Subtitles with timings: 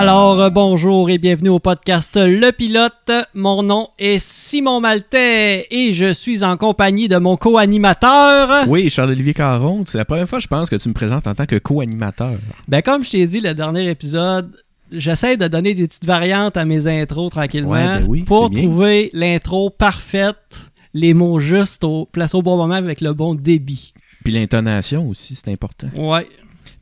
[0.00, 3.12] Alors, euh, bonjour et bienvenue au podcast Le Pilote.
[3.34, 8.66] Mon nom est Simon Maltais et je suis en compagnie de mon co-animateur.
[8.66, 11.44] Oui, Charles-Olivier Caron, c'est la première fois, je pense, que tu me présentes en tant
[11.44, 12.38] que co-animateur.
[12.66, 14.50] Ben, comme je t'ai dit le dernier épisode,
[14.90, 19.10] j'essaie de donner des petites variantes à mes intros tranquillement Ouais, ben oui, pour trouver
[19.12, 23.92] l'intro parfaite, les mots justes, au, placés au bon moment avec le bon débit.
[24.24, 25.88] Puis l'intonation aussi, c'est important.
[25.98, 26.26] Ouais.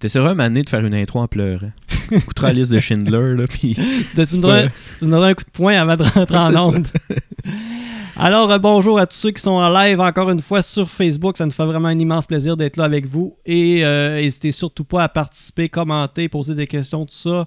[0.00, 1.70] T'essaieras année de faire une intro en pleurant.
[2.12, 3.74] Écoutera la liste de Schindler, là, puis...
[4.14, 4.70] Tu, me donneras, Ouais.
[4.98, 6.86] tu me donneras un coup de poing avant de rentrer en onde?
[8.16, 11.36] Alors, euh, bonjour à tous ceux qui sont en live encore une fois sur Facebook.
[11.36, 13.36] Ça nous fait vraiment un immense plaisir d'être là avec vous.
[13.46, 17.46] Et euh, n'hésitez surtout pas à participer, commenter, poser des questions, tout ça.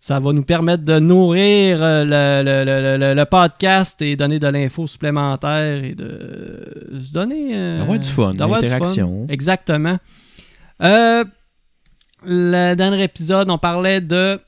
[0.00, 4.46] Ça va nous permettre de nourrir euh, le, le- le- le- podcast et donner de
[4.48, 7.52] l'info supplémentaire et de se donner.
[7.54, 9.26] euh, D'avoir du fun, d'avoir du l'interaction.
[9.30, 9.96] Exactement.
[10.82, 11.24] Euh,
[12.26, 14.40] le dernier épisode, on parlait de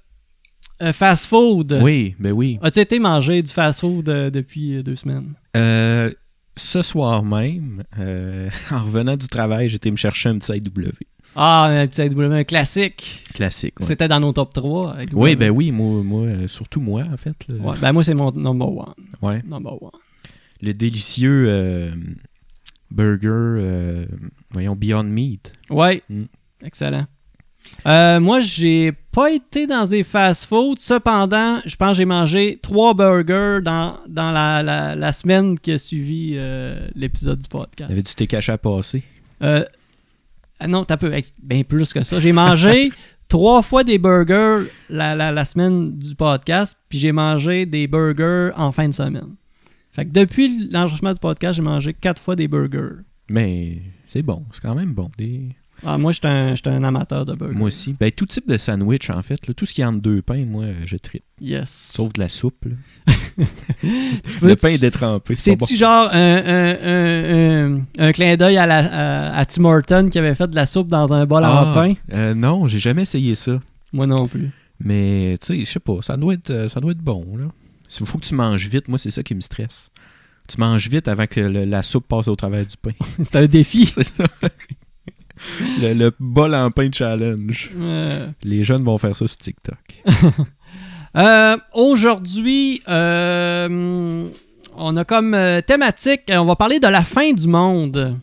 [0.82, 1.78] euh, fast food.
[1.82, 2.58] Oui, ben oui.
[2.62, 5.34] As-tu été manger du fast food euh, depuis euh, deux semaines?
[5.56, 6.10] Euh,
[6.56, 7.82] ce soir même,
[8.70, 10.90] en revenant du travail, j'étais me chercher un petit IW.
[11.34, 13.22] Ah, un petit AW, un classique.
[13.34, 13.86] Classique, ouais.
[13.86, 14.94] C'était dans nos top 3.
[14.94, 17.36] avec Oui, ben oui, moi, moi surtout moi, en fait.
[17.50, 18.94] Ouais, ben moi, c'est mon number one.
[19.20, 19.42] Ouais.
[19.46, 19.90] Number one.
[20.62, 21.92] Le délicieux
[22.90, 24.06] burger,
[24.50, 25.52] voyons, Beyond Meat.
[25.70, 26.24] Ouais, Mm.
[26.64, 27.06] excellent.
[27.86, 30.78] Euh, moi, j'ai pas été dans des fast-food.
[30.80, 35.72] Cependant, je pense que j'ai mangé trois burgers dans, dans la, la- la semaine qui
[35.72, 37.90] a suivi euh, l'épisode du podcast.
[37.90, 39.02] Avais-tu tes cachets à passer?
[39.42, 39.64] Euh,
[40.66, 41.12] non, t'as peu,
[41.42, 42.18] bien plus que ça.
[42.18, 42.90] J'ai mangé
[43.28, 48.50] trois fois des burgers la, la- la semaine du podcast, puis j'ai mangé des burgers
[48.56, 49.34] en fin de semaine.
[49.92, 53.02] Fait que depuis l'enregistrement du podcast, j'ai mangé quatre fois des burgers.
[53.30, 55.10] Mais c'est bon, c'est quand même bon.
[55.18, 55.48] Des...
[55.86, 57.54] Ah, moi, j'étais un, j'étais un amateur de burgers.
[57.56, 57.94] Moi aussi.
[57.98, 59.46] Ben, tout type de sandwich, en fait.
[59.46, 59.54] là.
[59.54, 61.22] tout ce qui est entre deux pains, moi, euh, je tripe.
[61.40, 61.92] Yes.
[61.94, 62.64] Sauf de la soupe.
[62.66, 63.14] là.
[64.42, 65.34] le pain est détrempé.
[65.36, 69.44] C'est pas C'est-tu genre un, un- un- un- un clin d'œil à, la- à, à
[69.46, 71.94] Tim Horton qui avait fait de la soupe dans un bol en Ah, pain?
[72.12, 73.60] euh, non, j'ai jamais essayé ça.
[73.92, 74.50] Moi non plus.
[74.80, 77.24] Mais, tu sais, je sais pas, ça doit être, euh, ça doit être bon.
[77.36, 77.44] là.
[78.00, 78.88] Il faut que tu manges vite.
[78.88, 79.90] Moi, c'est ça qui me stresse.
[80.48, 82.90] Tu manges vite avant que le- la soupe passe au travers du pain.
[83.22, 83.86] C'était un défi.
[83.92, 84.24] c'est ça.
[85.80, 87.70] Le, le bol en pain challenge.
[87.78, 89.78] Euh, Les jeunes vont faire ça sur TikTok.
[91.16, 94.28] Euh, Aujourd'hui, euh,
[94.76, 98.16] on a comme euh, thématique, on va parler de la fin du monde.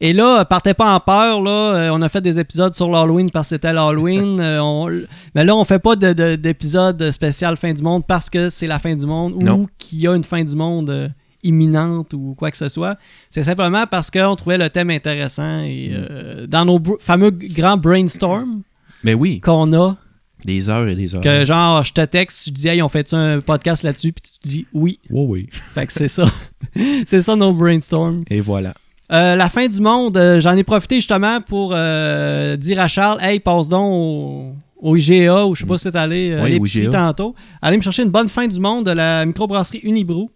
[0.00, 1.90] Et là, partez pas en peur, là.
[1.92, 4.40] on a fait des épisodes sur l'Halloween parce que c'était l'Halloween.
[4.60, 4.88] on-
[5.34, 8.68] mais là, on fait pas de- de- d'épisode spécial fin du monde parce que c'est
[8.68, 11.12] la fin du monde ou qu'il y a une fin du monde
[11.42, 12.96] imminente ou quoi que ce soit.
[13.30, 18.62] C'est simplement parce qu'on trouvait le thème intéressant et euh, dans nos fameux grands brainstorm
[19.04, 19.96] Mais oui, qu'on a,
[20.44, 21.20] des heures et des heures.
[21.20, 24.38] que genre, je te texte, je dis, hey, on fait un podcast là-dessus, puis tu
[24.38, 24.98] te dis oui.
[25.10, 25.48] Oui, oui.
[25.74, 26.26] Fait que c'est ça.
[27.06, 28.20] c'est ça nos brainstorm.
[28.28, 28.74] Et voilà.
[29.12, 33.18] Euh, la fin du monde, euh, j'en ai profité justement pour euh, dire à Charles,
[33.20, 36.90] hey, passe donc au, au IGA, ou je sais pas si c'est allé Oui, IGA.
[36.90, 37.34] tantôt.
[37.60, 40.30] Allez me chercher une bonne fin du monde de la microbrasserie Unibrou.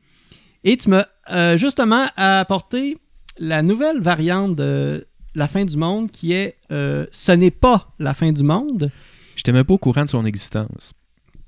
[0.64, 2.98] Et tu m'as euh, justement apporté
[3.38, 8.14] la nouvelle variante de la fin du monde qui est euh, Ce n'est pas la
[8.14, 8.90] fin du monde.
[9.36, 10.92] J'étais même pas au courant de son existence.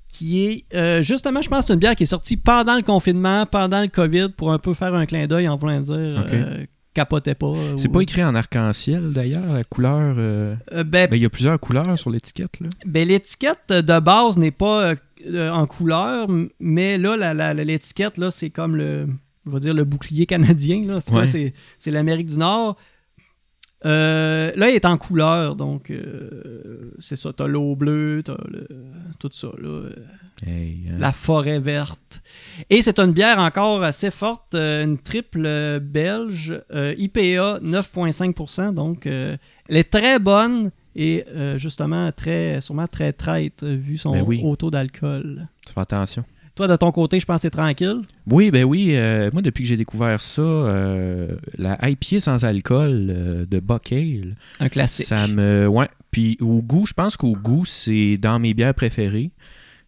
[0.07, 3.45] qui est euh, justement, je pense c'est une bière qui est sortie pendant le confinement,
[3.45, 6.33] pendant le COVID, pour un peu faire un clin d'œil en voulant dire Ok.
[6.33, 7.53] euh, capotez pas.
[7.77, 10.15] C'est ou- pas écrit en arc-en-ciel d'ailleurs, la couleur.
[10.15, 12.59] ben, Mais il y a plusieurs couleurs sur l'étiquette.
[12.59, 12.67] là.
[12.85, 14.93] ben, l'étiquette de base n'est pas
[15.25, 16.27] euh, en couleur,
[16.59, 19.07] mais là, l'étiquette, là, c'est comme le,
[19.45, 20.83] je vais dire, le bouclier canadien.
[20.85, 21.27] Là, Ouais.
[21.27, 22.77] c'est, l'Amérique du Nord.
[23.85, 27.31] Euh, là, il est en couleur, donc euh, c'est ça.
[27.31, 28.67] T'as l'eau bleue, t'as le-
[29.19, 29.49] tout ça.
[29.61, 29.89] Là,
[30.45, 30.95] Hey, hein.
[30.99, 32.21] La forêt verte.
[32.69, 38.73] Et c'est une bière encore assez forte, une triple belge, IPA 9,5%.
[38.73, 39.37] Donc, elle
[39.69, 44.41] est très bonne et euh, justement très, sûrement très traite euh, vu son Ben oui.
[44.43, 45.47] haut taux d'alcool.
[45.73, 46.25] Fais attention.
[46.55, 48.01] Toi, de ton côté, je pense que c'est tranquille.
[48.25, 48.89] Oui, ben oui.
[48.93, 53.91] euh, moi, depuis que j'ai découvert ça, euh, la IPA sans alcool euh, de Buck
[53.91, 55.05] Ale, Un classique.
[55.05, 55.67] ça me.
[55.67, 55.87] Ouais.
[56.09, 59.29] Puis au goût, je pense qu'au goût, c'est dans mes bières préférées.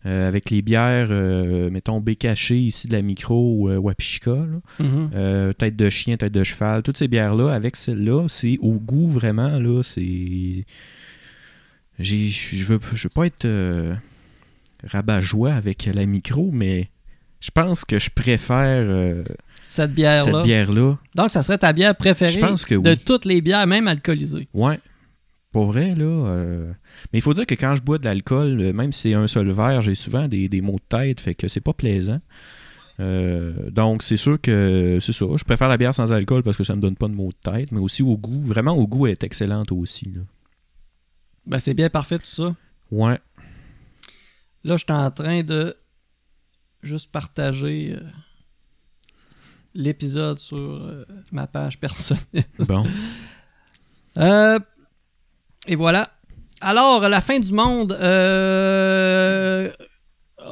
[0.06, 3.82] Euh, avec les bières, euh, mettons, Bécaché ici de la micro ou euh,
[4.18, 4.36] là.
[4.80, 5.12] Mhm.
[5.14, 9.10] Euh, tête de chien, tête de cheval, toutes ces bières-là, avec celle-là, c'est au goût
[9.10, 10.66] vraiment, là, c'est.
[12.00, 13.46] Je veux, je veux pas être
[14.86, 16.90] rabat-joie avec la micro, mais
[17.40, 19.24] je pense que je préfère euh,
[19.64, 20.98] Cette bière-là.
[21.16, 24.48] Donc, ça serait ta bière préférée Je pense que de toutes les bières, même alcoolisées.
[24.54, 24.80] Ouais.
[25.52, 26.06] Pour vrai, là.
[26.06, 26.72] euh,
[27.12, 29.26] Mais il faut dire que quand je bois de l'alcool, euh, même si c'est un
[29.28, 32.22] seul verre, j'ai souvent des, des maux de tête, fait que c'est pas plaisant.
[33.00, 35.26] Euh, donc, c'est sûr que c'est ça.
[35.38, 37.52] Je préfère la bière sans alcool parce que ça me donne pas de maux de
[37.52, 38.42] tête, mais aussi au goût.
[38.42, 40.06] Vraiment, au goût, elle est excellente aussi.
[40.14, 40.22] Là.
[41.48, 42.56] Ben, c'est bien parfait tout ça.
[42.92, 43.18] Ouais.
[44.64, 45.74] Là, je suis en train de
[46.84, 48.02] juste partager euh,
[49.74, 52.46] l'épisode sur euh, ma page personnelle.
[52.60, 52.86] Bon.
[55.68, 56.10] Et voilà.
[56.62, 57.98] Alors, la fin du monde.
[58.00, 59.70] euh,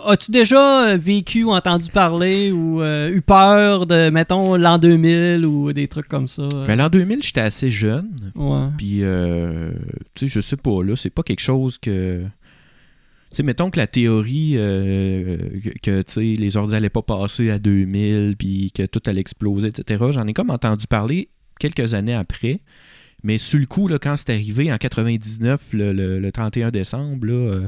[0.05, 5.73] As-tu déjà vécu ou entendu parler ou euh, eu peur de, mettons, l'an 2000 ou
[5.73, 6.47] des trucs comme ça?
[6.67, 8.31] Ben, l'an 2000, j'étais assez jeune.
[8.35, 8.67] Ouais.
[8.77, 9.71] Puis, euh,
[10.13, 12.21] tu sais, je sais pas, là, c'est pas quelque chose que.
[13.31, 17.49] Tu sais, mettons que la théorie que, que, tu sais, les ordi allaient pas passer
[17.49, 20.05] à 2000, puis que tout allait exploser, etc.
[20.11, 22.61] J'en ai comme entendu parler quelques années après.
[23.23, 27.25] Mais sur le coup, là, quand c'est arrivé en 99, le, le- le 31 décembre,
[27.27, 27.67] là, euh,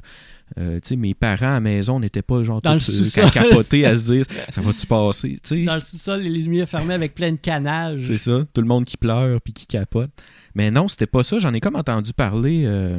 [0.59, 3.29] euh, tu sais, mes parents à la maison n'étaient pas genre Dans le tous, euh,
[3.29, 5.37] capotés à se dire ça va-tu passer.
[5.65, 8.01] Dans le sous-sol, les lumières fermées avec plein de canages.
[8.07, 8.45] C'est ça.
[8.53, 10.09] Tout le monde qui pleure puis qui capote.
[10.55, 11.39] Mais non, c'était pas ça.
[11.39, 12.63] J'en ai comme entendu parler.
[12.65, 12.97] euh,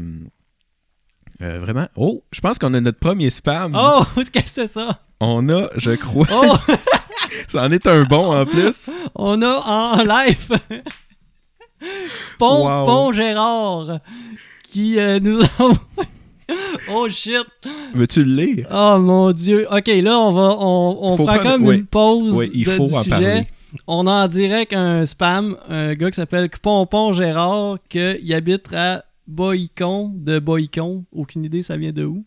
[1.41, 1.89] vraiment.
[1.97, 3.73] Oh, je pense qu'on a notre premier spam.
[3.77, 5.01] Oh, qu'est-ce que c'est ça?
[5.21, 6.27] On a, je crois.
[6.33, 6.57] Oh,
[7.49, 8.91] ça en est un bon en plus.
[9.15, 10.51] on a en live
[12.39, 12.87] Pont, Wow.
[12.87, 14.01] Pont Gérard
[14.65, 16.05] qui euh, nous envoie.
[16.93, 17.37] Oh shit!
[17.95, 18.67] Veux-tu le lire?
[18.73, 19.67] Oh mon dieu!
[19.71, 21.77] Ok, là on va on, on prend prendre- comme oui.
[21.77, 23.11] une pause Oui, il de- faut du en sujet.
[23.11, 23.47] parler.
[23.87, 29.05] On a en direct un spam, un gars qui s'appelle Pompon Gérard, qu'il habite à
[29.29, 31.05] Boïcon, de Boïcon.
[31.13, 32.25] Aucune idée ça vient de où.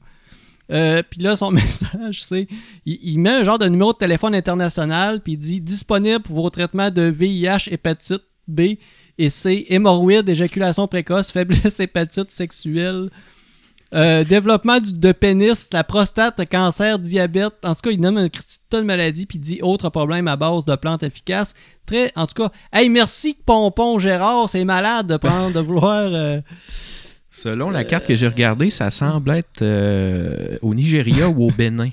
[0.72, 2.48] Euh, puis là, son message, c'est
[2.86, 6.38] il, il met un genre de numéro de téléphone international, puis il dit disponible pour
[6.42, 8.62] vos traitements de VIH, hépatite B
[9.18, 13.10] et C, hémorroïdes, éjaculation précoce, faiblesse hépatite sexuelle,
[13.94, 17.54] euh, développement du, de pénis, la prostate, le cancer, diabète.
[17.64, 20.36] En tout cas, il nomme un petit tas de maladies puis dit autre problème à
[20.36, 21.54] base de plantes efficaces.
[21.86, 26.12] Très, en tout cas, hey, merci Pompon Gérard, c'est malade de prendre, de vouloir.
[26.12, 26.42] euh,
[27.30, 31.90] Selon la carte que j'ai regardée, ça semble être euh, au Nigeria ou au Bénin.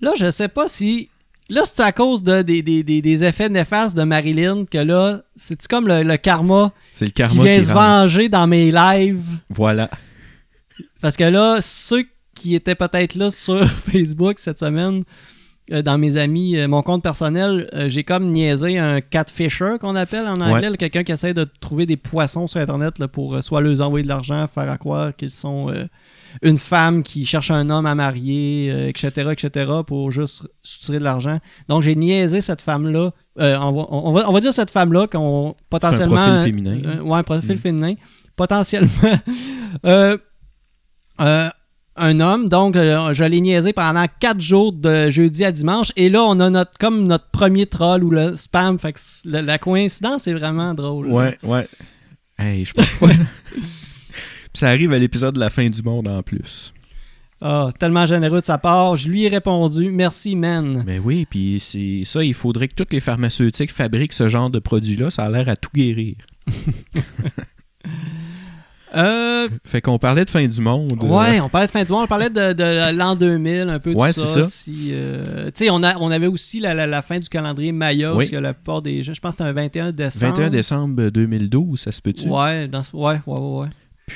[0.00, 1.08] Là, je sais pas si.
[1.50, 5.20] Là, c'est à cause de, des, des, des, des effets néfastes de Marilyn que là,
[5.36, 7.80] c'est comme le, le karma C'est le qui karma vient qui se rentre.
[7.80, 9.20] venger dans mes lives?
[9.50, 9.90] Voilà.
[11.00, 12.04] Parce que là, ceux
[12.34, 15.02] qui étaient peut-être là sur Facebook cette semaine,
[15.72, 19.96] euh, dans mes amis, euh, mon compte personnel, euh, j'ai comme niaisé un catfisher qu'on
[19.96, 20.76] appelle en anglais, Ouais.
[20.76, 24.08] quelqu'un qui essaie de trouver des poissons sur Internet là, pour soit leur envoyer de
[24.08, 25.72] l'argent, faire à croire qu'ils sont
[26.42, 31.04] une femme qui cherche un homme à marier, euh, etc., etc., pour juste soutirer de
[31.04, 31.38] l'argent.
[31.68, 33.10] Donc j'ai niaisé cette femme-là.
[33.38, 36.16] Euh, on, va, on, va, on va dire cette femme-là qu'on potentiellement...
[36.16, 36.78] profil féminin.
[36.86, 37.58] euh, ouais, un profil Mm.
[37.58, 37.94] féminin.
[38.36, 38.88] Potentiellement...
[41.96, 46.08] un homme, donc euh, je l'ai niaisé pendant quatre jours de jeudi à dimanche, et
[46.08, 50.26] là on a notre comme notre premier troll ou le spam, fait que la coïncidence
[50.26, 51.06] est vraiment drôle.
[51.08, 51.66] Ouais, ouais.
[52.38, 53.08] Hey, je pense pas.
[54.52, 56.72] Puis ça arrive à l'épisode de la fin du monde en plus.
[57.42, 60.82] Ah, tellement généreux de sa part, je lui ai répondu, merci man.
[60.86, 64.58] Ben oui, puis c'est ça, il faudrait que toutes les pharmaceutiques fabriquent ce genre de
[64.58, 65.08] produit-là.
[65.10, 66.16] Ça a l'air à tout guérir.
[68.92, 70.92] Euh, Fait qu'on parlait de fin du monde.
[71.04, 73.92] ouais, on parlait de fin du monde, on parlait de, de l'an 2000, un peu
[73.94, 74.26] Ouais, ça.
[74.26, 74.48] c'est ça.
[74.50, 77.70] Si, euh, tu sais, on, a, on avait aussi la, la- la fin du calendrier
[77.70, 78.16] Maya, Oui.
[78.24, 80.34] parce que la plupart des gens, je pense que c'était un 21 décembre.
[80.38, 82.26] 21 décembre 2012, ça se peut-tu?
[82.28, 83.66] Ouais, dans, ouais, ouais, ouais, ouais.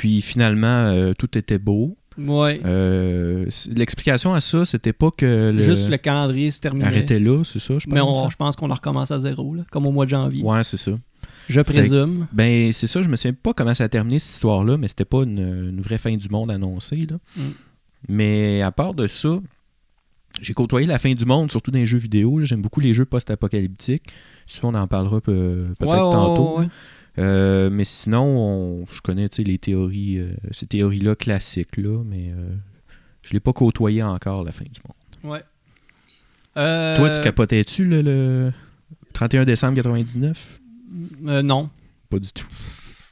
[0.00, 1.96] Puis finalement, euh, tout était beau.
[2.18, 2.60] Ouais.
[2.64, 5.60] Euh, L'explication à ça, c'était pas que le...
[5.62, 6.86] Juste le calendrier se terminait.
[6.86, 7.94] arrêtait là, c'est ça, je pense.
[7.94, 8.28] Mais on- hein?
[8.30, 10.42] je pense qu'on a recommencé à zéro, là, comme au mois de janvier.
[10.42, 10.92] Ouais, c'est ça.
[11.48, 12.26] Je présume.
[12.32, 15.04] Ben, c'est ça, je me souviens pas comment ça a terminé cette histoire-là, mais c'était
[15.04, 15.38] pas une,
[15.70, 17.06] une vraie fin du monde annoncée.
[17.10, 17.16] Là.
[17.36, 17.42] Mm.
[18.08, 19.38] Mais à part de ça,
[20.40, 22.40] j'ai côtoyé la fin du monde, surtout dans les jeux vidéo.
[22.42, 24.10] J'aime beaucoup les jeux post-apocalyptiques.
[24.46, 26.58] Souvent, on en parlera peu- peut-être ouais, tantôt.
[26.58, 26.68] ouais, ouais.
[27.18, 32.54] Euh, mais sinon, on- je connais les théories, euh, ces théories-là classiques, là, mais euh,
[33.22, 35.32] je l'ai pas côtoyé encore, la fin du monde.
[35.32, 35.42] Ouais.
[36.54, 38.52] Toi, tu capotais-tu le, le
[39.12, 40.60] 31 décembre 99?
[41.26, 41.68] euh, non.
[42.10, 42.46] Pas du tout.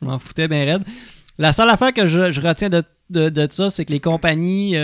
[0.01, 0.83] Je m'en foutais bien raide.
[1.39, 4.77] La seule affaire que je, je retiens de, de, de ça, c'est que les compagnies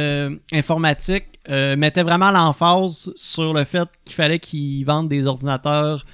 [0.52, 6.04] informatiques mettaient vraiment l'emphase sur le fait qu'il fallait qu'ils vendent des ordinateurs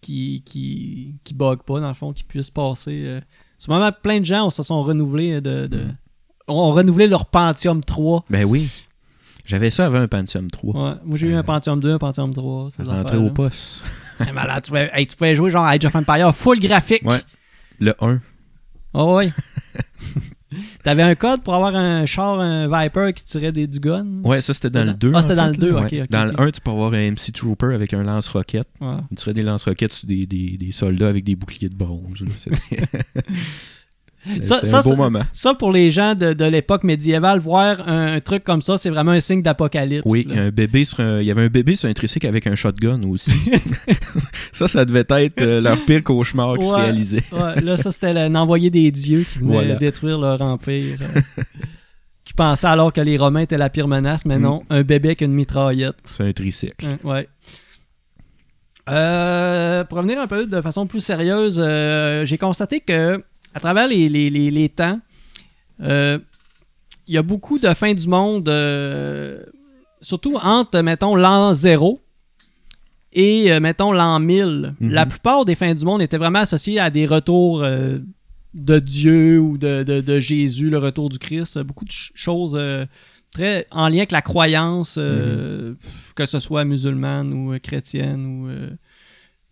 [0.00, 3.02] qui, qui, qui buguent pas, dans le fond, qui puissent passer.
[3.04, 3.20] Euh.
[3.58, 5.96] Ce moment, plein de gens se sont renouvelés de, de- Mm.
[6.48, 8.24] ont renouvelé leur Pentium 3.
[8.30, 8.70] Ben oui.
[9.44, 10.74] J'avais ça avant un Pentium 3.
[10.90, 10.96] Ouais.
[11.04, 12.70] Moi, j'ai eu un Pentium 2, un Pentium 3.
[12.70, 13.26] ces Rentré affaires-là.
[13.26, 13.82] au poste.
[14.20, 17.04] Hey, malade, tu, pouvais, hey, tu pouvais jouer genre à Age of Empire full graphique.
[17.04, 17.20] Ouais.
[17.78, 18.20] Le 1.
[18.94, 19.30] Oh, ouais.
[20.82, 24.06] T'avais un code pour avoir un char, un Viper qui tirait des, du gun?
[24.24, 25.12] Ouais, ça c'était dans le 2.
[25.14, 25.80] Ah, c'était dans fait, le 2, là.
[25.80, 26.02] ok, Ouais.
[26.02, 28.68] ok, Dans le 1, tu peux avoir un MC Trooper avec un lance-roquette.
[28.80, 28.96] Ouais.
[29.10, 32.24] Il tirait des lance-roquettes sur des, des, des soldats avec des boucliers de bronze.
[34.42, 35.22] Ça, un beau moment.
[35.32, 38.90] ça, pour les gens de, de l'époque médiévale, voir un, un truc comme ça, c'est
[38.90, 40.02] vraiment un signe d'apocalypse.
[40.04, 40.42] Oui, là.
[40.42, 43.00] un bébé sur un- il y avait un bébé sur un tricycle avec un shotgun
[43.08, 43.32] aussi.
[44.52, 46.80] ça, ça devait être euh, leur pire cauchemar qui se Ouais.
[46.82, 47.22] réalisait.
[47.32, 49.74] Ouais, là, ça, c'était un envoyé des dieux qui venait Voilà.
[49.76, 50.98] détruire leur empire.
[51.00, 51.20] euh,
[52.24, 54.42] qui pensait alors que les Romains étaient la pire menace, mais Mm.
[54.42, 55.96] non, un bébé avec une mitraillette.
[56.04, 56.84] C'est un tricycle.
[56.84, 57.28] Hein, ouais.
[58.90, 61.62] Euh, pour revenir un peu de façon plus sérieuse,
[62.24, 63.22] j'ai constaté que
[63.58, 65.00] à travers les, les- les- les temps,
[65.82, 66.18] euh,
[67.06, 69.42] il y a beaucoup de fins du monde, euh,
[70.00, 72.00] surtout entre, mettons, l'an 0
[73.12, 74.74] et, euh, mettons, l'an 1000.
[74.80, 74.90] Mhm.
[74.90, 77.64] La plupart des fins du monde étaient vraiment associées à des retours
[78.54, 81.58] de Dieu ou de, de- de Jésus, le retour du Christ.
[81.60, 82.58] Beaucoup de ch- choses
[83.32, 85.74] très en lien avec la croyance, euh,
[86.14, 88.70] que ce soit musulmane ou euh, chrétienne ou euh,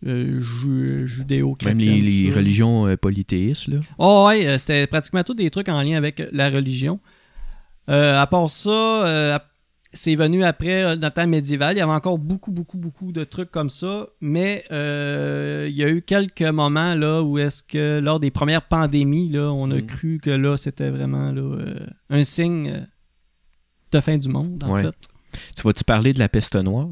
[0.05, 1.25] euh, ju-
[1.65, 3.79] Même les, tout religions euh, polythéistes, là.
[3.97, 6.99] Oh ouais, euh, c'était pratiquement tous des trucs en lien avec la religion.
[7.89, 9.41] Euh, à part ça,
[9.93, 11.75] c'est venu après dans le temps médiéval.
[11.75, 14.07] Il y avait encore beaucoup, beaucoup, beaucoup de trucs comme ça.
[14.21, 19.29] Mais il y a eu quelques moments là où est-ce que lors des premières pandémies,
[19.29, 19.85] là, on a Mm.
[19.85, 21.55] cru que là, c'était vraiment là,
[22.09, 22.85] un signe
[23.93, 24.83] de fin du monde, en Ouais.
[24.83, 24.95] fait.
[25.55, 26.89] Tu vas-tu parler de la peste noire?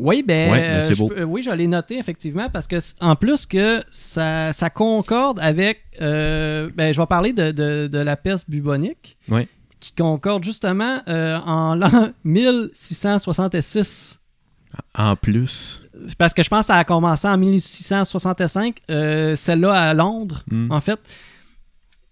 [0.00, 2.76] Oui, ben, Ouais, ben, euh, c'est je euh, oui, je l'ai noté effectivement parce que
[3.00, 7.98] en plus que ça, ça concorde avec, euh, ben, je vais parler de, de- de
[7.98, 9.48] la peste bubonique, Ouais.
[9.80, 14.20] qui concorde justement euh, en l'an 1666.
[14.94, 15.78] En plus.
[16.18, 20.70] Parce que je pense que ça a commencé en 1665, euh, celle-là à Londres, Hmm.
[20.70, 21.00] en fait.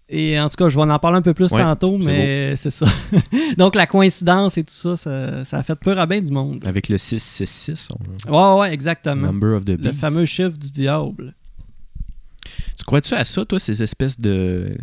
[0.09, 2.69] Et en tout cas, je vais en parler un peu plus Ouais, tantôt, mais c'est
[2.69, 2.85] ça.
[3.57, 6.63] Donc la coïncidence et tout ça, ça, ça a fait peur à bien du monde.
[6.65, 7.89] Avec le 666,
[8.29, 9.27] on- Ouais, ouais, exactement.
[9.27, 11.33] Number of the Le fameux chiffre du diable.
[12.77, 14.77] Tu crois-tu à ça, toi, ces espèces de.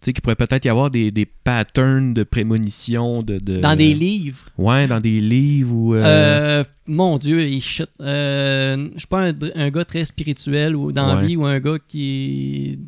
[0.00, 3.76] Tu sais, qu'il pourrait peut-être y avoir des, des patterns de prémonition de, de- Dans
[3.76, 4.38] des livres.
[4.58, 5.94] Ouais, dans des livres ou.
[5.94, 7.86] euh, Euh, mon Dieu, il shit.
[8.00, 11.26] Euh, je suis pas un, un gars très spirituel ou dans la Ouais.
[11.26, 12.78] vie ou un gars qui.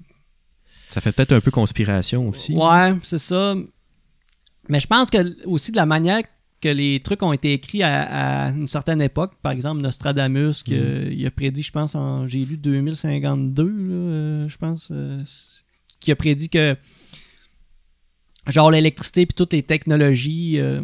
[0.94, 2.52] Ça fait peut-être un peu conspiration aussi.
[2.54, 3.56] Ouais, c'est ça.
[4.68, 6.22] Mais je pense que aussi de la manière
[6.60, 10.74] que les trucs ont été écrits à, à une certaine époque, par exemple Nostradamus, qui
[10.74, 10.78] Mm.
[10.82, 15.22] a- il a prédit, je pense, en j'ai lu 2052, là, euh, je pense, euh,
[15.98, 16.76] qui a prédit que
[18.48, 20.80] genre l'électricité puis toutes les technologies euh,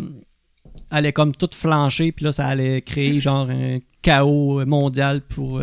[0.90, 5.62] allaient comme toutes flancher, puis là ça allait créer genre un chaos mondial pour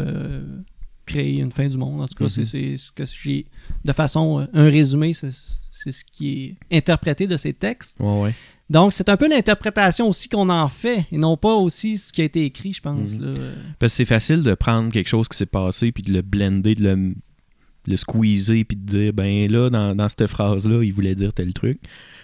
[1.05, 2.01] créer une fin du monde.
[2.01, 3.45] En tout cas, c'est- c'est ce que j'ai
[3.87, 7.99] de façon euh, un résumé, c'est ce qui est interprété de ces textes.
[7.99, 8.35] Ouais, ouais.
[8.69, 12.21] Donc, c'est un peu l'interprétation aussi qu'on en fait, et non pas aussi ce qui
[12.21, 13.17] a été écrit, je pense.
[13.17, 13.31] Mhm.
[13.31, 13.39] là.
[13.79, 16.75] Parce que c'est facile de prendre quelque chose qui s'est passé puis de le blender,
[16.75, 17.15] de le,
[17.87, 21.53] le squeezer puis de dire, ben là, dans, dans cette phrase-là, il voulait dire tel
[21.53, 21.79] truc.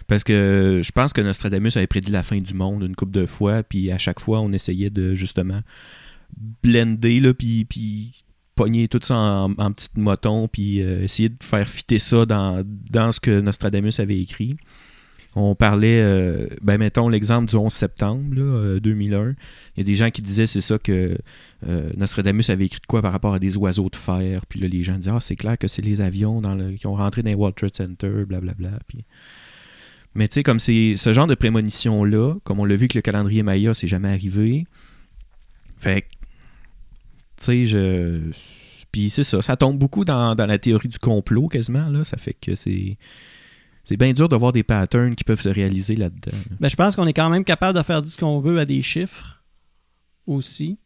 [0.08, 3.26] Parce que je pense que Nostradamus avait prédit la fin du monde une couple de
[3.26, 5.62] fois, puis à chaque fois, on essayait de justement
[6.62, 8.12] blender, là, puis, puis
[8.56, 12.64] pogner tout ça en, en petites motons, puis euh, essayer de faire fitter ça dans,
[12.66, 14.56] dans ce que Nostradamus avait écrit.
[15.36, 19.30] On parlait, euh, ben mettons l'exemple du 11 septembre là, euh, 2001.
[19.32, 19.36] Il
[19.78, 21.18] y a des gens qui disaient c'est ça que
[21.98, 24.46] Nostradamus avait écrit de quoi par rapport à des oiseaux de fer.
[24.48, 26.42] Puis là, les gens disaient Ah, c'est clair que c'est les avions
[26.78, 28.72] qui ont rentré dans les World Trade Center, blablabla.
[28.88, 29.06] Puis...
[30.14, 33.02] Mais tu sais, comme c'est ce genre de prémonition-là, comme on l'a vu que le
[33.02, 34.68] calendrier Maya, c'est jamais arrivé.
[35.80, 36.06] Fait
[37.44, 38.20] tu sais, je.
[38.92, 42.04] Puis c'est ça, ça tombe beaucoup dans, dans la théorie du complot quasiment, là.
[42.04, 42.98] Ça fait que c'est.
[43.86, 46.38] C'est bien dur de voir des patterns qui peuvent se réaliser là-dedans.
[46.52, 46.56] là.
[46.62, 48.66] Ben, je pense qu'on est quand même capable de faire dire ce qu'on veut à
[48.66, 49.44] des chiffres
[50.26, 50.78] aussi.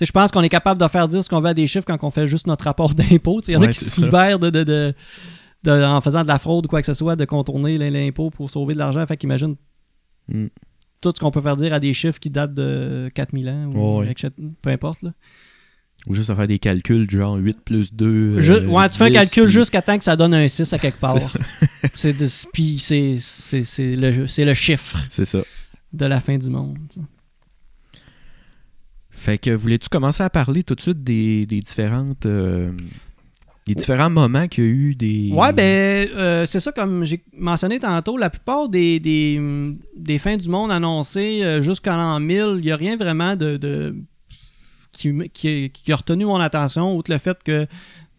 [0.00, 2.02] Je pense qu'on est capable de faire dire ce qu'on veut à des chiffres quand
[2.02, 3.40] on fait juste notre rapport d'impôt.
[3.48, 4.94] Il y en a qui se libèrent de, de, de-
[5.62, 8.50] de- en faisant de la fraude ou quoi que ce soit, de contourner l'impôt pour
[8.50, 9.06] sauver de l'argent.
[9.06, 9.56] Fait qu'imagine
[10.28, 10.46] Mm.
[11.02, 14.02] tout ce qu'on peut faire dire à des chiffres qui datent de 4000 ans ou
[14.10, 14.30] etc.
[14.62, 15.02] peu importe.
[15.02, 15.12] Là.
[16.06, 18.38] Ou juste à faire des calculs du genre 8 plus 2.
[18.40, 20.46] Je- euh, ouais, tu fais un 10, calcul puis- jusqu'à temps que ça donne un
[20.48, 21.16] 6 à quelque part.
[21.94, 22.14] C'est
[22.52, 25.38] Puis c'est c'est- c'est le, c'est le chiffre C'est ça.
[25.92, 26.76] de la fin du monde.
[29.10, 32.26] Fait que voulais-tu commencer à parler tout de suite des, des différentes.
[32.26, 32.72] euh,
[33.66, 35.30] des différents moments qu'il y a eu des.
[35.32, 39.40] Ouais, ben, euh, c'est ça, comme j'ai mentionné tantôt, la plupart des, des,
[39.96, 43.56] des fins du monde annoncées euh, jusqu'en l'an 1000, il n'y a rien vraiment de,
[43.56, 43.96] de-
[44.94, 47.66] qui, qui, qui a retenu mon attention, outre le fait que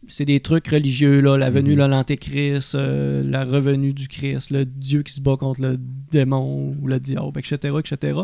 [0.08, 1.78] c'est des trucs religieux, là, la venue Mhm.
[1.78, 6.76] de l'Antéchrist, euh, la revenue du Christ, le Dieu qui se bat contre le démon
[6.80, 8.20] ou le diable, etc., etc.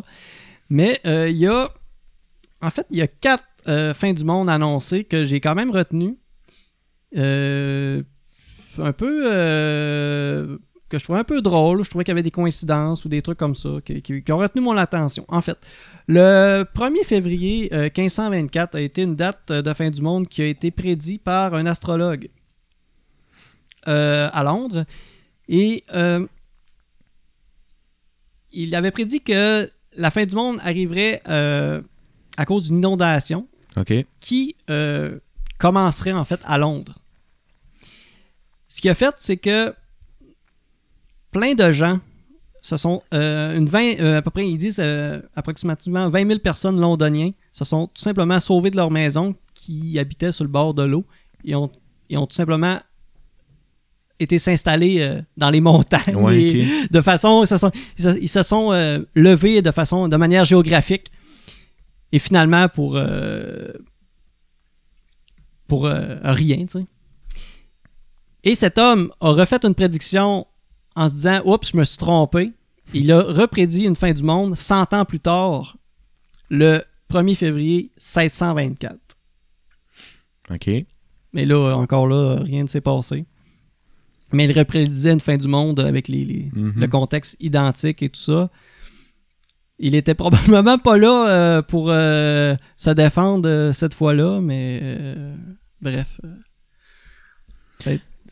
[0.70, 1.72] Mais euh, il y a,
[2.62, 5.72] en fait, il y a quatre euh, fins du monde annoncées que j'ai quand même
[5.72, 6.18] retenues.
[8.78, 10.58] Un peu
[10.92, 11.84] que je trouvais un peu drôle.
[11.84, 14.32] Je trouvais qu'il y avait des coïncidences ou des trucs comme ça qui, qui- qui
[14.32, 15.26] ont retenu mon attention.
[15.30, 15.58] En fait,
[16.08, 20.42] le 1er février euh, 1524 a été une date euh, de fin du monde qui
[20.42, 22.30] a été prédit par un astrologue
[23.88, 24.86] euh, à Londres.
[25.48, 26.26] Et euh,
[28.52, 31.82] il avait prédit que la fin du monde arriverait euh,
[32.38, 33.48] à cause d'une inondation
[34.20, 35.20] qui euh,
[35.58, 37.00] commencerait en fait à Londres.
[38.68, 39.74] Ce qu'il a fait, c'est que
[41.32, 42.00] plein de gens,
[42.62, 46.40] ce sont euh, une 20, euh, à peu près, ils disent euh, approximativement 20 000
[46.40, 50.74] personnes londoniens, se sont tout simplement sauvés de leur maison qui habitaient sur le bord
[50.74, 51.06] de l'eau
[51.44, 51.72] et ont,
[52.10, 52.80] et ont tout simplement
[54.20, 56.92] été s'installer dans les montagnes Ouais, et ok.
[56.92, 58.72] de façon ils se sont, ils se, ils se sont,
[59.16, 61.08] levés de façon de manière géographique
[62.12, 63.00] et finalement pour
[65.68, 66.86] pour rien tu sais
[68.44, 70.46] et cet homme a refait une prédiction
[70.96, 72.52] en se disant oups je me suis trompé
[72.94, 75.78] il a reprédit une fin du monde 100 ans plus tard
[76.50, 78.96] le 1er février 1624
[80.50, 80.70] OK.
[81.34, 83.26] mais là encore là rien ne s'est passé
[84.34, 86.74] mais il reprédisait une fin du monde avec les, les- Mhm.
[86.78, 88.50] le contexte identique et tout ça.
[89.78, 95.04] Il était probablement pas là euh, pour euh, se défendre euh, cette fois-là, mais
[95.82, 96.22] bref.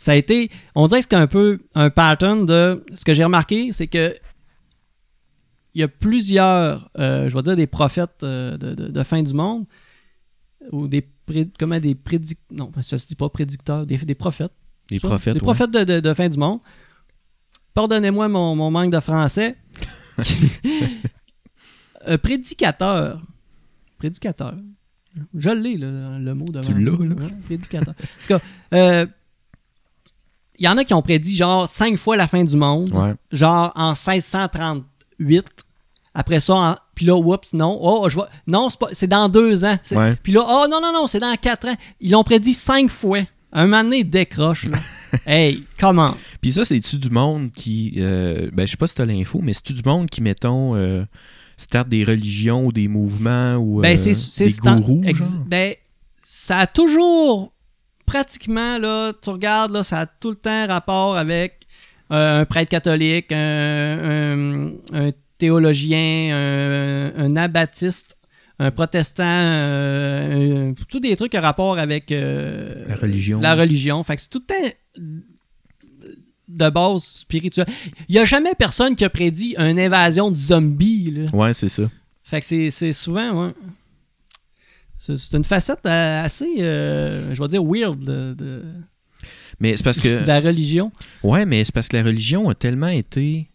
[0.02, 0.50] Ça, a, été.
[0.76, 2.86] On dirait que c'est un peu un pattern de.
[2.94, 4.16] Ce que j'ai remarqué, c'est que
[5.76, 9.22] il y a plusieurs, euh, je vais dire des prophètes euh, de, de- de fin
[9.22, 9.66] du monde,
[10.72, 11.08] ou des
[11.60, 14.52] comment des prédic non ça se dit pas prédicteurs des, des prophètes
[14.92, 15.34] ça, prophètes.
[15.36, 15.44] Des ouais.
[15.46, 16.60] prophètes de, de- de fin du monde.
[17.76, 19.56] Pardonnez-moi mon, mon manque de français.
[22.08, 23.22] Euh, prédicateur.
[23.98, 24.56] Prédicateur.
[25.36, 27.16] Je l'ai, là, le mot devant Tu l'as, là?
[27.16, 27.94] Ouais, prédicateur.
[27.94, 28.40] En tout cas,
[28.74, 29.06] euh,
[30.60, 32.92] il y en a qui ont prédit genre cinq fois la fin du monde.
[32.94, 33.14] Ouais.
[33.32, 35.46] Genre en 1638.
[36.14, 37.78] Après ça, en- puis là, oups, non.
[37.82, 38.30] Oh, je vois.
[38.48, 39.78] Non, c'est dans deux ans.
[39.92, 40.16] Ouais.
[40.22, 41.76] Puis là, oh non, non, non, c'est dans quatre ans.
[42.02, 43.20] Ils l'ont prédit cinq fois.
[43.52, 44.66] Un moment donné, il décroche.
[44.66, 44.78] Là.
[45.26, 46.16] hey, comment?
[46.42, 47.94] Puis ça, c'est-tu du monde qui.
[47.98, 51.04] euh, ben, je sais pas si t'as l'info, mais c'est-tu du monde qui, mettons, euh,
[51.58, 55.04] start des religions ou des mouvements ou Ben, euh, des gourous?
[55.04, 55.40] genre?
[55.48, 55.74] ben,
[56.22, 57.54] ça a toujours
[58.10, 61.68] pratiquement là, tu regardes là, ça a tout le temps rapport avec
[62.12, 68.18] euh, un prêtre catholique, un, un- un théologien, un, un abattiste,
[68.58, 73.40] un protestant, euh, un- tous des trucs à rapport avec euh, La religion.
[73.40, 74.02] La religion.
[74.04, 74.70] Fait que c'est tout le temps
[76.48, 77.68] de base spirituelle.
[78.08, 81.12] Il y a jamais personne qui a prédit une invasion de zombies.
[81.12, 81.30] Là.
[81.32, 81.84] Ouais, c'est ça.
[82.24, 83.52] Fait que c'est, c'est souvent, ouais.
[85.00, 88.64] C'est, une facette euh, assez, euh, je vais dire, weird de, de-
[89.60, 90.22] Mais c'est parce que.
[90.24, 90.92] de la religion.
[91.24, 93.48] Ouais, mais c'est parce que la religion a tellement été.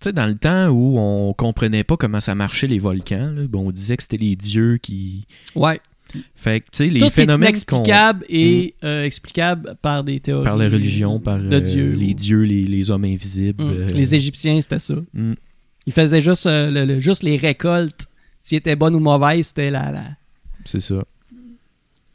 [0.00, 3.42] Tu sais, dans le temps où on comprenait pas comment ça marchait les volcans, là,
[3.54, 5.26] on disait que c'était les dieux qui.
[5.54, 5.80] Ouais.
[6.36, 7.76] Fait que, tu sais, les Tout phénomènes qu'on.
[7.82, 10.44] inexplicable est euh, explicable par des théories.
[10.44, 11.92] Par la religion, par de euh, Dieu.
[11.94, 13.64] les dieux, les, les hommes invisibles.
[13.64, 13.68] Mm.
[13.68, 14.94] euh, Les Égyptiens, c'était ça.
[15.14, 15.32] mm,
[15.86, 18.06] Ils faisaient juste, euh, le- le- juste les récoltes.
[18.40, 20.10] S'ils étaient bonnes ou mauvaises, c'était la, la-
[20.66, 21.04] c'est ça.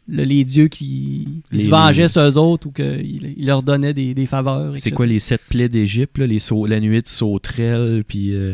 [0.07, 3.93] le- les dieux qui, Les- se vengeaient sur eux autres ou qu'ils ils leur donnaient
[3.93, 4.73] des, des faveurs.
[4.77, 8.53] C'est quoi les sept plaies d'Égypte, les sau- la nuit de sauterelles, puis euh,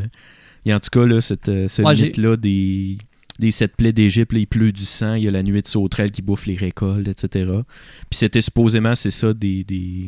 [0.65, 2.97] et en tout cas là, cette, euh, ce Ouais, j'ai- mythe là des
[3.39, 6.11] des sept plaies d'Égypte, il pleut du sang, il y a la nuit de sauterelles
[6.11, 7.51] qui bouffe les récoltes, etc.
[8.09, 10.07] Puis c'était supposément c'est ça des, des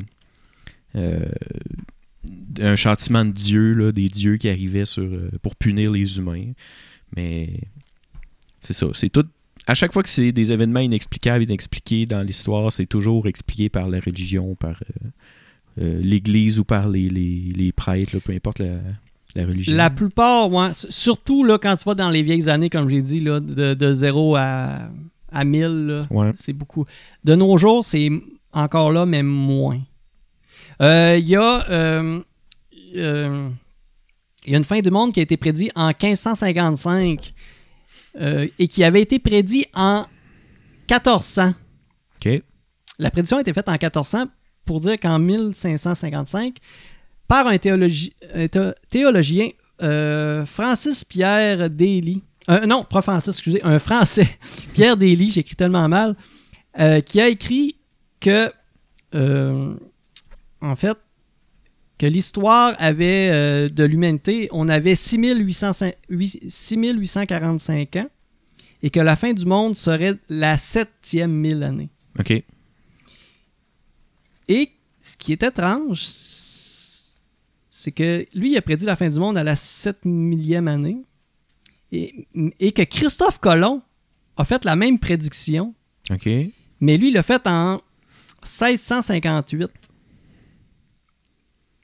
[0.95, 1.25] euh,
[2.59, 6.51] un châtiment de Dieu là, des dieux qui arrivaient sur euh, pour punir les humains.
[7.15, 7.61] Mais
[8.59, 9.25] c'est ça, c'est tout
[9.69, 13.87] à chaque fois que c'est des événements inexplicables, inexpliqués dans l'histoire, c'est toujours expliqué par
[13.87, 15.09] la religion, par euh,
[15.81, 18.79] euh, l'Église ou par les, les, les prêtres, là, peu importe la,
[19.35, 19.75] la religion.
[19.77, 23.19] La plupart, ouais, surtout là, quand tu vas dans les vieilles années, comme j'ai dit,
[23.19, 24.89] là, de, de 0 à,
[25.31, 26.31] à 1000, là, Ouais.
[26.35, 26.85] c'est beaucoup.
[27.23, 28.09] De nos jours, c'est
[28.51, 29.79] encore là, mais moins.
[30.81, 31.69] Euh, Il y a.
[31.69, 32.19] euh,
[32.95, 33.49] euh,
[34.45, 37.33] il y a une fin du monde qui a été prédite en 1555
[38.19, 40.05] euh, et qui avait été prédit en
[40.89, 41.53] 1400.
[42.25, 42.43] OK.
[42.99, 44.25] La prédiction a été faite en 1400
[44.65, 46.57] pour dire qu'en 1555,
[47.27, 49.49] par un, théologi- un thé- théologien,
[49.81, 54.27] euh, Francis Pierre Daly, euh, non, pas Francis, excusez, un Français,
[54.73, 56.15] Pierre Daly, j'écris tellement mal,
[57.05, 57.77] qui a écrit
[58.19, 58.51] que,
[60.61, 60.97] en fait,
[61.99, 68.09] que l'histoire avait euh, de l'humanité, on avait 6800 huit- 6845 ans
[68.81, 71.89] et que la fin du monde serait la septième mille année.
[72.17, 72.31] OK.
[74.47, 76.01] Et ce qui est étrange,
[77.69, 80.97] c'est que lui, il a prédit la fin du monde à la 7 millième année
[81.91, 82.27] et,
[82.59, 83.81] et que Christophe Colomb
[84.37, 85.73] a fait la même prédiction,
[86.09, 86.27] OK.
[86.79, 87.81] mais lui, il l'a fait en
[88.43, 89.67] 1658.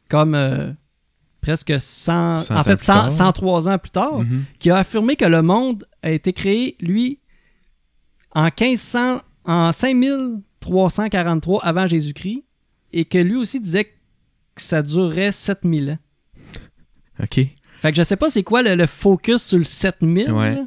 [0.10, 0.72] Comme euh,
[1.42, 3.10] presque 100, 100 en fait, plus 100 tard.
[3.10, 4.46] 103 ans plus tard, Mhm.
[4.60, 7.20] qui a affirmé que le monde a été créé, lui,
[8.34, 12.44] en 1500, en 5343 avant Jésus-Christ,
[12.94, 15.98] et que lui aussi disait que ça durerait 7000 ans.
[17.24, 17.40] OK.
[17.82, 20.32] Fait que je sais pas c'est quoi le, le focus sur le 7000.
[20.32, 20.64] Ouais.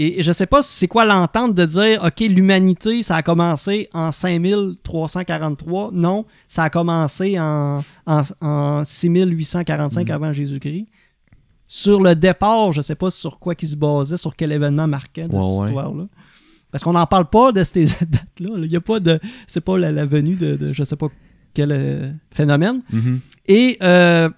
[0.00, 4.12] Et je sais pas c'est quoi l'entente de dire, OK, l'humanité, ça a commencé en
[4.12, 5.90] 5343.
[5.92, 10.14] Non, ça a commencé en, en, en 6845 Mhm.
[10.14, 10.86] avant Jésus-Christ.
[11.66, 14.92] Sur le départ, je sais pas sur quoi qui se basait, sur quel événement de
[14.94, 15.66] Ouais, cette ouais.
[15.66, 16.06] histoire-là.
[16.70, 18.56] Parce qu'on n'en parle pas de ces dates-là.
[18.56, 18.64] là.
[18.64, 19.18] Il y a pas de.
[19.46, 21.08] C'est pas la, la venue de, de je sais pas
[21.54, 22.82] quel euh, phénomène.
[22.92, 23.20] Mhm.
[23.46, 24.30] Et, euh,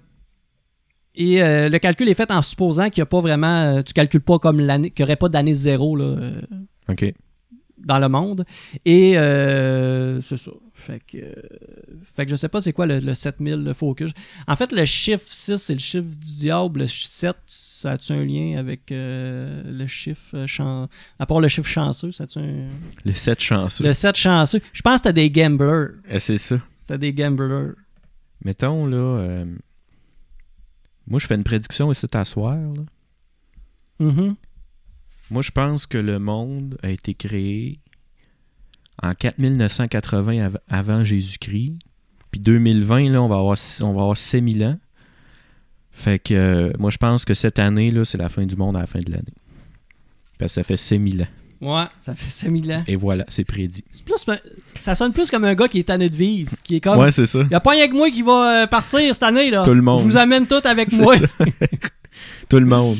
[1.22, 3.76] et euh, le calcul est fait en supposant qu'il n'y a pas vraiment.
[3.76, 4.90] euh, tu calcules pas comme l'année.
[4.90, 6.40] qu'il n'y aurait pas d'année zéro là, euh,
[7.76, 8.46] dans le monde.
[8.87, 10.50] Et euh, c'est ça.
[10.72, 11.18] Fait que,
[12.14, 14.12] fait que je sais pas c'est quoi le, le 7000 le focus.
[14.48, 16.80] En fait, le chiffre 6, c'est le chiffre du diable.
[16.80, 20.88] Le 7, ça a-tu un lien avec le chiffre euh, chan...
[21.18, 22.66] À part le chiffre chanceux, ça a-tu un...
[23.04, 23.85] Le 7 chanceux.
[23.85, 24.61] Le 7 chanceux.
[24.72, 25.88] Je pense que c'était des gamblers.
[26.09, 26.56] Eh, c'est ça.
[26.78, 27.72] C'était des gamblers.
[28.42, 29.44] Mettons, là...
[31.10, 32.82] Moi, je fais une prédiction ici à soir, là.
[33.98, 34.34] Mhm.
[35.30, 37.78] Moi, je pense que le monde a été créé
[39.02, 41.74] en 4980 av- avant Jésus-Christ.
[42.30, 44.78] Puis 2020, là, on va avoir, on va avoir 6000 ans.
[45.92, 48.76] Fait que euh, moi, je pense que cette année, là, c'est la fin du monde
[48.76, 49.34] à la fin de l'année.
[50.38, 51.26] Parce que ça fait 6000 ans.
[51.60, 52.84] Ouais, ça fait 5000 ans.
[52.86, 53.84] Et voilà, c'est prédit.
[53.92, 54.14] C'est plus,
[54.78, 56.98] ça sonne plus comme un gars qui est tanné de vivre, qui est comme.
[56.98, 57.40] Ouais, c'est ça.
[57.50, 59.62] Il a pas rien que moi qui va euh, partir cette année là.
[59.62, 60.00] Tout le monde.
[60.00, 61.16] Je vous amène tout avec C'est moi.
[61.18, 61.26] ça.
[62.48, 62.96] Tout le monde.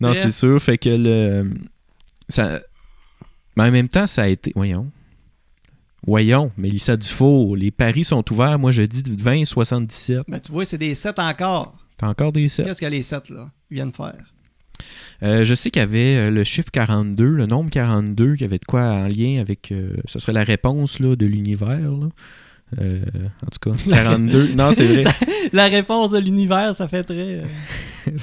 [0.00, 0.60] Non, Mais- c'est sûr.
[0.60, 1.50] Fait que le.
[2.28, 2.60] Ça...
[3.56, 4.52] Mais en même temps, ça a été.
[4.54, 4.90] Voyons.
[6.06, 8.58] Voyons, Mélissa Dufault, les paris sont ouverts.
[8.58, 10.24] Moi, je dis 20 et 77.
[10.28, 11.76] Mais tu vois, c'est des 7 encore.
[11.96, 12.66] T'as encore des 7.
[12.66, 14.33] Qu'est-ce que les 7 là viennent faire?
[15.22, 18.58] Euh, je sais qu'il y avait euh, le chiffre 42, le nombre 42, qui avait
[18.58, 19.72] de quoi en lien avec.
[19.72, 21.78] euh, ce serait la réponse là, de l'univers.
[22.80, 23.00] Euh,
[23.42, 24.54] en tout cas, 42.
[24.56, 25.04] non, c'est vrai.
[25.52, 27.42] La réponse de l'univers, ça fait très.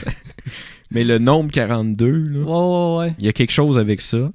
[0.92, 2.40] Mais le nombre 42, là.
[2.40, 3.14] Ouais, ouais, ouais.
[3.20, 4.32] Il y a quelque chose avec ça.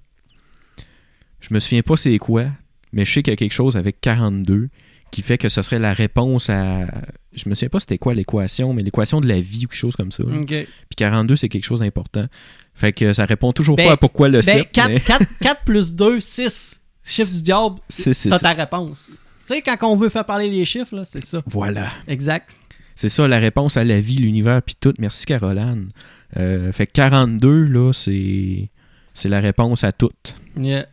[1.41, 2.47] Je me souviens pas c'est quoi,
[2.93, 4.69] mais je sais qu'il y a quelque chose avec 42
[5.11, 6.87] qui fait que ce serait la réponse à.
[7.35, 9.97] Je me souviens pas c'était quoi l'équation, mais l'équation de la vie ou quelque chose
[9.97, 10.25] comme ça.
[10.25, 10.67] Puis
[10.97, 12.27] 42, c'est quelque chose d'important.
[12.75, 14.73] Fait que ça répond toujours Ben- pas à pourquoi le Ben, 7.
[14.73, 16.81] 4, mais 4, 4 plus 2, 6.
[17.05, 19.11] Chiffre du diable, c'est- t'as ta réponse.
[19.47, 21.41] Tu sais, quand on veut faire parler les chiffres, là, c'est ça.
[21.47, 21.89] Voilà.
[22.09, 22.51] Exact.
[22.97, 24.93] C'est ça la réponse à la vie, l'univers, puis tout.
[24.99, 25.89] Merci Caroline.
[26.37, 28.71] Euh, fait que 42, là, c'est.
[29.15, 30.11] C'est la réponse à tout.
[30.59, 30.87] Yeah.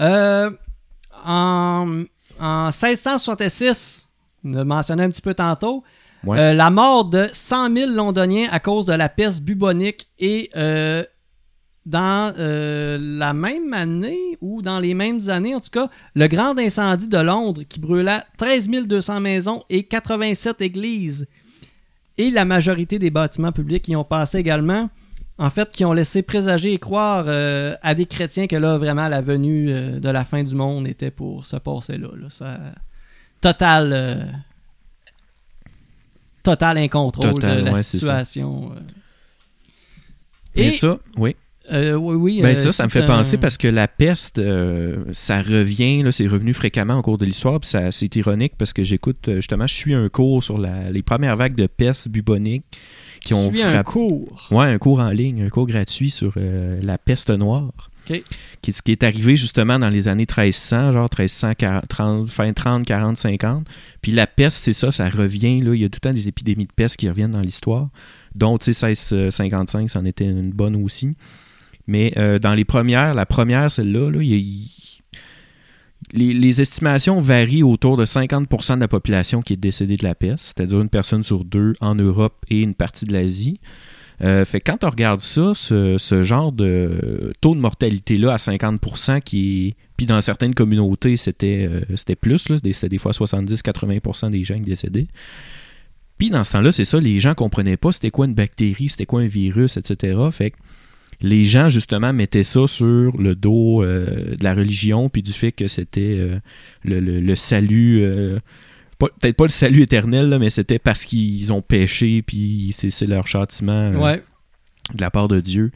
[0.00, 0.50] Euh,
[1.24, 2.02] en,
[2.40, 4.08] en 1666,
[4.44, 5.84] on l'a mentionné un petit peu tantôt,
[6.24, 6.38] Ouais.
[6.38, 11.02] euh, la mort de 100 000 Londoniens à cause de la peste bubonique et euh,
[11.86, 16.58] dans euh, la même année ou dans les mêmes années, en tout cas, le grand
[16.58, 21.26] incendie de Londres qui brûla 13 200 maisons et 87 églises
[22.18, 24.90] et la majorité des bâtiments publics y ont passé également
[25.42, 29.08] en fait, qui ont laissé présager et croire euh, à des chrétiens que là, vraiment,
[29.08, 32.08] la venue euh, de la fin du monde était pour se passer là.
[32.14, 32.28] là.
[32.28, 32.60] Ça,
[33.40, 34.22] total, euh,
[36.42, 38.72] total incontrôle Total, de la ouais, situation.
[40.54, 41.36] Et, ça, oui.
[41.72, 42.42] oui, oui.
[42.42, 44.42] Ben ça, ça me fait un- penser parce que la peste,
[45.12, 49.30] ça revient, là, c'est revenu fréquemment au cours de l'histoire, c'est ironique parce que j'écoute,
[49.36, 52.64] justement, je suis un cours sur la- les premières vagues de peste bubonique
[53.20, 53.90] qui ont Suis un frappé.
[53.90, 54.48] cours.
[54.50, 57.70] Ouais, un cours en ligne, un cours gratuit sur euh, la peste noire.
[58.08, 58.22] Ok.
[58.62, 63.16] Qui, ce qui est arrivé justement dans les années 1300, genre 1330, fin 30, 40,
[63.16, 63.66] 50.
[64.02, 65.60] Puis la peste, c'est ça, ça revient.
[65.60, 67.88] Là, il y a tout le temps des épidémies de peste qui reviennent dans l'histoire.
[68.34, 71.14] Dont, tu sais, 1655, c'en était une bonne aussi.
[71.86, 74.70] Mais euh, dans les premières, la première, celle-là, là, il y a- il-
[76.12, 80.46] les, estimations varient autour de 50% de la population qui est décédée de la peste,
[80.56, 83.60] c'est-à-dire une personne sur deux en Europe et une partie de l'Asie.
[84.22, 89.68] Euh, fait quand on regarde ça, ce, genre de taux de mortalité-là à 50%, qui
[89.68, 94.62] est- puis dans certaines communautés, c'était euh, plus, c'était des fois 70-80% des gens qui
[94.62, 95.06] décédaient.
[96.18, 99.06] Puis dans ce temps-là, c'est ça, les gens comprenaient pas c'était quoi une bactérie, c'était
[99.06, 100.18] quoi un virus, etc.
[100.32, 100.56] Fait que
[101.22, 105.52] les gens, justement, mettaient ça sur le dos euh, de la religion, puis du fait
[105.52, 106.38] que c'était euh,
[106.84, 108.00] le, le- le salut...
[108.02, 108.38] euh,
[108.98, 113.26] Peut-être pas le salut éternel, là, mais c'était parce qu'ils ont péché, puis c'est leur
[113.26, 114.22] châtiment Ouais.
[114.94, 115.70] de la part de Dieu.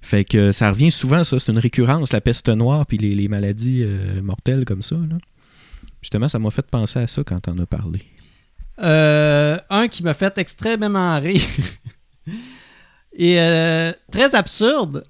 [0.00, 1.40] Fait que ça revient souvent, ça.
[1.40, 3.84] C'est une récurrence, la peste noire, puis les, les maladies
[4.22, 4.94] mortelles comme ça.
[4.94, 5.16] là.
[6.02, 8.00] Justement, ça m'a fait penser à ça quand on a parlé.
[8.80, 11.42] Euh, un qui m'a fait extrêmement rire.
[13.18, 15.04] Et euh, très absurde.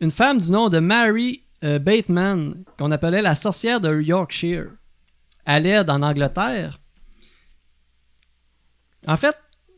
[0.00, 4.68] Une femme du nom de Mary euh, Bateman, qu'on appelait la sorcière de Yorkshire,
[5.46, 6.80] l'aide en Angleterre.
[9.08, 9.36] En fait,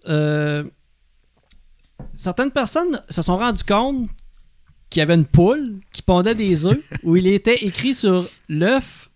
[0.08, 0.64] euh,
[2.16, 4.11] certaines personnes se sont rendues compte
[4.90, 9.08] qu'il y avait une poule qui pondait des œufs où il était écrit sur l'œuf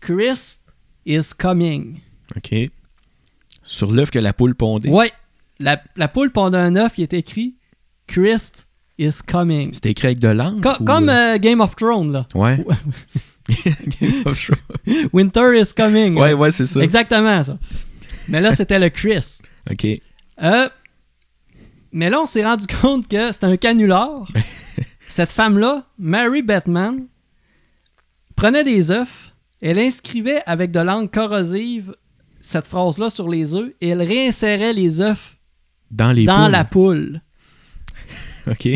[0.00, 0.60] Christ
[1.04, 2.00] is coming.
[2.34, 2.54] OK?
[3.62, 4.88] Sur l'œuf que la poule pondait.
[4.90, 5.12] Ouais.
[5.60, 7.56] La, la poule pondait un œuf, il est écrit
[8.06, 8.66] Christ
[8.98, 9.72] is coming.
[9.74, 10.60] C'était écrit avec de l'encre?
[10.76, 12.26] Co- ou, comme euh, euh, Game of Thrones, là.
[12.34, 12.64] Ouais.
[14.00, 15.08] Game of Thrones.
[15.12, 16.16] Winter is coming.
[16.18, 16.80] ouais, ouais, c'est ça.
[16.80, 17.58] Exactement, ça.
[18.28, 19.44] Mais là, c'était le Christ.
[19.70, 19.86] OK.
[20.42, 20.68] Euh,
[21.92, 24.26] mais là, on s'est rendu compte que c'était un canular.
[25.08, 27.06] Cette femme-là, Mary Batman,
[28.36, 31.94] prenait des œufs, elle inscrivait avec de l'encre corrosive
[32.40, 35.38] cette phrase-là sur les œufs et elle réinsérait les œufs
[35.90, 36.50] Dans les dans poules.
[36.52, 37.20] la poule.
[38.50, 38.66] OK.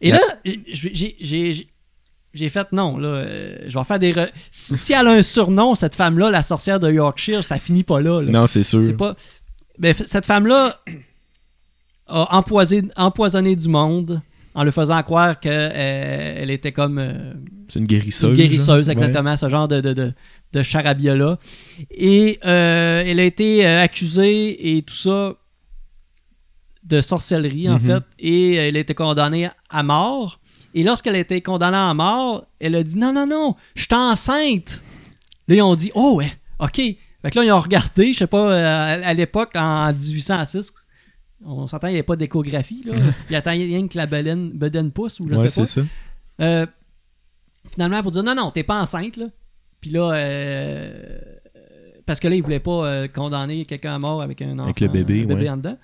[0.00, 3.08] Et là, j'ai- fait non, là.
[3.08, 4.12] euh, je vais faire des.
[4.12, 7.82] re- Si, si elle a un surnom, cette femme-là, la sorcière de Yorkshire, ça finit
[7.84, 8.20] pas là.
[8.22, 8.30] là.
[8.30, 8.82] Non, c'est sûr.
[8.84, 9.16] C'est pas.
[9.78, 10.80] Ben, f- cette femme-là
[12.06, 14.22] a empoisonné, empoisonné du monde
[14.54, 17.32] en lui faisant croire qu'elle elle était comme euh,
[17.68, 18.30] C'est une guérisseuse.
[18.30, 20.12] une guérisseuse, exactement, ce genre de, de, de,
[20.52, 21.38] de charabia-là.
[21.90, 25.34] Et euh, elle a été euh, accusée et tout ça
[26.88, 27.80] de sorcellerie, en Mhm.
[27.80, 30.40] fait, et elle a été condamnée à mort.
[30.74, 33.94] Et lorsqu'elle a été condamnée à mort, elle a dit non, non, non, je suis
[33.94, 34.82] enceinte.
[35.48, 36.76] Là, ils ont dit oh, ouais, ok.
[36.76, 40.72] Fait que là, ils ont regardé, je sais pas, euh, à, l'époque, en 1806,
[41.44, 42.92] on s'entend, il n'y avait pas d'échographie, là.
[43.30, 45.66] Il attendait rien que la baleine, bedaine pousse, ou je Ouais, sais pas.
[45.66, 45.86] c'est ça.
[46.40, 46.66] Euh,
[47.72, 49.26] finalement, pour dire non, non, t'es pas enceinte, là.
[49.80, 51.18] Puis là, euh,
[52.06, 54.64] parce que là, il voulait pas euh, condamner quelqu'un à mort avec un enfant.
[54.64, 55.48] Avec le bébé, un bébé ouais.
[55.50, 55.78] en dedans.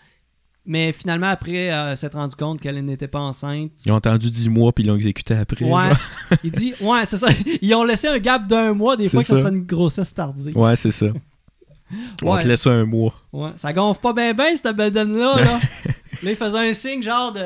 [0.66, 3.70] Mais finalement, après, euh, s'être rendu compte qu'elle n'était pas enceinte.
[3.84, 5.64] Ils ont attendu 10 mois puis ils l'ont exécuté après.
[5.64, 5.90] Ouais,
[6.44, 7.28] il dit, ouais, c'est ça.
[7.60, 10.56] Ils ont laissé un gap d'un mois, des fois, que ça serait une grossesse tardive.
[10.56, 11.06] Ouais, c'est ça.
[12.22, 12.42] On Ouais.
[12.42, 13.14] te laisse un mois.
[13.32, 15.34] Ouais, ça gonfle pas bien, bien, cette bedaine-là.
[15.36, 15.60] Là.
[16.22, 17.44] là, il faisait un signe genre de.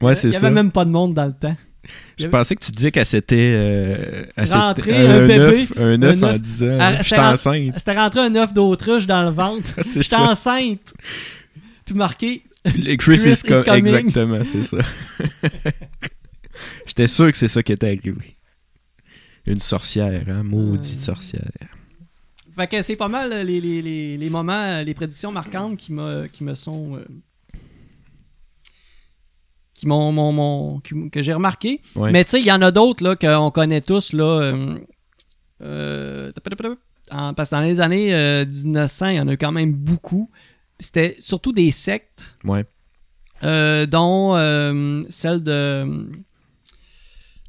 [0.00, 0.46] Ouais, il c'est y ça.
[0.46, 1.54] avait même pas de monde dans le temps.
[2.18, 3.52] Je pensais que tu disais qu'elle s'était.
[3.54, 7.74] Euh, elle Rentrée, euh, un bébé, un œuf en disant Je suis enceinte.
[7.76, 9.68] C'était rentré un œuf d'autruche dans le ventre.
[9.76, 10.20] J'étais ça.
[10.30, 10.94] enceinte.
[11.84, 12.44] Puis marqué.
[12.64, 13.86] Chris, Chris is, is com- coming.
[13.86, 14.78] Exactement, c'est ça.
[16.86, 18.36] J'étais sûr que c'est ça qui était arrivé.
[19.46, 21.04] Une sorcière, hein, maudite Ouais.
[21.04, 21.50] sorcière.
[22.54, 25.76] Fait que c'est pas mal euh, les, les, les, les moments, euh, les prédictions marquantes
[25.78, 26.96] qui me, qui me sont.
[26.96, 27.04] euh,
[29.74, 30.80] qui m'ont.
[31.10, 31.80] que j'ai remarqué.
[31.96, 32.12] Ouais.
[32.12, 34.12] Mais tu sais, il y en a d'autres là, qu'on connaît tous.
[34.12, 34.78] Là, euh,
[35.62, 36.32] euh,
[37.34, 40.30] parce que dans les années euh, 1900, il y en a quand même beaucoup.
[40.82, 42.64] C'était surtout des sectes, Ouais.
[43.44, 46.06] euh, dont euh, celle de.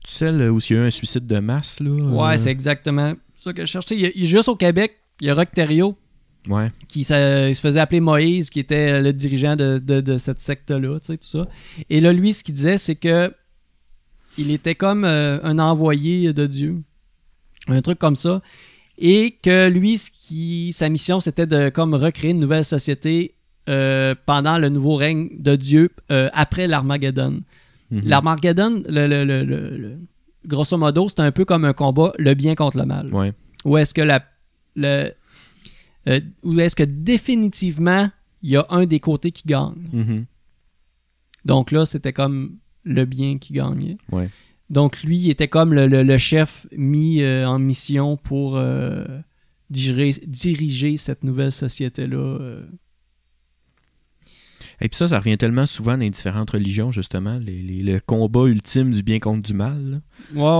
[0.05, 2.37] Tu sais, là, où il y a eu un suicide de masse, là Ouais, euh,
[2.37, 3.95] c'est exactement ça que je cherchais.
[3.95, 5.97] Il y a- il juste au Québec, il y a Rock Thériault
[6.49, 6.69] Ouais.
[6.89, 10.41] qui se, il se faisait appeler Moïse, qui était le dirigeant de, de- de cette
[10.41, 11.47] secte-là, tu sais, tout ça.
[11.89, 13.33] Et là, lui, ce qu'il disait, c'est que
[14.37, 16.81] il était comme euh, un envoyé de Dieu.
[17.67, 18.41] Un truc comme ça.
[18.97, 23.35] Et que lui, ce qui, sa mission, c'était de comme recréer une nouvelle société
[23.69, 27.41] euh, pendant le nouveau règne de Dieu euh, après l'Armageddon.
[27.91, 28.01] Mhm.
[28.05, 29.97] L'Armageddon, le,
[30.45, 33.13] grosso modo, c'est un peu comme un combat, le bien contre le mal.
[33.13, 33.33] Ouais.
[33.65, 34.23] Ou est-ce que la
[34.77, 35.09] euh,
[36.43, 38.09] ou est-ce que définitivement
[38.43, 39.87] il y a un des côtés qui gagne.
[39.91, 40.25] Mhm.
[41.45, 43.97] Donc là, c'était comme le bien qui gagnait.
[44.11, 44.29] Ouais.
[44.69, 49.05] Donc lui, il était comme le, le- le chef mis euh, en mission pour euh,
[49.69, 52.17] diriger, diriger cette nouvelle société-là.
[52.17, 52.65] euh.
[54.81, 57.99] Et puis ça, ça revient tellement souvent dans les différentes religions, justement, les- les- le
[57.99, 60.01] combat ultime du bien contre du mal.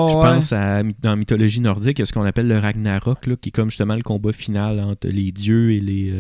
[0.10, 3.26] Je pense à, dans la mythologie nordique, il y a ce qu'on appelle le Ragnarok,
[3.26, 6.14] là, qui est comme justement le combat final entre les dieux et les,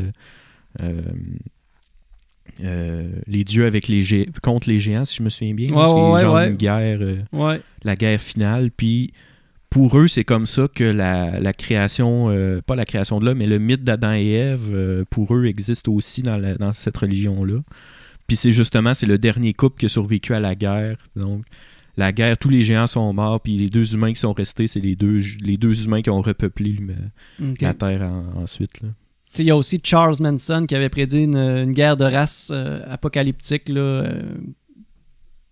[0.82, 1.02] euh,
[2.64, 5.70] euh, les dieux avec les gé- contre les géants, si je me souviens bien.
[5.70, 5.76] Ouais,
[6.14, 6.50] ouais, genre ouais.
[6.50, 7.18] une guerre, euh,
[7.84, 8.70] la guerre finale.
[8.76, 9.14] Puis
[9.70, 13.40] pour eux, c'est comme ça que la, la création, euh, pas la création de l'homme,
[13.40, 17.62] mais le mythe d'Adam et Ève, pour eux, existe aussi dans, la- dans cette religion-là.
[18.28, 20.98] Puis c'est justement, c'est le dernier couple qui a survécu à la guerre.
[21.16, 21.44] Donc,
[21.98, 24.80] la guerre, tous les géants sont morts, puis les deux humains qui sont restés, c'est
[24.80, 26.76] les deux, les deux humains qui ont repeuplé
[27.62, 28.82] la Terre en- ensuite.
[28.82, 28.90] là.
[29.34, 32.06] Tu sais, Il y a aussi Charles Manson qui avait prédit une, une guerre de
[32.06, 34.34] race euh, apocalyptique là, euh,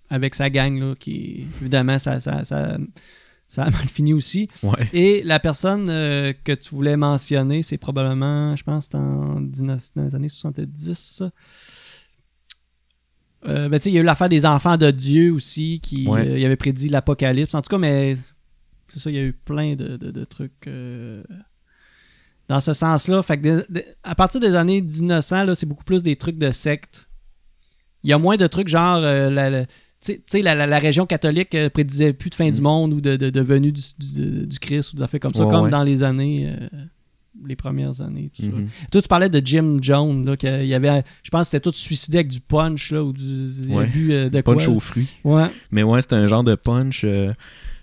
[0.09, 2.77] avec sa gang, là, qui évidemment ça, ça, ça,
[3.49, 4.47] ça a mal fini aussi.
[4.61, 4.87] Ouais.
[4.93, 10.03] Et la personne euh, que tu voulais mentionner, c'est probablement, je pense, en 19 dans
[10.03, 11.31] les années 70, ça.
[13.47, 16.07] Euh, ben, tu sais, il y a eu l'affaire des enfants de Dieu aussi, qui
[16.07, 16.27] Ouais.
[16.29, 17.55] euh, il avait prédit l'apocalypse.
[17.55, 18.15] En tout cas, mais
[18.89, 21.23] c'est ça, il y a eu plein de, de- de trucs euh,
[22.51, 23.21] dans ce sens-là.
[23.23, 26.37] Fait que de- de- à partir des années 1900, là, c'est beaucoup plus des trucs
[26.37, 27.07] de secte.
[28.03, 29.49] Il y a moins de trucs genre euh, la,
[30.65, 32.63] la- région catholique euh, prédisait plus de fin du Mm.
[32.63, 35.45] monde ou de, de, de venue du, du, du Christ ou des affaires comme ça,
[35.45, 35.69] Ouais, comme ouais.
[35.71, 36.67] dans les années, euh,
[37.45, 38.29] les premières années.
[38.35, 38.49] Tout ça.
[38.49, 38.67] Mhm.
[38.91, 41.71] Toi, tu parlais de Jim Jones, là, qu'il y avait, je pense que c'était tout
[41.71, 43.87] suicidé avec du punch, là, ou du, Ouais.
[44.09, 44.55] euh, de quoi.
[44.55, 45.07] Punch aux fruits.
[45.23, 45.47] Ouais.
[45.71, 47.05] Mais ouais, c'était un genre de punch.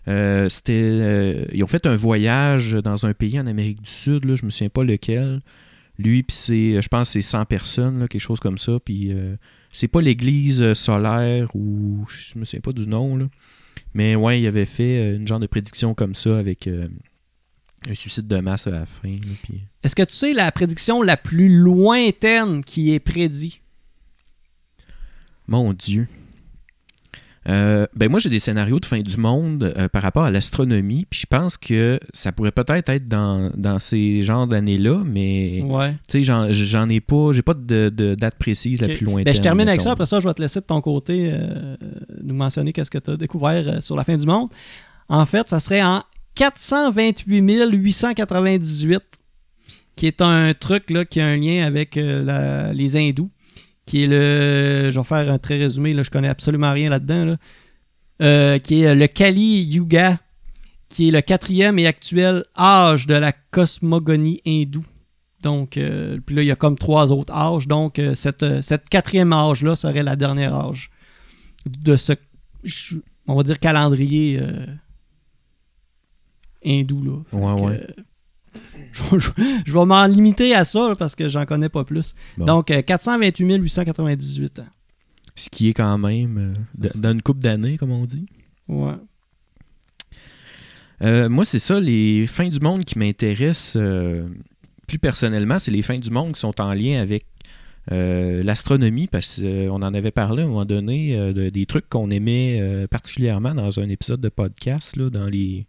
[0.08, 4.24] Euh, c'était, euh, ils ont fait un voyage dans un pays en Amérique du Sud,
[4.24, 5.40] là, je me souviens pas lequel.
[5.98, 8.78] Lui, puis c'est, je pense que c'est 100 personnes, là, quelque chose comme ça.
[8.84, 9.36] Puis euh,
[9.68, 13.26] c'est pas l'église solaire ou je me souviens pas du nom, là.
[13.94, 18.38] Mais ouais, il avait fait une genre de prédiction comme ça avec un suicide de
[18.40, 19.08] masse à la fin.
[19.08, 23.60] là, puis- Est-ce que tu sais la prédiction la plus lointaine qui est prédite?
[25.46, 26.06] Mon Dieu.
[27.48, 31.06] Euh, ben moi j'ai des scénarios de fin du monde euh, par rapport à l'astronomie,
[31.08, 35.92] puis je pense que ça pourrait peut-être être dans, dans ces genres d'années-là, mais Ouais.
[35.92, 39.24] tu sais j'en, j'en ai pas, j'ai pas de, de date précise la plus lointaine.
[39.24, 39.92] Ben, je termine avec ça.
[39.92, 41.76] Après ça, je vais te laisser de ton côté euh,
[42.22, 44.48] nous mentionner qu'est-ce que tu as découvert sur la fin du monde.
[45.08, 46.02] En fait, ça serait en
[46.34, 49.00] 428 898,
[49.96, 53.30] qui est un truc là, qui a un lien avec la- les hindous,
[53.88, 54.90] qui est le...
[54.90, 57.24] Je vais faire un très résumé, là, je connais absolument rien là-dedans.
[57.24, 57.36] là.
[58.20, 60.18] Euh, qui est le Kali Yuga,
[60.90, 64.84] qui est le quatrième et actuel âge de la cosmogonie hindoue.
[65.40, 67.66] Donc, euh, puis là, il y a comme trois autres âges.
[67.66, 70.90] Donc, euh, cette, euh, cette quatrième âge-là serait la dernière âge
[71.64, 72.12] de ce,
[73.26, 74.66] on va dire, calendrier euh,
[76.62, 77.02] hindou.
[77.04, 77.38] Là.
[77.38, 77.86] Ouais, que, ouais.
[78.92, 79.30] je, je-
[79.66, 82.14] je vais m'en limiter à ça parce que j'en connais pas plus.
[82.36, 82.46] Bon.
[82.46, 84.66] Donc, euh, 428 898 ans.
[85.36, 88.26] Ce qui est quand même euh, dans une coupe d'années, comme on dit.
[88.66, 88.94] Ouais.
[91.02, 94.26] Euh, moi, c'est ça, les fins du monde qui m'intéressent euh,
[94.88, 97.24] plus personnellement, c'est les fins du monde qui sont en lien avec
[97.92, 102.10] euh, l'astronomie, parce qu'on en avait parlé à un moment donné, de- des trucs qu'on
[102.10, 105.66] aimait particulièrement dans un épisode de podcast, là, dans les,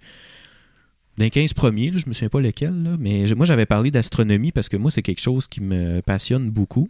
[1.19, 4.69] dans les 15 premiers, je me souviens pas lequel, mais moi j'avais parlé d'astronomie parce
[4.69, 6.89] que moi c'est quelque chose qui me passionne beaucoup.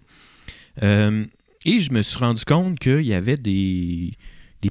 [0.83, 1.25] Euh,
[1.65, 4.11] et je me suis rendu compte qu'il y avait des,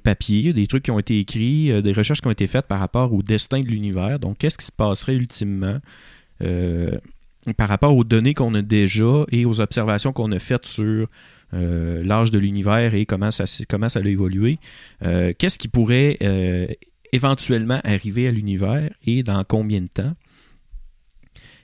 [0.05, 2.79] papiers, des trucs qui ont été écrits, euh, des recherches qui ont été faites par
[2.79, 4.21] rapport au destin de l'univers.
[4.21, 5.79] Donc, qu'est-ce qui se passerait ultimement
[6.45, 6.97] euh,
[7.57, 11.09] par rapport aux données qu'on a déjà et aux observations qu'on a faites sur
[11.51, 14.59] l'âge de l'univers et comment ça, comment ça a évolué?
[15.01, 16.19] Qu'est-ce qui pourrait
[17.13, 20.15] éventuellement arriver à l'univers et dans combien de temps?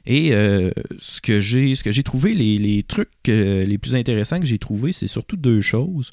[0.06, 4.92] Et euh, ce que j'ai trouvé, les, trucs euh, les plus intéressants que j'ai trouvé,
[4.92, 6.10] c'est surtout deux choses.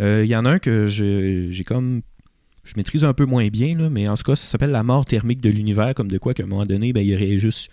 [0.00, 2.02] Euh, Il y en a un que je- j'ai comme.
[2.62, 5.42] Je maîtrise un peu moins bien, mais en tout cas, ça s'appelle la mort thermique
[5.42, 7.68] de l'univers, comme de quoi qu'à un moment donné, ben, il y aurait juste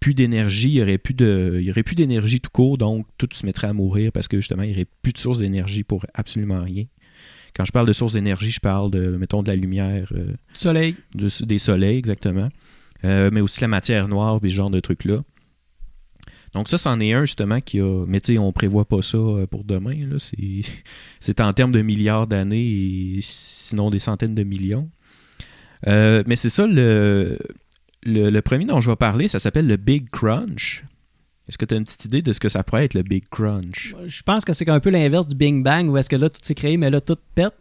[0.00, 1.14] plus d'énergie, il y aurait plus
[1.70, 4.70] aurait plus d'énergie tout court, donc tout se mettrait à mourir parce que justement, il
[4.70, 6.86] n'y aurait plus de source d'énergie pour absolument rien.
[7.54, 10.94] Quand je parle de source d'énergie, je parle de, mettons, de la lumière, euh, Soleil.
[11.14, 12.48] de- des soleils, exactement.
[13.04, 15.22] Euh, mais aussi la matière noire, puis ce genre de trucs-là.
[16.54, 18.04] Donc ça, c'en est un justement qui a...
[18.06, 19.90] Mais tu sais, on prévoit pas ça euh, pour demain.
[20.08, 20.18] là.
[20.18, 20.62] C'est-
[21.20, 24.88] C'est en termes de milliards d'années et sinon des centaines de millions.
[25.88, 27.38] Euh, mais c'est ça, le,
[28.04, 30.84] le, le premier dont je vais parler, ça s'appelle le Big Crunch.
[31.52, 33.24] Est-ce que tu as une petite idée de ce que ça pourrait être, le Big
[33.30, 33.94] Crunch?
[34.06, 36.40] Je pense que c'est un peu l'inverse du Big Bang, où est-ce que là, tout
[36.42, 37.52] s'est créé, mais là, tout pète.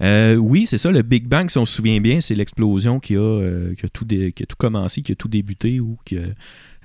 [0.00, 0.92] Euh, oui, c'est ça.
[0.92, 3.88] Le Big Bang, si on se souvient bien, c'est l'explosion qui a, euh, qui, a
[3.88, 6.14] tout dé- qui a tout commencé, qui a tout débuté, où que,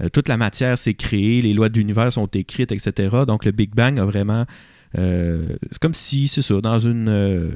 [0.02, 3.16] euh, toute la matière s'est créée, les lois de l'univers sont écrites, etc.
[3.28, 4.46] Donc le Big Bang a vraiment...
[4.98, 7.54] euh, c'est comme si, c'est ça, dans une...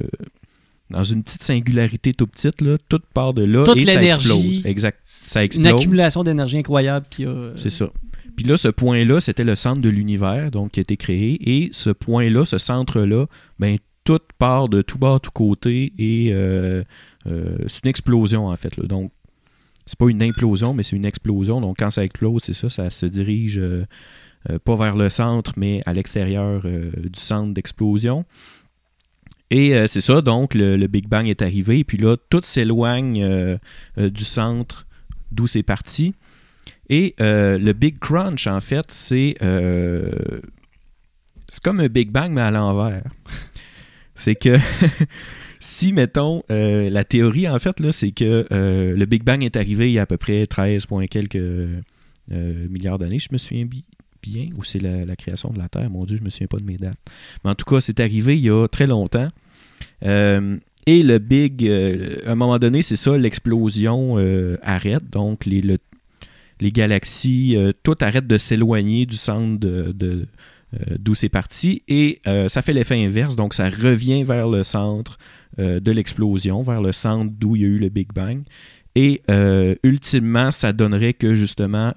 [0.90, 4.62] dans une petite singularité tout petite, là, tout part de là Toute et ça explose.
[4.64, 4.98] Exact.
[5.04, 5.66] Ça Une explose.
[5.74, 7.28] accumulation d'énergie incroyable qui a.
[7.28, 7.90] euh, C'est ça.
[8.38, 11.38] Puis là, ce point-là, c'était le centre de l'univers, donc qui a été créé.
[11.50, 13.26] Et ce point-là, ce centre-là,
[13.58, 16.84] ben, tout part de tout bas, tout côté, et euh,
[17.26, 18.76] euh, c'est une explosion, en fait.
[18.76, 18.86] Là.
[18.86, 19.10] Donc,
[19.86, 21.60] c'est pas une implosion, mais c'est une explosion.
[21.60, 23.86] Donc, quand ça explose, c'est ça, ça se dirige euh,
[24.64, 28.24] pas vers le centre, mais à l'extérieur du centre d'explosion.
[29.50, 33.58] Et c'est ça, donc le, Big Bang est arrivé, puis là, tout s'éloigne
[33.96, 34.86] du centre
[35.32, 36.14] d'où c'est parti.
[36.90, 40.10] Et euh, le Big Crunch, en fait, c'est euh,
[41.48, 43.02] c'est comme un Big Bang, mais à l'envers.
[44.20, 44.56] C'est que
[45.60, 49.92] si, mettons, euh, la théorie, en fait, c'est que le Big Bang est arrivé il
[49.92, 51.38] y a à peu près 13 points quelques
[52.28, 53.84] milliards d'années, je me souviens bi-
[54.20, 56.64] bien, ou c'est la, création de la Terre, mon Dieu, je me souviens pas de
[56.64, 56.98] mes dates.
[57.44, 59.28] Mais en tout cas, c'est arrivé il y a très longtemps.
[60.02, 61.64] Et le Big,
[62.26, 64.16] à un moment donné, c'est ça, l'explosion
[64.62, 65.78] arrête, donc les, le-
[66.60, 70.26] les galaxies, euh, tout arrête de s'éloigner du centre de, de,
[70.74, 74.62] euh, d'où c'est parti et euh, ça fait l'effet inverse, donc ça revient vers le
[74.64, 75.16] centre
[75.58, 78.42] euh, de l'explosion, vers le centre d'où il y a eu le Big Bang.
[78.94, 79.22] Et
[79.84, 81.92] ultimement, ça donnerait que justement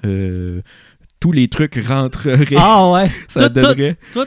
[1.20, 2.56] tous les trucs rentreraient.
[2.58, 3.10] Ah ouais.
[3.28, 3.98] ça tout, donnerait.
[4.14, 4.26] tout,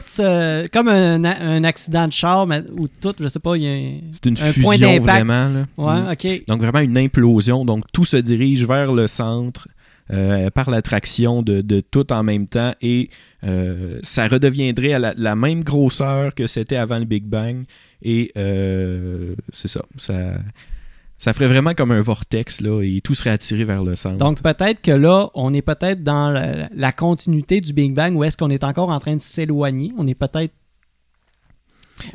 [0.73, 3.99] comme un, accident de char, mais, ou tout, je sais pas, il y a un,
[4.11, 5.03] C'est une un point fusion d'impact.
[5.25, 5.49] vraiment.
[5.49, 5.65] Là.
[5.77, 6.11] Ouais, Mm.
[6.11, 6.43] ok.
[6.47, 7.65] Donc vraiment une implosion.
[7.65, 9.67] Donc tout se dirige vers le centre
[10.11, 13.09] euh, par l'attraction de, de tout en même temps et
[13.43, 17.65] euh, ça redeviendrait à la, la même grosseur que c'était avant le Big Bang
[18.01, 20.37] et euh, c'est ça, ça.
[21.17, 24.17] Ça ferait vraiment comme un vortex là et tout serait attiré vers le centre.
[24.17, 28.25] Donc peut-être que là, on est peut-être dans la, la continuité du Big Bang ou
[28.25, 29.93] est-ce qu'on est encore en train de s'éloigner?
[29.97, 30.53] On est peut-être.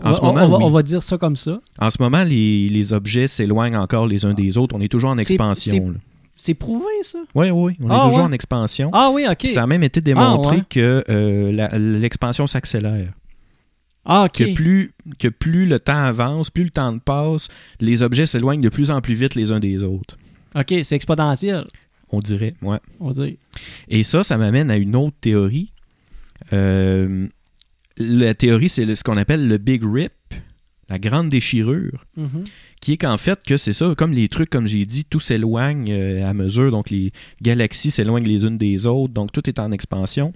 [0.02, 0.64] En on, ce moment, on va, oui.
[0.64, 1.58] on va dire ça comme ça.
[1.78, 4.76] En ce moment, les, les objets s'éloignent encore les uns des autres.
[4.76, 5.94] On est toujours en expansion.
[6.42, 7.18] C'est prouvé, ça?
[7.34, 8.24] Oui, oui, on est Ah, toujours ouais.
[8.24, 8.88] en expansion.
[8.94, 9.46] Ah oui, ok.
[9.46, 10.64] Ça a même été démontré Ah, ouais.
[10.70, 11.68] que euh,
[11.98, 13.12] l'expansion s'accélère.
[14.06, 14.32] Ah, ok.
[14.32, 17.48] que plus, que plus le temps avance, plus le temps passe,
[17.80, 20.16] les objets s'éloignent de plus en plus vite les uns des autres.
[20.54, 21.64] Ok, c'est exponentiel,
[22.10, 22.78] On dirait, ouais.
[23.00, 23.36] on dirait.
[23.88, 25.72] Et ça, ça m'amène à une autre théorie.
[26.54, 27.28] Euh,
[27.98, 30.12] la théorie, c'est ce qu'on appelle le Big Rip,
[30.88, 32.44] la grande déchirure, Mhm.
[32.80, 35.90] Qui est qu'en fait que c'est ça, comme les trucs, comme j'ai dit, tout s'éloigne
[35.90, 37.12] euh, à mesure, donc les
[37.42, 40.32] galaxies s'éloignent les unes des autres, donc tout est en expansion.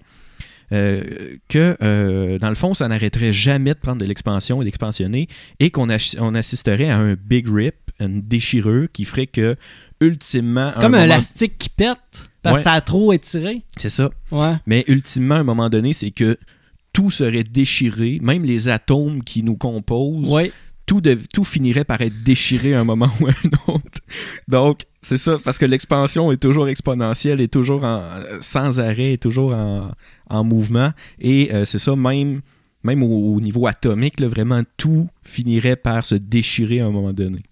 [0.72, 5.28] Euh, que euh, dans le fond, ça n'arrêterait jamais de prendre de l'expansion et d'expansionner,
[5.60, 5.88] et qu'on
[6.18, 9.56] on assisterait à un big rip, une déchirure qui ferait que,
[10.00, 10.70] ultimement.
[10.74, 11.98] C'est comme un moment- élastique qui pète
[12.42, 12.60] parce Ouais.
[12.62, 13.62] que ça a trop étiré.
[13.76, 14.10] C'est ça.
[14.30, 14.54] Ouais.
[14.66, 16.36] Mais ultimement, à un moment donné, c'est que
[16.92, 20.50] tout serait déchiré, même les atomes qui nous composent, Ouais.
[20.86, 24.00] Tout, finirait par être déchiré à un moment ou à un autre.
[24.48, 27.84] Donc, c'est ça, parce que l'expansion est toujours exponentielle, est toujours
[28.40, 29.90] sans arrêt, est toujours en,
[30.28, 30.92] en mouvement.
[31.20, 32.42] Et euh, c'est ça, même,
[32.86, 37.42] au, au niveau atomique, là, vraiment tout finirait par se déchirer à un moment donné.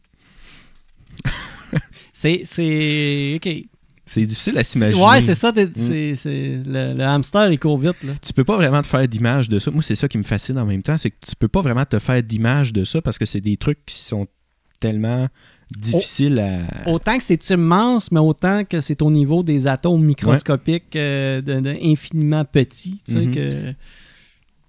[2.13, 3.37] C'est...
[3.37, 3.72] Ok.
[4.15, 5.03] C'est difficile à s'imaginer.
[5.05, 5.53] Ouais, c'est ça.
[5.53, 5.69] Mm.
[5.75, 8.03] c'est, c'est- Le, le hamster, il court vite.
[8.03, 8.13] Là.
[8.21, 9.71] tu peux pas vraiment te faire d'image de ça.
[9.71, 11.85] Moi, c'est ça qui me fascine en même temps, c'est que tu peux pas vraiment
[11.85, 14.27] te faire d'image de ça parce que c'est des trucs qui sont
[14.81, 15.29] tellement
[15.75, 16.91] difficiles à.
[16.91, 21.61] Autant que c'est immense, mais autant que c'est au niveau des atomes microscopiques euh, de,
[21.61, 23.01] de infiniment petits.
[23.07, 23.35] Tu sais, Mhm.
[23.35, 23.75] que...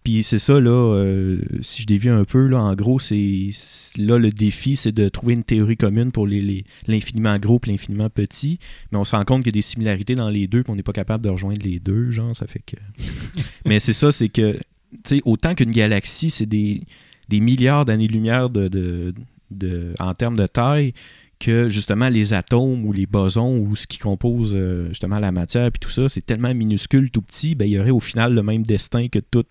[0.03, 3.51] Puis c'est ça, là, euh, si je dévie un peu, là, en gros, c'est
[3.97, 7.69] là le défi, c'est de trouver une théorie commune pour les- les- l'infiniment gros et
[7.71, 8.59] l'infiniment petit.
[8.91, 10.75] Mais on se rend compte qu'il y a des similarités dans les deux, puis on
[10.75, 12.75] n'est pas capable de rejoindre les deux, genre, ça fait que.
[13.65, 14.59] Mais c'est ça, c'est que, tu
[15.05, 16.81] sais, autant qu'une galaxie, c'est des,
[17.29, 19.13] des milliards d'années-lumière de, de,
[19.51, 20.93] de- en termes de taille,
[21.39, 25.69] que justement les atomes ou les bosons ou ce qui compose euh, justement la matière
[25.71, 28.43] puis tout ça, c'est tellement minuscule, tout petit, ben il y aurait au final le
[28.43, 29.43] même destin que tout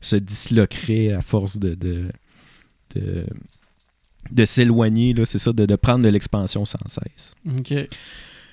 [0.00, 2.08] se disloquerait à force de de,
[2.94, 3.26] de,
[4.30, 7.34] de s'éloigner, c'est ça, de, de prendre de l'expansion sans cesse.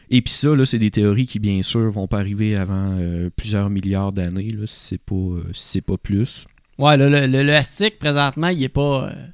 [0.09, 3.29] Et puis ça, là, c'est des théories qui, bien sûr, vont pas arriver avant euh,
[3.35, 6.45] plusieurs milliards d'années, là, si c'est pas, euh, si pas plus.
[6.77, 9.09] Ouais, le, le, le présentement, il est pas.
[9.11, 9.25] euh,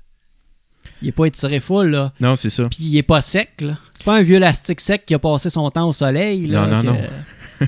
[1.02, 2.14] il est pas étiré full, là.
[2.22, 2.64] Non, c'est ça.
[2.70, 3.78] Puis il est pas sec, là.
[3.94, 6.66] C'est pas un vieux élastique sec qui a passé son temps au soleil, là.
[6.66, 7.68] Non, non, que- non.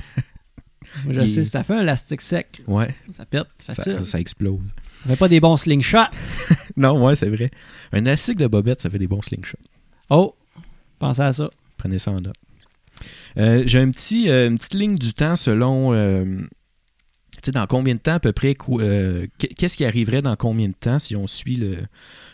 [1.04, 2.62] Moi, je Il- sais, ça fait un élastique sec.
[2.66, 3.94] Ouais, Ça pète, facile.
[3.98, 4.60] ça, ça explose.
[5.04, 5.98] Ça fait pas des bons slingshots.
[6.76, 7.50] Non, ouais, c'est vrai.
[7.92, 9.56] Un élastique de bobette, ça fait des bons slingshots.
[10.10, 10.34] Oh,
[10.98, 11.50] pensez à ça.
[11.78, 12.34] Prenez ça en note.
[13.38, 15.92] Euh, J'ai un petit, euh, une petite ligne du temps selon.
[15.94, 16.24] euh,
[17.32, 18.54] tu sais, dans combien de temps à peu près.
[18.54, 21.78] Qu'est-ce qui arriverait dans combien de temps si on suit le,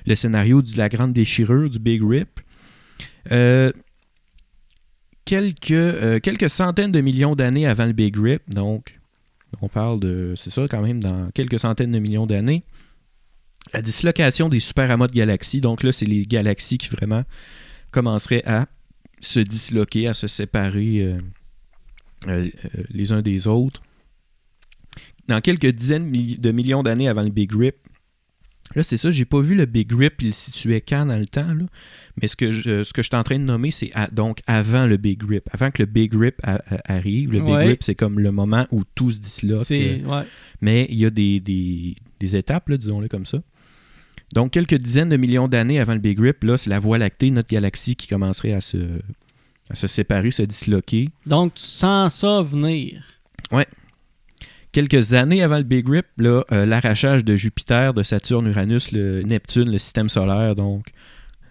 [0.06, 2.40] le scénario de la grande déchirure, du Big Rip?
[3.30, 3.72] Euh,
[5.24, 8.98] quelques, euh, quelques centaines de millions d'années avant le Big Rip, donc
[9.60, 12.64] On parle de, c'est ça, quand même, dans quelques centaines de millions d'années.
[13.72, 15.60] La dislocation des super amas de galaxies.
[15.60, 17.22] Donc là, c'est les galaxies qui vraiment
[17.90, 18.66] commenceraient à
[19.20, 21.18] se disloquer, à se séparer euh,
[22.28, 22.50] euh,
[22.90, 23.82] les uns des autres.
[25.28, 27.76] Dans quelques dizaines de millions d'années avant le Big Rip,
[28.74, 31.52] Là, c'est ça, j'ai pas vu le Big Rip, il situait quand dans le temps,
[31.52, 31.64] là.
[32.20, 34.86] mais ce que, je, ce que je suis en train de nommer, c'est donc avant
[34.86, 35.48] le Big Rip.
[35.52, 36.40] Avant que le Big Rip
[36.86, 37.66] arrive, le Big Ouais.
[37.68, 39.70] Rip, c'est comme le moment où tout se disloque.
[39.70, 40.24] Euh, Ouais.
[40.60, 43.38] mais il y a des, des- des étapes, là, disons-le comme ça.
[44.34, 47.30] Donc, quelques dizaines de millions d'années avant le Big Rip, là, c'est la Voie lactée,
[47.30, 48.78] notre galaxie, qui commencerait à se,
[49.68, 51.10] à se séparer, se disloquer.
[51.26, 53.02] Donc, tu sens ça venir.
[54.72, 59.22] Quelques années avant le Big Rip, là, euh, l'arrachage de Jupiter, de Saturne, Uranus, le
[59.22, 60.86] Neptune, le système solaire, donc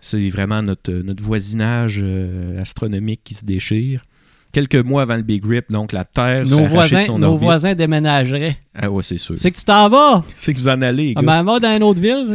[0.02, 4.02] c'est vraiment notre, notre voisinage euh, astronomique qui se déchire.
[4.52, 7.28] Quelques mois avant le Big Rip, donc la Terre Nos arrachée voisins, de son nos
[7.28, 7.44] orbite.
[7.44, 8.58] voisins déménageraient.
[8.76, 9.36] Ah ouais, c'est sûr.
[9.38, 10.26] C'est que tu t'en vas.
[10.40, 11.26] C'est que vous en allez, Ah, gars.
[11.28, 12.26] ben, va dans une autre ville.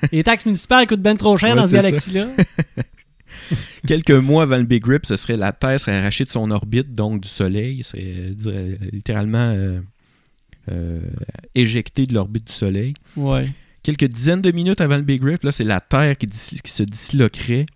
[0.00, 2.26] c'est- Les taxes municipales coûtent bien trop cher Ouais, dans cette c'est galaxie-là.
[3.86, 6.94] Quelques mois avant le Big Rip, ce serait la Terre serait arrachée de son orbite,
[6.94, 9.80] donc du Soleil, euh, littéralement euh,
[10.70, 11.00] euh,
[11.54, 12.94] éjectée de l'orbite du Soleil.
[13.16, 13.48] Ouais.
[13.82, 17.66] Quelques dizaines de minutes avant le Big Rip, là, c'est la Terre qui, se disloquerait.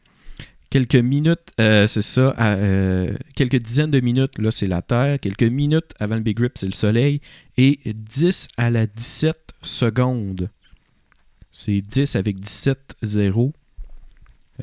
[0.70, 5.18] Quelques minutes, euh, c'est ça, euh, quelques dizaines de minutes, là, c'est la Terre.
[5.18, 7.20] Quelques minutes avant le Big Rip, c'est le Soleil.
[7.56, 10.48] Et 10 à la 17 secondes.
[11.50, 13.52] C'est 10 avec 17 zéros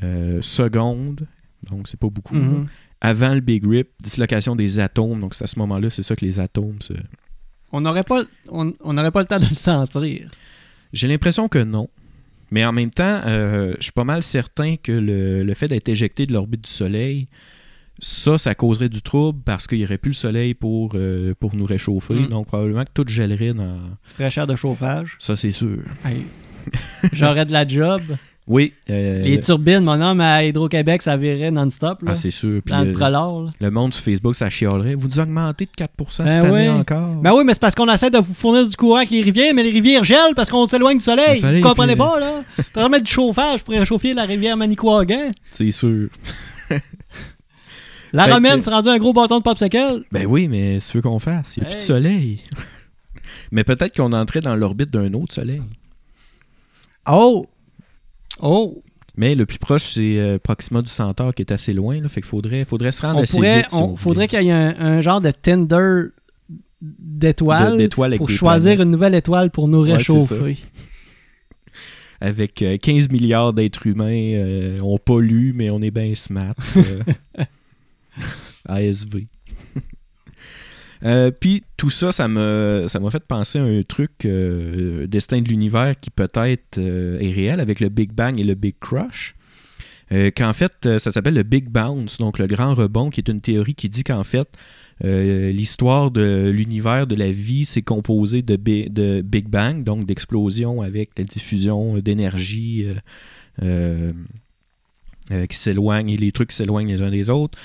[0.02, 1.26] euh, secondes.
[1.70, 2.36] Donc, c'est pas beaucoup.
[2.36, 2.68] Mhm.
[3.02, 5.20] Avant le Big Rip, dislocation des atomes.
[5.20, 6.94] Donc, c'est à ce moment-là, c'est ça que les atomes se,
[7.76, 10.30] On n'aurait pas, on, on n'aurait pas le temps de le sentir.
[10.92, 11.88] J'ai l'impression que non.
[12.52, 15.88] Mais en même temps, euh, je suis pas mal certain que le, le fait d'être
[15.88, 17.26] éjecté de l'orbite du Soleil,
[17.98, 21.56] ça, ça causerait du trouble parce qu'il n'y aurait plus le Soleil pour, euh, pour
[21.56, 22.14] nous réchauffer.
[22.14, 22.28] Mm.
[22.28, 23.80] Donc, probablement que tout gèlerait dans.
[24.04, 25.16] Fraîcheur de chauffage.
[25.18, 25.78] Ça, c'est sûr.
[27.12, 28.02] J'aurais de la job.
[28.46, 28.74] Oui.
[28.90, 32.00] euh, Les le- turbines, mon homme, à Hydro-Québec, ça virait non-stop.
[32.06, 32.60] Ah, c'est sûr.
[32.62, 34.94] Puis dans le le, le monde sur Facebook, ça chialerait.
[34.94, 36.68] Vous nous augmentez de 4% cette Ben année oui.
[36.68, 37.14] encore?
[37.22, 39.54] Ben oui, mais c'est parce qu'on essaie de vous fournir du courant avec les rivières,
[39.54, 41.36] mais les rivières gèlent parce qu'on s'éloigne du soleil.
[41.36, 42.42] Le soleil, vous comprenez puis- pas, là?
[42.74, 45.30] T'aurais mettre du chauffage pour réchauffer la rivière Manicouagan.
[45.50, 46.08] C'est sûr.
[48.12, 50.02] La Fait que- romaine, c'est rendu un gros bâton de popsicle.
[50.12, 51.56] Ben oui, mais c'est ce qu'on fasse.
[51.56, 51.80] Il n'y a plus de.
[51.80, 52.40] Soleil.
[53.50, 55.62] mais peut-être qu'on entrait dans l'orbite d'un autre Soleil.
[57.10, 57.46] Oh!
[58.40, 58.82] Oh!
[59.16, 62.00] Mais le plus proche, c'est euh, Proxima du Centaure qui est assez loin.
[62.00, 63.68] Là, fait qu'il faudrait, faudrait se rendre On assez pourrait, vite.
[63.70, 66.06] si on, on faudrait qu'il y ait un, un genre de Tinder
[66.80, 68.84] d'étoiles pour choisir planètes.
[68.84, 70.56] une nouvelle étoile pour nous Ouais, réchauffer.
[72.20, 76.54] Avec euh, 15 milliards d'êtres humains, euh, on pollue, mais on est bien smart.
[76.76, 77.00] euh.
[78.68, 79.26] ASV.
[81.04, 85.48] Euh, Puis tout ça, ça m'a ça fait penser à un truc, euh, destin de
[85.48, 89.34] l'univers, qui peut-être euh, est réel avec le Big Bang et le Big Crush.
[90.36, 93.74] Qu'en fait, ça s'appelle le Big Bounce, donc le grand rebond, qui est une théorie
[93.74, 94.48] qui dit qu'en fait,
[95.02, 101.18] l'histoire de l'univers, de la vie, c'est composé de, de Big Bang, donc d'explosion avec
[101.18, 102.86] la diffusion d'énergie
[103.60, 107.58] qui s'éloigne et les trucs s'éloignent les uns des autres.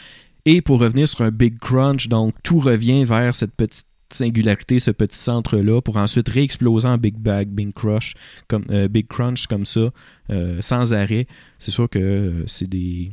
[0.46, 4.92] Et pour revenir sur un Big Crunch, donc tout revient vers cette petite singularité, ce
[4.92, 8.16] petit centre-là, pour ensuite réexploser en Big Bang, Big Crush,
[8.48, 9.92] comme, euh, Big Crunch comme ça,
[10.30, 11.28] euh, sans arrêt.
[11.60, 13.12] C'est sûr que euh, c'est des.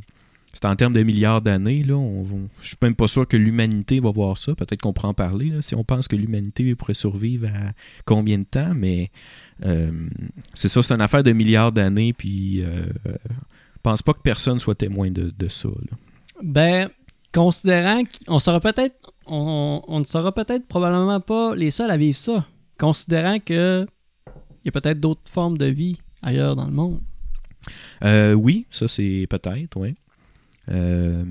[0.53, 1.83] C'est en termes de milliards d'années.
[1.83, 2.23] Là, on,
[2.61, 4.55] je suis même pas sûr que l'humanité va voir ça.
[4.55, 5.49] Peut-être qu'on pourra en parler.
[5.49, 7.73] là, si on pense que l'humanité pourrait survivre à
[8.05, 9.11] combien de temps, mais
[10.55, 12.11] c'est ça, c'est une affaire de milliards d'années.
[12.11, 13.11] Puis, je
[13.83, 15.69] pense pas que personne soit témoin de, de ça.
[15.69, 15.97] là.
[16.41, 16.89] Ben,
[17.37, 18.95] considérant qu'on sera peut-être,
[19.27, 22.45] on, on ne sera peut-être probablement pas les seuls à vivre ça.
[22.79, 23.85] Considérant que
[24.25, 26.99] il y a peut-être d'autres formes de vie ailleurs dans le monde.
[28.03, 29.93] Euh, oui, ça c'est peut-être, oui.
[30.71, 31.23] Euh,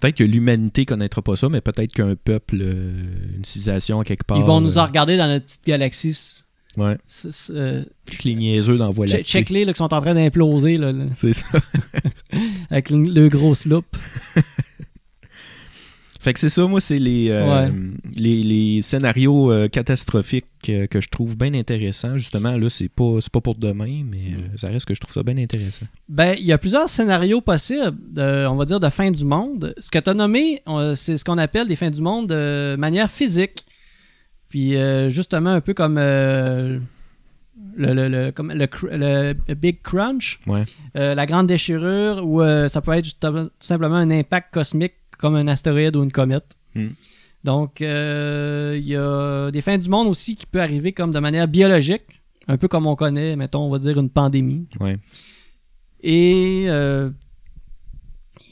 [0.00, 3.04] peut-être que l'humanité connaîtra pas ça, mais peut-être qu'un peuple, euh,
[3.36, 4.38] une civilisation quelque part.
[4.38, 6.42] Ils vont nous en regarder dans notre petite galaxie.
[6.76, 6.96] Ouais.
[8.24, 9.22] Les niaiseux dans che- lactée.
[9.24, 11.46] Check-les qui sont en train d'imploser là, là, C'est ça.
[12.70, 13.84] avec le, le gros loop.
[16.22, 17.72] Fait que c'est ça, moi, c'est les, euh, Ouais.
[18.14, 22.16] les, les scénarios euh, catastrophiques euh, que je trouve bien intéressants.
[22.16, 25.24] Justement, là, c'est pas, pas pour demain, mais euh, ça reste que je trouve ça
[25.24, 25.86] bien intéressant.
[26.08, 29.74] Ben, il y a plusieurs scénarios possibles, on va dire, de fin du monde.
[29.78, 30.62] Ce que tu as nommé,
[30.94, 33.66] c'est ce qu'on appelle des fins du monde de manière physique.
[34.48, 36.80] Puis, euh, justement, un peu comme, le,
[37.76, 38.68] le- le- comme le,
[39.48, 40.64] le Big Crunch, Ouais.
[40.96, 45.36] euh, la grande déchirure, ou euh, ça peut être tout simplement un impact cosmique comme
[45.36, 46.50] un astéroïde ou une comète.
[46.74, 46.88] Hmm.
[47.44, 51.18] Donc, euh, il y a des fins du monde aussi qui peut arriver comme de
[51.18, 54.66] manière biologique, un peu comme on connaît, mettons, on va dire une pandémie.
[54.80, 54.96] Ouais.
[56.02, 57.10] Et euh,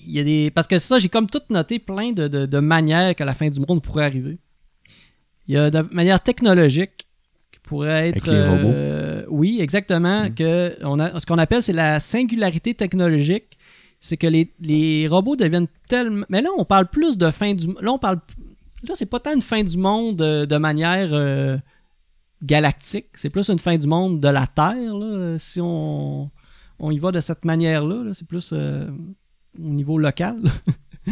[0.07, 0.51] il y a des.
[0.51, 3.49] Parce que ça, j'ai comme tout noté plein de, de- de manières que la fin
[3.51, 4.39] du monde pourrait arriver.
[5.49, 7.07] Il y a de manière technologique
[7.53, 8.29] qui pourrait être.
[8.29, 8.69] Avec les robots.
[8.77, 10.25] euh, oui, exactement.
[10.25, 10.35] Mm.
[10.35, 13.57] Que on a, ce qu'on appelle, c'est la singularité technologique.
[14.01, 16.25] C'est que les, les robots deviennent tellement.
[16.31, 17.67] Mais là, on parle plus de fin du.
[17.83, 18.19] Là, on parle.
[18.89, 21.59] Là, c'est pas tant une fin du monde euh, de manière euh,
[22.43, 23.09] galactique.
[23.15, 26.31] C'est plus une fin du monde de la Terre, là, si on
[26.83, 28.05] on y va de cette manière-là.
[28.05, 28.13] là.
[28.15, 28.89] C'est plus euh,
[29.59, 30.37] au niveau local.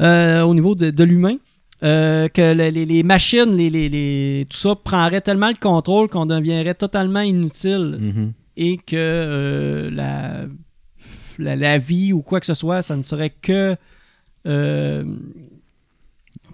[0.00, 1.36] Euh, au niveau de, de l'humain.
[1.84, 6.74] Euh, que le- les, les machines, les, tout ça prendrait tellement le contrôle qu'on deviendrait
[6.74, 8.32] totalement inutile Mhm.
[8.56, 10.44] et que euh, la,
[11.38, 13.76] la, la vie ou quoi que ce soit, ça ne serait que
[14.46, 15.04] euh,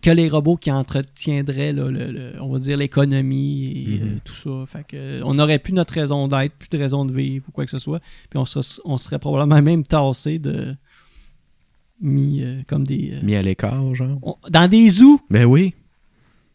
[0.00, 4.32] que les robots qui entretiendraient, là, le- le- on va dire, l'économie et euh, tout
[4.34, 4.64] ça.
[4.66, 7.64] Fait que, on n'aurait plus notre raison d'être, plus de raison de vivre ou quoi
[7.64, 7.98] que ce soit.
[8.30, 10.76] Puis on, serait- on serait probablement même tassé de
[12.00, 14.18] mis euh, comme des Mis à l'écart, genre.
[14.22, 15.74] on- dans des zoos Ben oui,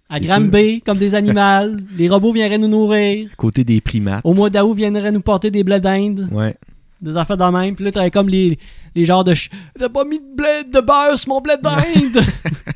[0.10, 1.76] à Granby comme des animaux.
[1.98, 3.36] les robots viendraient nous nourrir.
[3.36, 4.22] côté des primates.
[4.24, 6.30] Au mois d'août, viendraient nous porter des blés d'Inde.
[6.32, 6.56] Ouais.
[7.04, 7.76] Des affaires de même.
[7.76, 8.58] Puis là, t'avais comme les,
[8.96, 9.34] les genres de.
[9.78, 12.24] T'as pas mis de blé de beurre sur mon blé d'Inde!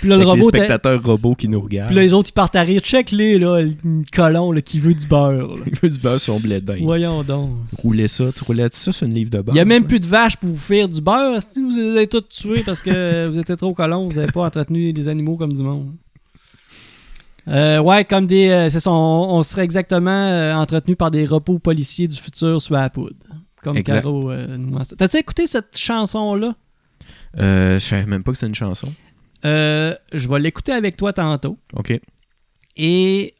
[0.00, 0.50] Puis là, le Avec robot.
[0.50, 1.88] les spectateurs robots qui nous regardent.
[1.88, 2.80] Puis là, les autres, ils partent à rire.
[2.80, 3.74] Check-les, là, le
[4.14, 5.32] colon là, qui veut du beurre.
[5.56, 5.62] là.
[5.66, 6.82] Il veut du beurre sur son blé d'Inde.
[6.82, 7.50] Voyons donc.
[7.78, 9.54] Rouler ça, tu roulais ça sur une livre de beurre.
[9.54, 11.40] Il y a même plus de vaches pour vous faire du beurre.
[11.42, 14.42] Si vous les avez toutes tuées parce que vous étiez trop colons, vous n'avez pas
[14.44, 15.92] entretenu les animaux comme du monde.
[17.48, 18.48] Euh, ouais, comme des.
[18.48, 22.72] euh, c'est on, on serait exactement euh, entretenu par des repos policiers du futur sous
[22.72, 23.16] la poudre.
[23.62, 24.02] Comme Exact.
[24.02, 24.58] Caro euh.
[24.96, 26.54] T'as-tu écouté cette chanson-là?
[27.36, 28.92] Je savais même pas que c'était une chanson.
[29.42, 31.58] Je vais l'écouter avec toi tantôt.
[31.74, 32.00] OK.
[32.76, 33.34] Et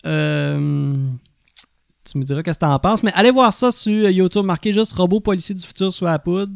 [2.05, 3.03] tu me diras qu'est-ce que t'en penses.
[3.03, 4.45] Mais allez voir ça sur YouTube.
[4.45, 6.53] Marquez juste Robot policier du futur sous la poudre.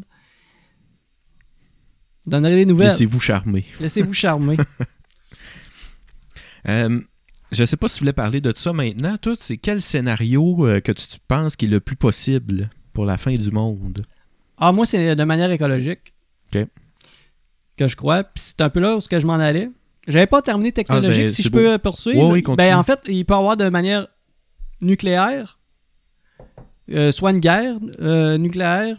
[2.25, 2.89] Je donnerai des nouvelles.
[2.89, 3.65] Laissez-vous charmer.
[3.79, 4.57] Laissez-vous charmer.
[6.67, 6.99] Euh,
[7.51, 9.17] je sais pas si tu voulais parler de ça maintenant.
[9.17, 13.17] Toi, c'est quel scénario euh, que tu penses qui est le plus possible pour la
[13.17, 14.05] fin du monde?
[14.57, 16.13] Ah, moi, c'est de manière écologique.
[16.53, 16.65] Ok.
[17.77, 18.23] Que je crois.
[18.23, 19.69] Puis c'est un peu là où je m'en allais.
[20.07, 22.19] J'avais pas terminé technologique, Ah, ben, si je peux poursuivre.
[22.29, 24.07] Ouais, oui, ben, en fait, il peut y avoir de manière
[24.81, 25.59] nucléaire,
[26.91, 28.97] euh, soit une guerre euh, nucléaire,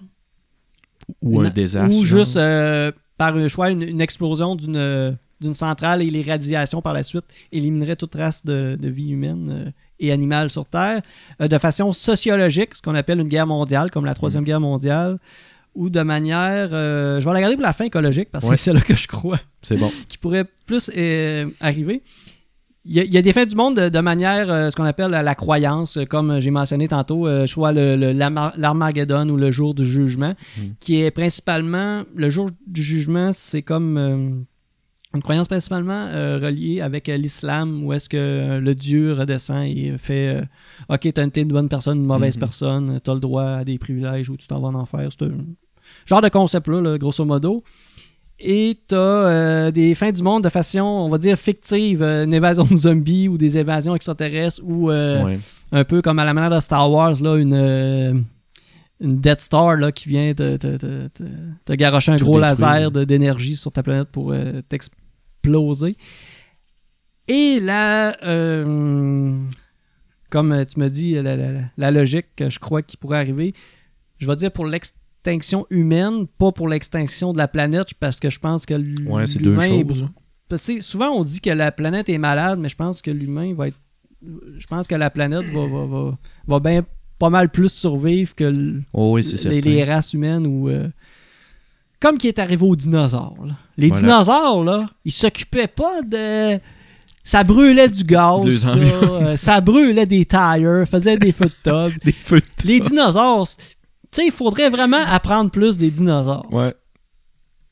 [1.23, 1.97] Ou une- un désastre?
[1.97, 2.19] ou genre?
[2.21, 6.83] juste euh, par un choix, une, une explosion d'une euh, d'une centrale et les radiations
[6.83, 11.03] par la suite éliminerait toute race de, de vie humaine euh, et animale sur Terre,
[11.41, 14.15] euh, de façon sociologique, ce qu'on appelle une guerre mondiale, comme la Mm.
[14.17, 15.19] Troisième Guerre mondiale,
[15.75, 16.71] ou de manière...
[16.73, 18.57] euh, je vais la garder pour la fin écologique, parce que Ouais.
[18.57, 19.91] c'est là que je crois C'est bon.
[20.09, 22.03] qui pourrait plus euh, arriver.
[22.87, 24.77] Il y, a, il y a des fins du monde de, de manière, euh, ce
[24.77, 29.87] qu'on appelle la, la croyance, comme j'ai mentionné tantôt, soit l'Armageddon ou le jour du
[29.87, 30.61] jugement, Mm.
[30.81, 34.47] qui est principalement, le jour du jugement, c'est comme
[35.15, 39.65] une croyance principalement euh, reliée avec euh, l'islam, où est-ce que euh, le Dieu redescend
[39.67, 40.41] et fait
[40.89, 42.41] Ok, t'as été une bonne personne, une mauvaise Mhm.
[42.41, 45.09] personne, t'as le droit à des privilèges ou tu t'en vas en enfer.
[45.11, 45.33] C'est un
[46.07, 47.65] genre de concept-là, là, grosso modo.
[48.39, 52.75] Et t'as des fins du monde de façon, on va dire, fictive, une évasion de
[52.77, 55.37] zombies ou des évasions extraterrestres ou Ouais.
[55.73, 58.25] un peu comme à la manière de Star Wars, là, une,
[59.01, 61.23] une Death Star là, qui vient te, te, te, te-
[61.67, 62.61] te garocher un Tout gros détruire.
[62.91, 64.63] laser d'énergie sur ta planète pour euh,
[67.29, 69.39] Et là, euh,
[70.31, 73.55] comme tu me dis, la, la- la logique que je crois qui pourrait arriver,
[74.19, 78.39] je vais dire pour l'extinction humaine, pas pour l'extinction de la planète, parce que je
[78.39, 78.75] pense que
[79.09, 80.07] Ouais, c'est deux l'humain est choses.
[80.49, 83.01] parce que, tu sais, souvent on dit que la planète est malade, mais je pense
[83.03, 83.79] que l'humain va être.
[84.59, 86.85] Je pense que la planète va, va, va, va bien
[87.19, 89.23] pas mal plus survivre que l- Oh oui,
[89.61, 90.69] les races humaines ou.
[90.69, 90.89] euh,
[92.01, 93.37] Comme qui est arrivé aux dinosaures.
[93.45, 93.53] là.
[93.77, 94.01] Les Voilà.
[94.03, 96.59] dinosaures, là, ils s'occupaient pas de.
[97.23, 101.99] Ça brûlait du gaz, ça, euh, ça brûlait des tires, faisait des feux de tub.
[102.05, 103.55] Des feux de Les dinosaures, tu
[104.11, 106.47] sais, il faudrait vraiment apprendre plus des dinosaures.
[106.53, 106.75] Ouais.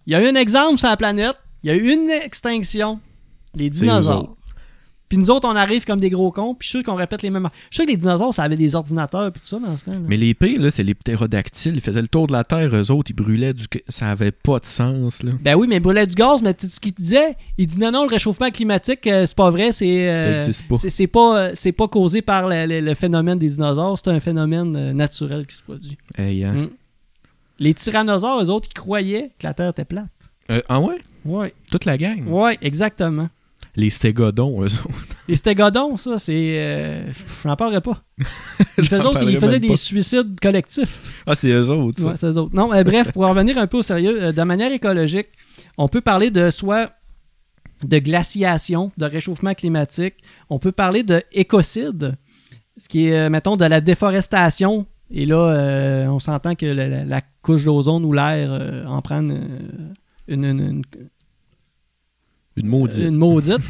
[0.07, 3.01] Il y a eu un exemple sur la planète, il y a eu une extinction.
[3.55, 4.37] Les dinosaures.
[5.09, 7.23] Puis nous autres, on arrive comme des gros cons, puis je suis sûr qu'on répète
[7.23, 7.49] les mêmes.
[7.71, 9.85] Je suis sûr que les dinosaures, ça avait des ordinateurs, puis tout ça dans ce
[9.85, 9.93] temps.
[9.93, 9.99] là.
[10.07, 11.77] Mais les pires, là, c'est les ptérodactyles.
[11.77, 13.65] Ils faisaient le tour de la Terre, eux autres, ils brûlaient du...
[13.89, 15.33] Ça avait pas de sens, là.
[15.41, 17.37] Ben oui, mais il brûlait du gaz, mais tu sais ce qu'il disait?
[17.57, 20.09] Il dit non, non, le réchauffement climatique, euh, c'est pas vrai, c'est.
[20.11, 20.77] euh, Ça pas.
[20.77, 24.21] c'est- pas, euh, c'est pas causé par le, le- le phénomène des dinosaures, c'est un
[24.21, 25.97] phénomène euh, naturel qui se produit.
[26.19, 26.53] Hey, hein.
[26.53, 26.69] Mm.
[27.61, 30.09] Les tyrannosaures, eux autres, ils croyaient que la Terre était plate.
[30.51, 30.99] Euh, ah ouais?
[31.25, 31.53] Ouais.
[31.71, 32.27] Toute la gang?
[32.29, 33.29] Ouais, exactement.
[33.79, 34.89] Les stégodons, eux autres.
[35.29, 36.57] Les stégodons, ça, c'est.
[36.59, 37.13] euh,
[37.45, 38.03] J'en parlerai pas.
[38.77, 39.77] Faisaient, autres- ils faisaient des pas.
[39.77, 41.23] suicides collectifs.
[41.27, 42.09] Ah, c'est eux autres, ça.
[42.09, 42.55] Ouais, c'est eux autres.
[42.57, 45.29] Non, euh, bref, pour en revenir un peu au sérieux, euh, de manière écologique,
[45.77, 46.91] on peut parler de soit
[47.85, 50.15] de glaciation, de réchauffement climatique.
[50.51, 52.17] On peut parler de écocide,
[52.77, 54.87] ce qui est, euh, mettons, de la déforestation.
[55.13, 58.51] Et là, on s'entend que la, la- la couche d'ozone ou l'air
[58.89, 59.49] en une,
[60.27, 60.83] une- une-
[62.61, 63.03] Une maudite.
[63.03, 63.59] une maudite.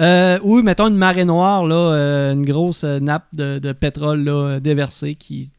[0.00, 4.24] Euh, ou, mettons, une marée noire, là, euh, une grosse euh, nappe de, de pétrole
[4.24, 5.50] là, déversée qui,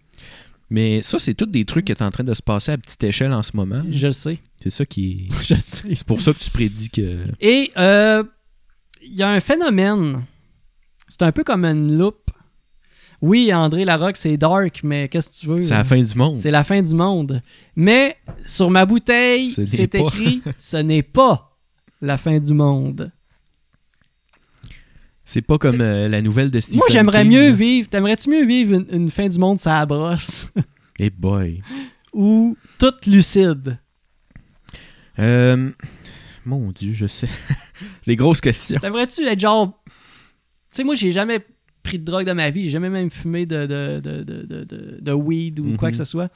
[0.70, 3.02] Mais ça, c'est tous des trucs qui est en train de se passer à petite
[3.06, 3.82] échelle en ce moment.
[3.90, 5.36] je le sais, C'est ça qui est...
[5.48, 5.88] je le sais.
[5.96, 7.20] C'est pour ça que tu prédis que...
[7.40, 8.24] Et euh,
[9.02, 10.26] il y a un phénomène.
[11.08, 12.30] C'est un peu comme une loupe.
[13.22, 15.62] Oui, André Larocque, c'est dark, mais qu'est-ce que tu veux?
[15.62, 16.40] C'est la fin du monde.
[16.40, 17.42] C'est la fin du monde.
[17.78, 21.55] Mais sur ma bouteille, c'est écrit ce n'est pas
[22.02, 23.12] la fin du monde.
[25.24, 27.52] C'est pas comme euh, la nouvelle de Stephen Moi, j'aimerais King, mieux là.
[27.52, 27.90] vivre.
[27.90, 30.48] T'aimerais-tu mieux vivre une, une fin du monde ça brosse?
[31.00, 31.62] Eh boy.
[32.14, 33.78] ou toute lucide?
[35.20, 35.72] Euh,
[36.46, 37.28] Mon Dieu, je sais.
[38.06, 38.80] Les grosses questions.
[38.80, 39.84] T'aimerais-tu être genre.
[39.86, 39.92] Tu
[40.78, 41.40] sais, moi, j'ai jamais
[41.84, 42.64] pris de drogue de ma vie.
[42.64, 45.92] J'ai jamais même fumé de, de, de, de, de, de- de weed ou quoi Mhm.
[45.92, 46.32] que ce soit.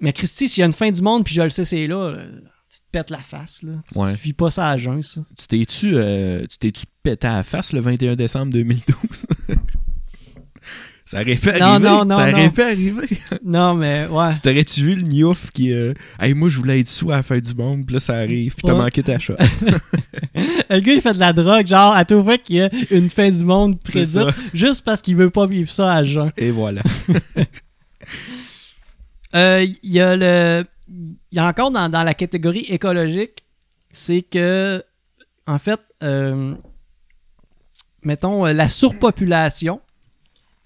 [0.00, 2.10] Mais Christy, s'il y a une fin du monde, puis je le sais, c'est là,
[2.10, 2.26] là,
[2.74, 3.62] tu te pètes la face.
[3.62, 3.72] Là.
[3.92, 4.14] Tu Ouais.
[4.14, 5.20] vis pas ça à jeun, ça.
[5.38, 9.26] Tu t'es-tu euh, tu t'es-tu pété à la face le 21 décembre 2012?
[11.04, 11.88] ça aurait pu Non, arriver.
[11.88, 13.08] non, non, ça aurait pu arriver.
[13.44, 14.32] Non, mais ouais.
[14.34, 15.70] tu t'aurais-tu vu le niouf qui...
[15.70, 18.14] Euh, hey, moi, je voulais être sous à la fin du monde, puis là, ça
[18.16, 18.78] arrive, puis t'as Ouais.
[18.78, 19.34] manqué ta shot.
[20.70, 23.10] Le gars, il fait de la drogue, genre, à tout fois qu'il y a une
[23.10, 26.30] fin du monde présente, juste parce qu'il veut pas vivre ça à jeun.
[26.38, 26.80] Et voilà.
[29.34, 30.64] Euh, Il y a le.
[31.34, 33.42] Il y a encore dans, dans la catégorie écologique,
[33.90, 34.84] c'est que,
[35.48, 36.54] en fait, euh,
[38.04, 39.80] mettons, euh, la surpopulation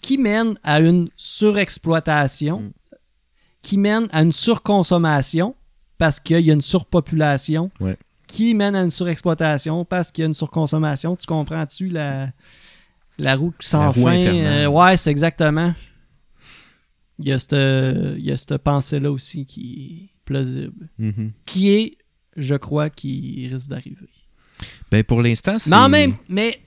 [0.02, 2.70] qui mène à une surexploitation, Mm.
[3.62, 5.54] qui mène à une surconsommation
[5.96, 7.96] parce qu'il y a une surpopulation, Ouais.
[8.26, 11.16] qui mène à une surexploitation parce qu'il y a une surconsommation.
[11.16, 12.28] Tu comprends-tu la,
[13.18, 14.16] la roue sans La roue fin?
[14.18, 15.72] Euh, ouais, c'est exactement.
[17.18, 17.52] Il y a cette,
[18.18, 20.88] il y a cette pensée-là aussi qui plausible.
[20.98, 21.32] Mhm.
[21.46, 21.98] Qui est,
[22.36, 24.08] je crois, qui risque d'arriver.
[24.90, 25.70] Ben, pour l'instant, c'est...
[25.70, 26.60] Mais en même, mais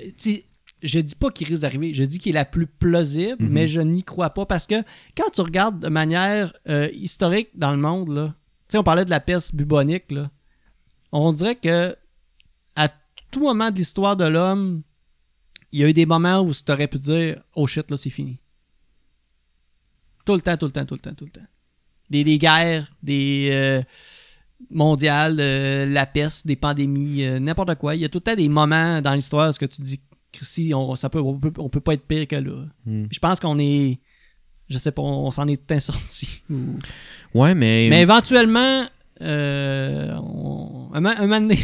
[0.84, 3.50] je dis pas qu'il risque d'arriver, je dis qu'il est la plus plausible, Mhm.
[3.50, 4.82] mais je n'y crois pas parce que
[5.16, 8.36] quand tu regardes de manière euh, historique dans le monde, là,
[8.68, 10.32] tu sais, on parlait de la peste bubonique, là,
[11.12, 11.96] on dirait que
[12.76, 12.88] à
[13.32, 14.82] tout moment de l'histoire de l'homme,
[15.74, 18.10] il y a eu des moments où tu aurais pu dire Oh shit, là, c'est
[18.10, 18.40] fini.
[20.26, 21.48] Tout le temps, tout le temps, tout le temps, tout le temps.
[22.12, 23.82] Des, des guerres, des euh,
[24.70, 27.96] mondiales, euh, la peste, des pandémies, euh, n'importe quoi.
[27.96, 30.00] Il y a tout le temps des moments dans l'histoire où ce que tu dis,
[30.42, 32.66] si on, ça peut, on, peut, on peut pas être pire que là.
[32.86, 33.06] Hmm.
[33.12, 34.00] Je pense qu'on est.
[34.70, 36.44] Je sais pas, on s'en est tout sorti.
[36.50, 36.78] Ou-
[37.34, 37.88] Ouais, mais...
[37.90, 38.86] Mais éventuellement,
[39.22, 41.58] euh, on- un, un moment donné,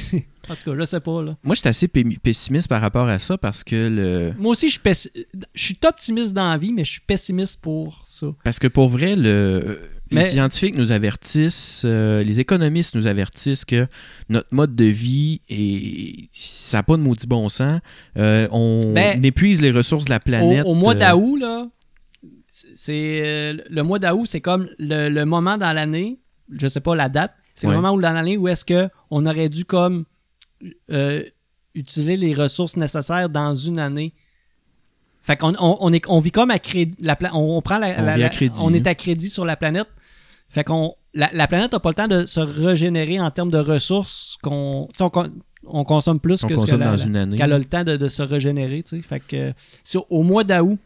[0.49, 1.21] en tout cas, je sais pas.
[1.23, 1.37] Là.
[1.43, 4.33] Moi, je suis assez pessimiste par rapport à ça parce que le...
[4.37, 7.61] Moi aussi, je suis, pessi- je suis optimiste dans la vie, mais je suis pessimiste
[7.61, 8.27] pour ça.
[8.43, 9.79] Parce que pour vrai, le...
[10.11, 13.87] Mais- les scientifiques nous avertissent, euh, les économistes nous avertissent que
[14.29, 16.27] notre mode de vie, est...
[16.33, 17.79] ça n'a pas de maudit bon sens.
[18.17, 20.65] Euh, on Ben, épuise les ressources de la planète.
[20.65, 21.67] au mois euh, d'août, là,
[22.51, 26.19] c'est le mois d'août, c'est comme le, le moment dans l'année,
[26.57, 27.73] je sais pas la date, c'est Ouais.
[27.73, 30.05] le moment où dans l'année où est-ce que on aurait dû comme
[30.91, 31.21] euh,
[31.75, 34.13] utiliser les ressources nécessaires dans une année.
[35.21, 37.89] Fait qu'on on, on est, on vit comme à crédit, la on, on prend la,
[37.99, 38.77] On la- vit à la- crédit, on là.
[38.77, 39.87] est à crédit sur la planète.
[40.57, 43.57] Fait qu'on la, la planète n'a pas le temps de se régénérer en termes de
[43.57, 45.31] ressources qu'on on, con-
[45.65, 47.37] on consomme plus On que ce que consomme dans la- une année.
[47.37, 48.83] qu'elle a le temps de, de se régénérer.
[49.03, 50.77] Fait que euh, au, mois d'août,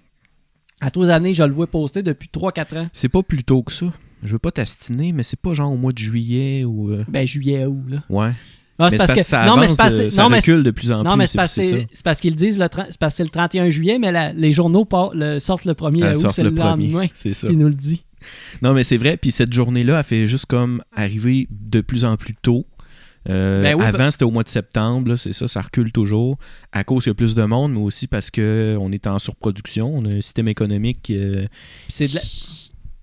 [0.79, 2.87] à tous les années, je le vois poster depuis 3-4 ans.
[2.93, 3.87] C'est pas plus tôt que ça.
[4.23, 6.91] Je veux pas t'astiner, mais c'est pas genre au mois de juillet ou...
[6.91, 8.03] euh, Ben, juillet, août, là.
[8.09, 8.31] Ouais.
[8.79, 10.63] Mais c'est parce que ça non, mais c'est parce, de- que- ça non, mais, recule
[10.63, 11.17] de plus en non, plus.
[11.19, 13.23] mais c'est parce, c'est c'est- c'est parce qu'ils disent, le, 30 c'est parce que c'est
[13.23, 16.41] le 31 juillet, mais la- les journaux par- le- sortent le 1er Elle août, c'est
[16.43, 17.07] le, le lendemain.
[17.13, 17.47] C'est ça.
[17.51, 18.03] Il nous le dit.
[18.61, 19.17] Non, mais c'est vrai.
[19.17, 22.65] Puis cette journée-là, elle fait juste comme arriver de plus en plus tôt.
[23.29, 25.15] Euh, Ben oui, avant, c'était au mois de septembre.
[25.15, 26.37] C'est ça, ça recule toujours.
[26.71, 29.95] À cause qu'il y a plus de monde, mais aussi parce qu'on est en surproduction.
[29.95, 31.45] On a un système économique euh,
[31.99, 32.21] la-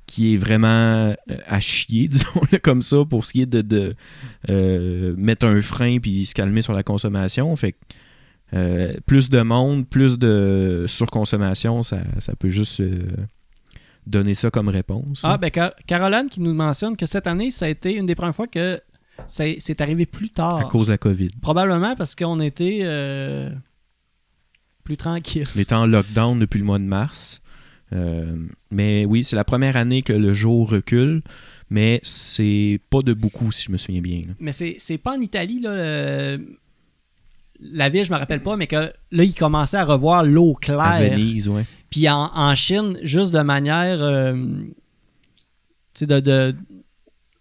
[0.07, 1.15] qui est vraiment euh,
[1.47, 3.95] à chier, disons-le comme ça, pour ce qui est de, de,
[4.49, 7.55] euh, mettre un frein puis se calmer sur la consommation.
[7.55, 7.79] Fait que
[9.07, 12.83] plus de monde, plus de surconsommation, ça, ça peut juste
[14.09, 15.21] donner ça comme réponse.
[15.23, 18.15] Ah, ben, Car- Caroline qui nous mentionne que cette année, ça a été une des
[18.15, 18.81] premières fois que
[19.27, 20.59] c'est arrivé plus tard.
[20.59, 21.29] À cause de la COVID.
[21.43, 23.51] Probablement parce qu'on était euh,
[24.85, 25.47] plus tranquille.
[25.57, 27.41] On était en lockdown depuis le mois de mars.
[27.93, 28.37] Euh,
[28.71, 31.23] mais oui, c'est la première année que le jour recule,
[31.71, 34.19] mais c'est pas de beaucoup, si je me souviens bien.
[34.27, 34.35] là.
[34.41, 36.37] Mais c'est pas en Italie, là.
[37.61, 40.61] la ville, je me rappelle pas, mais que là, ils commençaient à revoir l'eau À
[40.61, 41.11] claire.
[41.13, 41.65] Venise, ouais.
[41.91, 44.03] Puis en, en Chine, juste de manière.
[44.03, 44.35] euh,
[45.95, 46.21] tu sais, de.
[46.21, 46.57] de-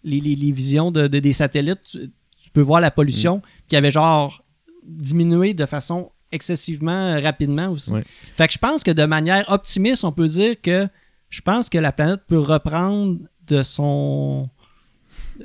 [0.04, 3.76] les, les- les visions de, de- des satellites, tu, tu peux voir la pollution qui
[3.76, 4.42] avait genre
[4.86, 7.92] diminué de façon excessivement rapidement aussi.
[7.92, 8.04] Ouais.
[8.36, 10.88] Fait que je pense que de manière optimiste, on peut dire que
[11.30, 13.18] je pense que la planète peut reprendre
[13.48, 14.50] de son.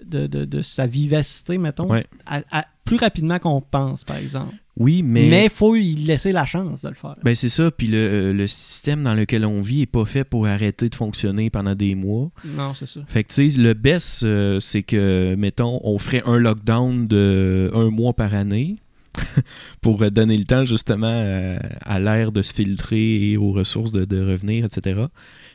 [0.05, 2.07] de, de- de sa vivacité, mettons, Ouais.
[2.25, 4.55] à- à- plus rapidement qu'on pense, par exemple.
[4.79, 5.29] Oui, mais.
[5.29, 7.17] Mais il faut y laisser la chance de le faire.
[7.23, 10.47] Ben c'est ça, puis le, le système dans lequel on vit est pas fait pour
[10.47, 12.31] arrêter de fonctionner pendant des mois.
[12.45, 13.01] Non, c'est ça.
[13.07, 17.71] Fait que tu sais, le best, euh, c'est que, mettons, on ferait un lockdown de
[17.75, 18.77] un mois par année
[19.83, 23.93] pour euh, donner le temps justement euh, à l'air de se filtrer et aux ressources
[23.93, 25.03] de, de revenir, etc.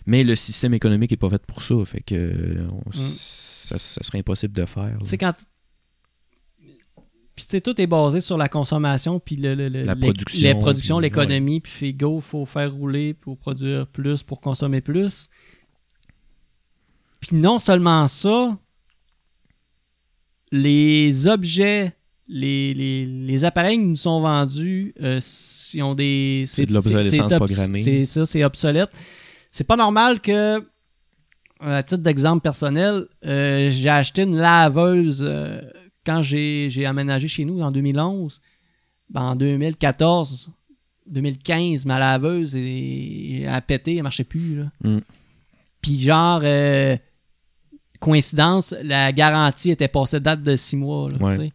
[0.05, 1.73] Mais le système économique est pas fait pour ça.
[1.85, 4.95] Fait que euh, on- ça, ça serait impossible de faire.
[5.01, 5.33] Tu sais, quand.
[7.37, 10.41] Puis, tu sais, tout est basé sur la consommation, puis le, le- le- La production,
[10.47, 14.81] les productions, puis- l'économie, puis fait go, faut faire rouler pour produire plus, pour consommer
[14.81, 15.29] plus.
[17.21, 18.57] Puis non seulement ça,
[20.51, 21.93] les objets,
[22.27, 25.19] les, les, les appareils qui nous sont vendus, euh,
[25.73, 26.45] ils ont des.
[26.47, 27.83] C'est de l'obsolescence programmée.
[27.83, 28.89] C'est ça, c'est obsolète.
[29.51, 30.65] C'est pas normal que,
[31.59, 35.61] à titre d'exemple personnel, euh, j'ai acheté une laveuse euh,
[36.07, 38.41] quand j'ai aménagé chez nous en 2011.
[39.09, 40.51] Ben, en 2014,
[41.05, 44.63] 2015, ma laveuse a pété, elle marchait plus.
[44.83, 44.99] Mm.
[45.81, 46.95] Puis genre, euh,
[47.99, 51.09] coïncidence, la garantie était passée de date de 6 mois.
[51.11, 51.51] Là, Ouais.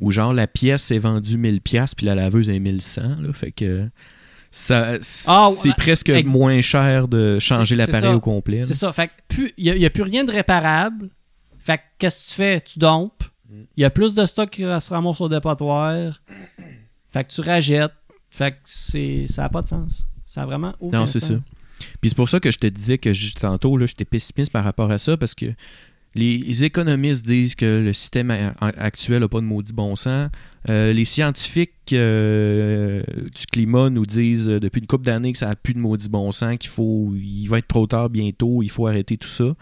[0.00, 3.52] Ou genre la pièce est vendue 1000 pièces puis la laveuse est 1100 là, fait
[3.52, 3.88] que
[4.50, 8.64] ça Ah, c'est ouais, presque moins cher de changer l'appareil au complet.
[8.64, 8.92] C'est ça.
[8.92, 11.08] Fait que il n'y a, plus rien de réparable.
[11.62, 12.60] Fait que qu'est-ce que tu fais?
[12.60, 13.22] Tu dompes.
[13.48, 13.54] Mm.
[13.76, 16.20] Il y a plus de stock qui se ramasse au dépotoir.
[17.10, 17.92] Fait que tu rajettes.
[18.30, 20.08] Fait que c'est ça n'a pas de sens.
[20.26, 21.28] Ça a vraiment aucun Non, c'est sens.
[21.30, 21.34] ça.
[22.00, 24.64] Puis c'est pour ça que je te disais que je- tantôt, là, j'étais pessimiste par
[24.64, 25.46] rapport à ça parce que
[26.14, 29.94] les, les économistes disent que le système a- a- actuel n'a pas de maudit bon
[29.96, 30.30] sens.
[30.70, 33.02] Euh, les scientifiques euh,
[33.34, 36.08] du climat nous disent euh, depuis une couple d'années que ça n'a plus de maudit
[36.08, 39.54] bon sens, qu'il faut, il va être trop tard bientôt, il faut arrêter tout ça.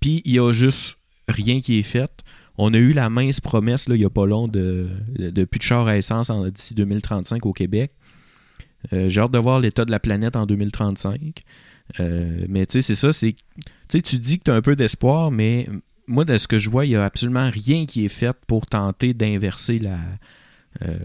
[0.00, 0.97] Puis il y a juste
[1.28, 2.10] rien qui est fait.
[2.56, 5.58] On a eu la mince promesse, là, il n'y a pas long, de, de plus
[5.58, 7.92] de chars à essence en- d'ici 2035 au Québec.
[8.92, 11.42] Euh, J'ai hâte de voir l'état de la planète en 2035.
[12.00, 13.34] Euh, mais tu sais, c'est ça, c'est.
[13.88, 15.68] Tu tu dis que tu as un peu d'espoir, mais
[16.06, 18.66] moi, de ce que je vois, il n'y a absolument rien qui est fait pour
[18.66, 19.98] tenter d'inverser la.
[20.82, 20.96] euh,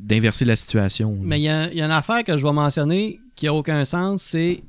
[0.00, 1.16] d'inverser la situation.
[1.22, 4.22] Mais il y, y a une affaire que je vais mentionner qui a aucun sens,
[4.22, 4.62] c'est.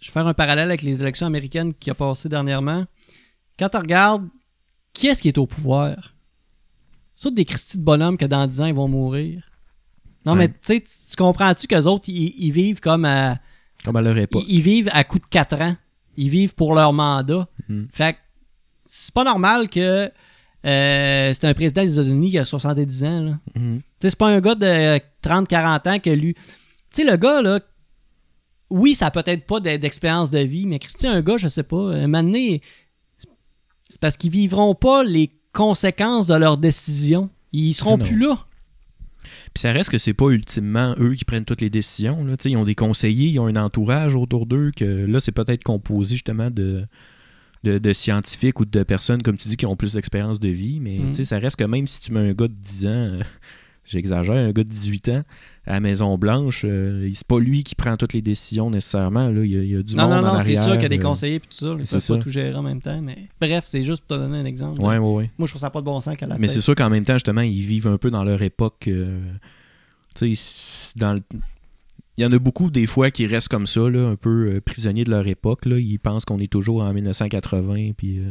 [0.00, 2.84] Je vais faire un parallèle avec les élections américaines qui a passé dernièrement.
[3.58, 4.28] Quand tu regardes
[4.92, 6.14] qui est-ce qui est au pouvoir,
[7.20, 9.42] tous des Christy de bonhommes que dans 10 ans ils vont mourir.
[10.24, 10.38] Non, Ouais.
[10.38, 13.38] mais tu sais, tu tu comprends-tu qu'eux autres, ils, ils vivent comme à.
[13.84, 14.44] Comme à leur époque.
[14.48, 15.76] Ils, ils vivent à coup de 4 ans.
[16.16, 17.46] Ils vivent pour leur mandat.
[17.68, 17.88] Mhm.
[17.92, 18.18] Fait que
[18.86, 20.10] c'est pas normal que
[20.66, 23.20] euh, c'est un président des États-Unis qui a 70 ans.
[23.22, 23.38] Là.
[23.54, 23.60] Tu
[24.00, 26.34] sais, c'est pas un gars de 30-40 ans que lui.
[26.34, 26.42] Tu
[26.90, 27.60] sais, le gars, là,
[28.70, 31.62] oui, ça a peut-être pas d'e- d'expérience de vie, mais Christian, un gars, je sais
[31.62, 32.62] pas, un moment donné,
[33.88, 37.30] c'est- parce qu'ils vivront pas les conséquences de leurs décisions.
[37.52, 38.04] Ils seront non.
[38.04, 38.44] plus là.
[39.54, 42.24] Puis ça reste que c'est pas ultimement eux qui prennent toutes les décisions.
[42.24, 42.36] Là.
[42.44, 46.14] Ils ont des conseillers, ils ont un entourage autour d'eux que là, c'est peut-être composé
[46.14, 46.84] justement de,
[47.64, 50.78] de, de scientifiques ou de personnes, comme tu dis, qui ont plus d'expérience de vie.
[50.80, 51.12] Mais Mm.
[51.24, 53.20] ça reste que même si tu mets un gars de 10 ans, euh,
[53.86, 55.22] j'exagère, un gars de 18 ans
[55.66, 59.28] à la Maison-Blanche, euh, c'est pas lui qui prend toutes les décisions nécessairement.
[59.30, 59.44] Là.
[59.44, 60.82] Il, y a, il y a du Non, monde non, en non, c'est sûr qu'il
[60.82, 61.68] y a des euh, conseillers et tout ça.
[61.78, 63.00] Ils pas tout gérer en même temps.
[63.02, 64.80] Mais bref, c'est juste pour te donner un exemple.
[64.80, 65.30] Ouais, ouais, ouais.
[65.38, 67.04] Moi, je trouve ça pas de bon sens qu'à la Mais c'est sûr qu'en même
[67.04, 68.84] temps, justement, ils vivent un peu dans leur époque.
[68.88, 69.18] euh,
[70.14, 71.22] tu sais, dans le-
[72.18, 74.60] Il y en a beaucoup des fois qui restent comme ça, là, un peu euh,
[74.60, 75.66] prisonniers de leur époque.
[75.66, 75.78] Là.
[75.78, 78.22] Ils pensent qu'on est toujours en 1980, puis euh,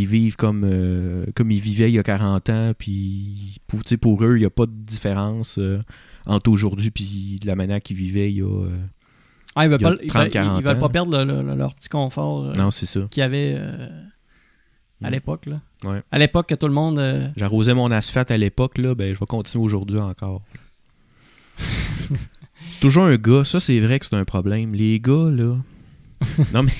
[0.00, 4.24] ils vivent comme, euh, comme ils vivaient il y a 40 ans, puis pour, pour
[4.24, 5.80] eux, il n'y a pas de différence euh,
[6.26, 8.46] entre aujourd'hui puis la manière qu'ils vivaient il y a...
[8.46, 8.76] euh,
[9.56, 11.24] Ah, ils veulent il y a pas, ils 30, veulent- ils 40 veulent pas perdre
[11.24, 13.00] le- le- leur petit confort euh, Non, c'est ça.
[13.10, 13.88] qu'il y avait euh,
[15.02, 15.12] à Mm.
[15.12, 15.46] l'époque.
[15.46, 15.60] là.
[15.84, 16.02] Ouais.
[16.10, 17.30] À l'époque que tout le monde.
[17.36, 20.42] J'arrosais mon asphalte à l'époque, là, ben, je vais continuer aujourd'hui encore.
[22.72, 24.74] c'est toujours un gars, ça c'est vrai que c'est un problème.
[24.74, 25.56] Les gars, là.
[26.54, 26.72] non mais.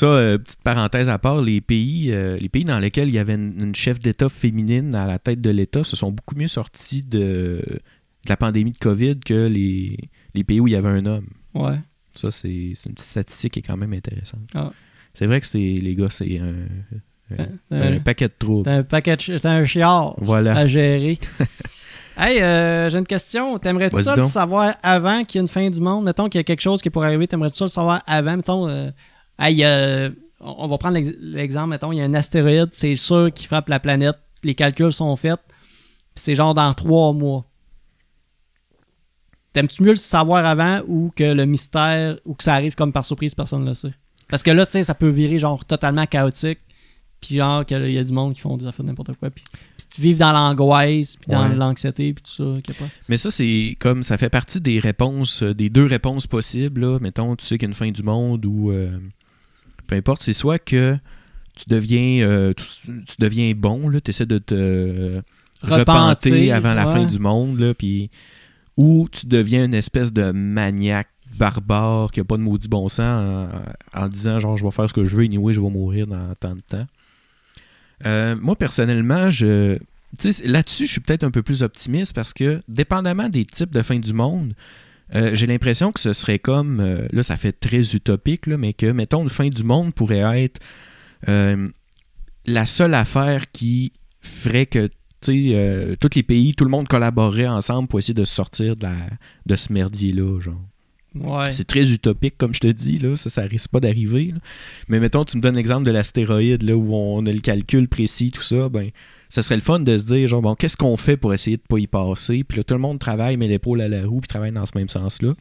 [0.00, 3.18] Ça, euh, petite parenthèse à part, les pays, euh, les pays dans lesquels il y
[3.18, 6.48] avait une, une chef d'État féminine à la tête de l'État se sont beaucoup mieux
[6.48, 7.18] sortis de,
[7.62, 9.98] de la pandémie de COVID que les,
[10.34, 11.26] les pays où il y avait un homme.
[11.54, 11.78] Ouais.
[12.16, 14.40] Ça, c'est une petite statistique qui est quand même intéressante.
[14.54, 14.70] Ah.
[15.12, 16.48] C'est vrai que c'est les gars, c'est un,
[17.38, 18.64] un- Euh, un paquet de troubles.
[18.64, 20.56] T'as un paquet de un chiard Voilà.
[20.56, 21.18] à gérer.
[22.16, 23.58] hey, euh, j'ai une question.
[23.58, 24.30] T'aimerais-tu ça le donc.
[24.30, 26.04] savoir avant qu'il y ait une fin du monde?
[26.06, 28.36] Mettons qu'il y a quelque chose qui pourrait arriver, t'aimerais-tu ça le savoir avant?
[28.36, 28.90] Mettons, euh,
[29.40, 30.10] hey, euh,
[30.40, 33.68] on va prendre l'ex- l'exemple, mettons, il y a un astéroïde, c'est sûr qui frappe
[33.68, 35.40] la planète, les calculs sont faits,
[36.14, 37.44] c'est genre dans trois mois.
[39.52, 43.04] T'aimes-tu mieux le savoir avant ou que le mystère, ou que ça arrive comme par
[43.04, 43.92] surprise, personne ne le sait?
[44.28, 46.60] Parce que là, tu sais, ça peut virer genre totalement chaotique.
[47.20, 49.28] Puis genre, qu'il y a du monde qui font des affaires de n'importe quoi.
[49.28, 49.44] Puis,
[49.98, 51.54] vivent dans l'angoisse, puis dans Ouais.
[51.54, 52.60] l'anxiété, puis tout ça.
[52.62, 52.84] qu'il pas.
[53.10, 56.80] Mais ça, c'est comme ça fait partie des réponses, euh, des deux réponses possibles.
[56.80, 56.98] Là.
[57.00, 58.98] Mettons, tu sais qu'il y a une fin du monde ou euh,
[59.90, 60.96] peu importe, c'est soit que
[61.56, 62.64] tu deviens euh, tu,
[63.04, 65.20] tu deviens bon, tu essaies de te euh,
[65.62, 68.08] Repentir, repenter avant la fin du monde, là, puis
[68.76, 73.00] ou tu deviens une espèce de maniaque barbare qui a pas de maudit bon sens
[73.02, 73.48] en,
[74.00, 76.32] en disant genre je vais faire ce que je veux, anyway, je vais mourir dans
[76.38, 76.86] tant de temps.
[78.06, 79.78] Euh, moi, personnellement, je.
[80.44, 83.98] Là-dessus, je suis peut-être un peu plus optimiste parce que, dépendamment des types de fin
[83.98, 84.54] du monde,
[85.14, 86.80] euh, j'ai l'impression que ce serait comme.
[86.80, 90.42] euh, là, ça fait très utopique, là, mais que, mettons, une fin du monde pourrait
[90.44, 90.60] être
[91.28, 91.68] euh,
[92.46, 94.86] la seule affaire qui ferait que.
[94.86, 94.92] tu
[95.22, 98.84] sais, euh, tous les pays, tout le monde collaborerait ensemble pour essayer de sortir de,
[98.84, 98.94] la,
[99.46, 100.60] de ce merdier-là, genre.
[101.14, 101.52] Ouais.
[101.52, 103.16] C'est très utopique, comme je te dis, là.
[103.16, 104.32] Ça, ça risque pas d'arriver.
[104.88, 108.30] Mais mettons, tu me donnes l'exemple de l'astéroïde, là, où on a le calcul précis,
[108.30, 108.90] tout ça, ben,
[109.30, 111.62] ça serait le fun de se dire, genre, bon, qu'est-ce qu'on fait pour essayer de
[111.62, 112.44] pas y passer?
[112.44, 114.72] Puis là, tout le monde travaille, met l'épaule à la roue, puis travaille dans ce
[114.76, 115.34] même sens-là.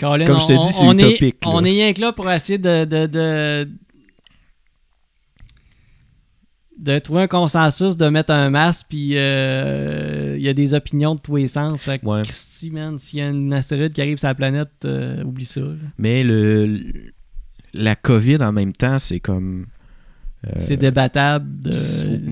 [0.00, 1.50] Colin, Comme je te dis, c'est est- utopique, là.
[1.54, 3.68] On est rien que là pour essayer de, de, de,
[6.78, 11.14] de trouver un consensus, de mettre un masque, puis euh, il y a des opinions
[11.16, 11.82] de tous les sens.
[11.82, 12.22] Fait que, Ouais.
[12.22, 15.60] Christy, man, s'il y a un astéroïde qui arrive sur la planète, euh, oublie ça.
[15.60, 15.74] là.
[15.98, 16.80] Mais le,
[17.74, 19.66] la COVID, en même temps, c'est comme...
[20.46, 21.62] euh, C'est débattable.
[21.62, 21.72] de-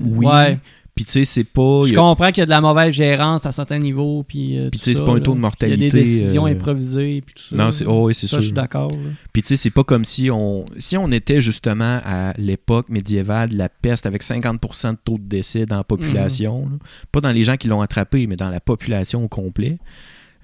[0.05, 0.25] oui.
[0.25, 0.59] Ouais.
[0.97, 1.83] Puis tu sais, c'est pas...
[1.85, 4.69] Je a- comprends qu'il y a de la mauvaise gérance à certains niveaux, puis euh,
[4.69, 6.49] Puis tu sais, c'est pas un taux de Il y a mortalité, des décisions euh,
[6.51, 7.55] improvisées, puis tout ça.
[7.55, 8.39] Non, c'est oh, oui, c'est sûr.
[8.41, 8.91] je suis d'accord.
[9.31, 13.49] Puis tu sais, c'est pas comme si on si on était justement à l'époque médiévale
[13.49, 16.71] de la peste avec 50% de taux de décès dans la population, Mhm.
[16.71, 16.77] là.
[17.11, 19.77] pas dans les gens qui l'ont attrapé, mais dans la population au complet.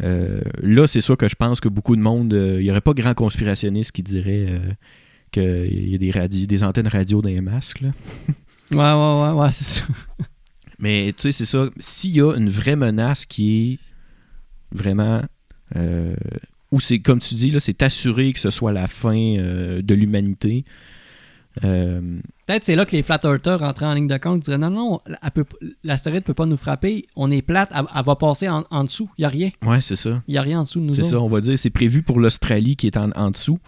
[0.04, 2.94] euh, là, c'est sûr que je pense que beaucoup de monde, il y aurait pas
[2.94, 4.48] grand conspirationniste qui dirait
[5.32, 7.82] qu'il y a des, radi- des antennes radio dans les masques.
[7.82, 7.90] là.
[8.72, 9.84] Ouais, ouais, ouais, ouais, c'est ça.
[10.84, 11.66] Mais tu sais, c'est ça.
[11.80, 13.80] S'il y a une vraie menace qui est
[14.78, 15.22] vraiment.
[15.76, 16.14] Euh,
[16.72, 19.94] où c'est, comme tu dis, là, c'est assuré que ce soit la fin euh, de
[19.94, 20.64] l'humanité.
[21.64, 22.02] Euh,
[22.48, 25.00] Peut-être c'est là que les flat earthers rentraient en ligne de compte diraient non, non,
[25.84, 29.08] l'astéroïde peut pas nous frapper, on est plate, elle, elle va passer en, en dessous.
[29.20, 29.50] Il n'y a rien.
[29.64, 30.22] ouais, c'est ça.
[30.28, 31.58] Il n'y a rien en dessous de nous C'est ça, on va dire.
[31.60, 33.60] C'est prévu pour l'Australie qui est en, en dessous.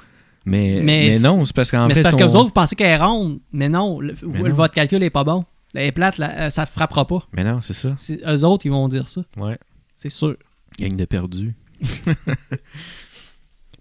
[0.45, 1.99] Mais, Mais non, c'est parce qu'en Mais fait.
[1.99, 3.39] c'est parce que vous autres, vous pensez qu'elle est ronde.
[3.53, 4.55] Mais non, le- Mais non.
[4.55, 5.45] votre calcul est pas bon.
[5.75, 7.27] Elle est plate, là, euh, ça frappera pas.
[7.33, 7.95] Mais non, c'est ça.
[7.97, 9.23] C'est- Eux autres, ils vont dire ça.
[9.37, 9.57] Ouais.
[9.97, 10.35] C'est sûr.
[10.79, 11.53] Gang de perdus.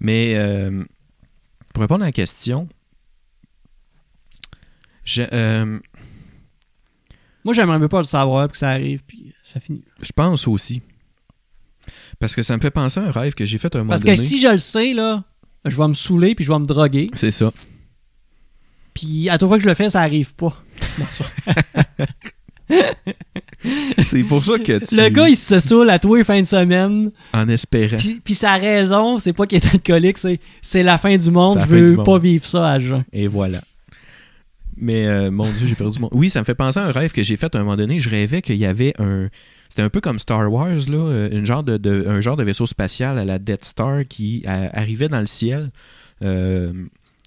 [0.01, 0.84] Mais euh,
[1.72, 2.68] pour répondre à la question,
[5.05, 5.78] je, euh,
[7.45, 9.84] Moi, j'aimerais mieux pas le savoir, que ça arrive, puis ça finit.
[10.01, 10.82] je pense aussi.
[12.18, 14.05] Parce que ça me fait penser à un rêve que j'ai fait un moment Parce
[14.05, 15.24] que si je le sais, là,
[15.64, 17.11] je vais me saouler, puis je vais me droguer.
[17.14, 17.53] C'est ça.
[18.95, 20.57] Puis à toute fois que je le fais, ça arrive pas.
[23.99, 24.95] C'est pour ça que tu...
[24.97, 27.11] Le gars, il se saoule à tous les fins de semaine.
[27.32, 27.97] En espérant.
[27.97, 31.59] Puis, puis sa raison, c'est pas qu'il est alcoolique, c'est c'est la fin du monde.
[31.61, 32.22] Je veux pas monde.
[32.22, 33.05] vivre ça à jeun.
[33.12, 33.61] Et voilà.
[34.76, 36.09] Mais euh, mon Dieu, j'ai perdu mon.
[36.12, 38.01] Oui, ça me fait penser à un rêve que j'ai fait à un moment donné.
[38.01, 39.28] Je rêvais qu'il y avait un.
[39.70, 42.45] C'était un peu comme Star Wars, là, euh, une genre de, de- un genre de
[42.45, 45.70] vaisseau spatial à la Death Star qui euh, arrivait dans le ciel.
[46.22, 46.72] Euh,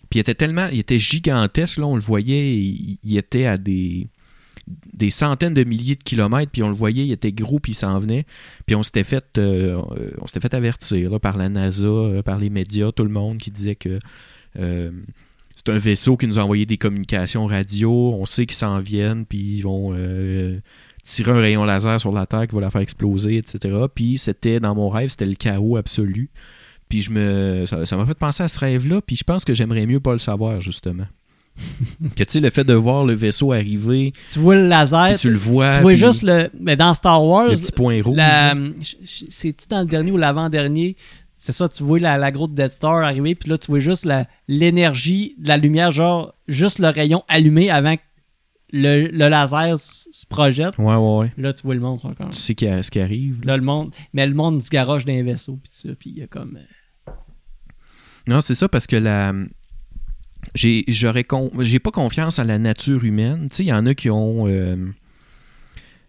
[0.09, 0.67] puis il était tellement.
[0.71, 2.55] Il était gigantesque, là, on le voyait.
[2.55, 4.07] Il, était à des
[4.93, 7.75] des centaines de milliers de kilomètres, puis on le voyait, il était gros, puis il
[7.75, 8.25] s'en venait.
[8.65, 9.81] Puis on s'était fait, euh,
[10.19, 13.37] on s'était fait avertir là, par la NASA, euh, par les médias, tout le monde
[13.37, 13.99] qui disait que
[14.59, 14.91] euh,
[15.55, 17.91] c'est un vaisseau qui nous a envoyé des communications radio.
[17.91, 19.95] On sait qu'ils s'en viennent, puis ils vont
[21.03, 23.73] tirer un rayon laser sur la Terre qui va la faire exploser, etc.
[23.93, 26.29] Puis c'était, dans mon rêve, c'était le chaos absolu.
[26.89, 29.85] Puis je me, ça m'a fait penser à ce rêve-là, puis je pense que j'aimerais
[29.85, 31.05] mieux pas le savoir, justement.
[32.15, 35.31] que tu sais, le fait de voir le vaisseau arriver, Tu vois le laser, tu
[35.31, 35.75] le vois.
[35.75, 36.49] tu vois juste le.
[36.59, 38.17] Mais dans Star Wars, le petit point rouge.
[39.29, 40.95] c'est-tu dans le dernier ou l'avant-dernier?
[41.39, 44.07] c'est ça, tu vois la, la grosse Dead Star arriver, puis là, tu vois juste
[44.47, 48.01] l'énergie de la lumière, genre, juste le rayon allumé avant que
[48.73, 50.77] le, le laser se projette.
[50.77, 51.31] Ouais, ouais, ouais.
[51.37, 52.29] Là, tu vois le monde encore.
[52.31, 53.39] Tu sais a- ce qui arrive.
[53.43, 53.53] là.
[53.53, 56.17] Là, le monde, mais le monde se garoche dans les vaisseaux, puis ça, puis il
[56.19, 56.57] y a comme...
[56.57, 56.65] euh,
[58.27, 59.33] Non, c'est ça parce que la.
[60.55, 63.47] J'ai, j'aurais con- j'ai pas confiance en la nature humaine.
[63.49, 64.47] Tu sais, il y en a qui ont.
[64.47, 64.75] euh,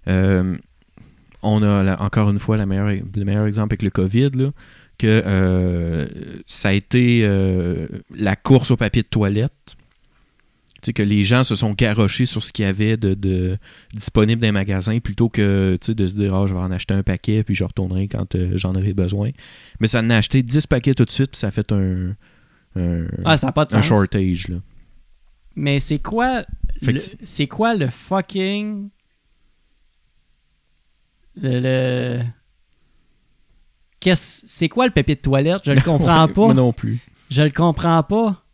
[0.08, 0.56] euh,
[1.42, 4.50] on a encore une fois le meilleur exemple avec le COVID, là,
[4.98, 6.06] que euh,
[6.46, 7.22] ça a été
[8.14, 9.76] la course au papier de toilette.
[10.80, 13.58] Tu sais, que les gens se sont garochés sur ce qu'il y avait de, de
[13.92, 17.02] disponible dans les magasins plutôt que de se dire Ah, je vais en acheter un
[17.02, 19.30] paquet puis je retournerai quand euh, j'en aurai besoin.
[19.80, 22.14] Mais ça en a acheté 10 paquets tout de suite puis ça a fait un,
[22.76, 23.86] un, Ah, ça n'a pas de un sens.
[23.86, 24.46] shortage.
[24.48, 24.56] Là.
[25.56, 26.44] Mais c'est quoi...
[27.24, 28.90] C'est quoi le fucking...
[31.42, 31.60] Le...
[31.60, 32.22] le-
[34.00, 34.42] Qu'est-ce...
[34.46, 35.62] C'est quoi le papier de toilette?
[35.64, 36.44] Je le comprends pas.
[36.46, 37.00] Moi non plus.
[37.30, 38.44] Je le comprends pas.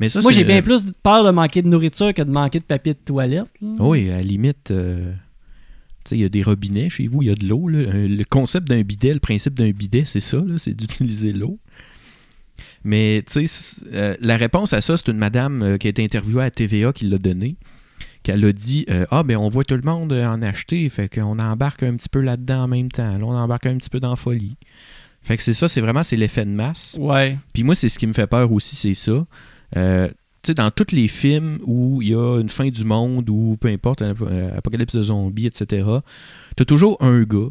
[0.00, 2.64] Mais ça, Moi, j'ai bien plus peur de manquer de nourriture que de manquer de
[2.64, 3.46] papier de toilette.
[3.60, 3.68] là.
[3.78, 5.12] Oui, à la limite, euh,
[6.04, 7.68] tu sais, il y a des robinets chez vous, il y a de l'eau.
[7.70, 11.58] Euh, Le concept d'un bidet, le principe d'un bidet, c'est ça, c'est d'utiliser l'eau.
[12.84, 13.24] Mais,
[13.94, 16.92] euh, la réponse à ça, c'est une madame euh, qui a été interviewée à TVA
[16.92, 17.56] qui l'a donnée.
[18.22, 21.08] Qu'elle a dit euh, Ah, ben, on voit tout le monde euh, en acheter, fait
[21.08, 23.16] qu'on embarque un petit peu là-dedans en même temps.
[23.18, 24.56] Là, on embarque un petit peu dans la folie.
[25.22, 26.96] Fait que c'est ça, c'est vraiment c'est l'effet de masse.
[27.00, 27.38] Ouais.
[27.54, 29.26] Puis moi, c'est ce qui me fait peur aussi, c'est ça.
[29.76, 30.08] Euh,
[30.42, 33.56] tu sais, dans tous les films où il y a une fin du monde ou
[33.58, 35.86] peu importe, un euh, apocalypse de zombies, etc.,
[36.56, 37.48] t'as toujours un gars,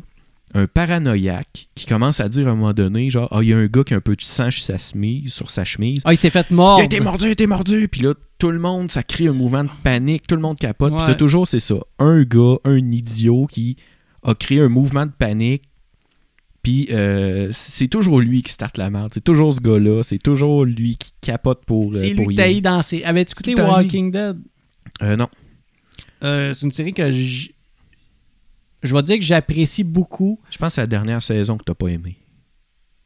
[0.53, 3.57] un paranoïaque, qui commence à dire à un moment donné, genre, ah, il y a
[3.57, 6.01] un gars qui a un peu de sang sur sa chemise, sur sa chemise.
[6.05, 6.82] Ah, il s'est fait Il mordre.
[6.82, 7.88] a été mordu, il a été mordu.
[7.88, 10.91] Puis là, tout le monde, ça crée un mouvement de panique, tout le monde capote.
[10.93, 11.07] Puis Ouais.
[11.07, 13.78] t'as toujours, c'est ça, un gars, un idiot qui
[14.24, 15.63] a créé un mouvement de panique.
[16.64, 19.11] Puis euh, c'est toujours lui qui starte la merde.
[19.14, 20.01] C'est toujours ce gars-là.
[20.03, 23.03] C'est toujours lui qui capote pour, euh, C'est pour eu dans ses...
[23.03, 23.53] Avais-tu écouté.
[23.61, 24.38] Walking Dead?
[25.01, 25.28] Euh, non.
[26.24, 27.53] Euh, c'est une série que j'-
[28.82, 30.39] je vais dire que j'apprécie beaucoup.
[30.49, 32.18] Je pense que c'est la dernière saison que t'as pas aimé.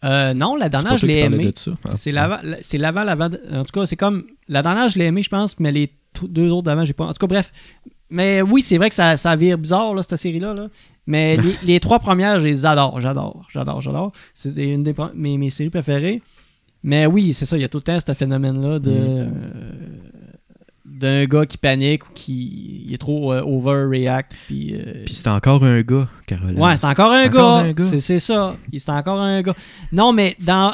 [0.03, 1.71] Euh, non, la dernière, je l'ai ça.
[1.83, 1.95] Ah.
[1.97, 3.29] C'est l'avant, la- c'est l'avant, l'avant.
[3.51, 5.91] En tout cas, c'est comme la dernière, je l'ai aimée, je pense, mais les
[6.21, 7.05] deux autres d'avant, j'ai pas.
[7.05, 7.51] En tout cas, bref.
[8.11, 10.53] Mais oui, c'est vrai que ça, ça vire bizarre là, cette série-là.
[10.53, 10.67] là.
[11.07, 14.11] Mais les, les trois premières, je les adore, j'adore, j'adore, j'adore.
[14.33, 16.21] C'est une des mes, mes séries préférées.
[16.83, 18.93] Mais oui, c'est ça, il y a tout le temps ce phénomène-là de Mm.
[18.95, 19.27] euh,
[20.85, 24.31] d'un gars qui panique ou qui il est trop euh, overreact.
[24.47, 26.59] Puis, euh, Puis c'est encore un gars, Caroline.
[26.59, 27.85] Ouais, c'est encore un Encore gars.
[27.89, 28.55] C'est, c'est ça.
[28.75, 29.55] C'est encore un gars.
[29.91, 30.73] Non, mais dans,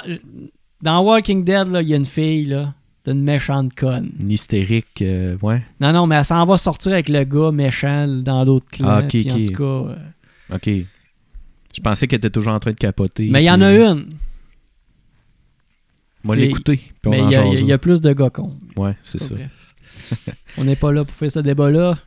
[0.82, 2.74] dans Walking Dead, il y a une fille, là,
[3.06, 4.12] d'une méchante conne.
[4.22, 5.64] Une hystérique, euh, ouais.
[5.82, 8.88] Non, non, mais elle s'en va sortir avec le gars méchant dans l'autre clan.
[8.88, 9.96] Ah, ok, puis En tout cas.
[10.52, 10.68] Ok.
[10.68, 13.30] Je pensais qu'elle était toujours en train de capoter.
[13.30, 14.14] Mais il y en a une.
[16.24, 16.80] Moi, l'écouter.
[17.06, 18.54] on Mais il y, a- y plus de gars cons.
[18.78, 19.36] Ouais, c'est ça.
[20.58, 21.98] On n'est pas là pour faire ce débat-là.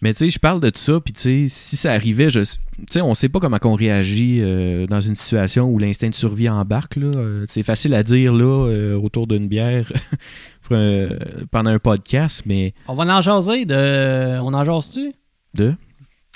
[0.00, 2.40] Mais tu sais, je parle de tout ça, puis tu sais, si ça arrivait, je,
[2.40, 2.48] tu
[2.90, 6.48] sais, on sait pas comment qu'on réagit euh, dans une situation où l'instinct de survie
[6.48, 6.96] embarque.
[6.96, 7.06] Là.
[7.06, 9.90] Euh, c'est facile à dire là, euh, autour d'une bière
[10.70, 11.08] un-
[11.50, 14.38] pendant un podcast, mais On va en jaser de.
[14.40, 15.14] On en jase-tu?
[15.54, 15.74] de?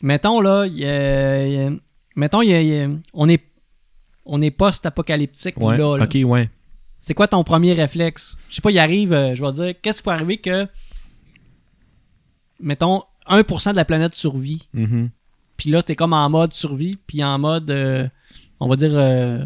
[0.02, 1.70] Mettons, là, il y a- il y a-
[2.16, 3.42] mettons, y a- on est,
[4.24, 6.04] on est post-apocalyptique, Ouais, là, là.
[6.04, 6.50] ok, ouais.
[7.00, 8.36] C'est quoi ton premier réflexe?
[8.50, 10.66] Je sais pas, il arrive, euh, je vais dire, qu'est-ce qui peut arriver que,
[12.60, 15.10] mettons, 1% de la planète survit, Mhm.
[15.56, 18.08] puis là, t'es comme en mode survie, puis en mode, euh,
[18.60, 19.38] on va dire, euh,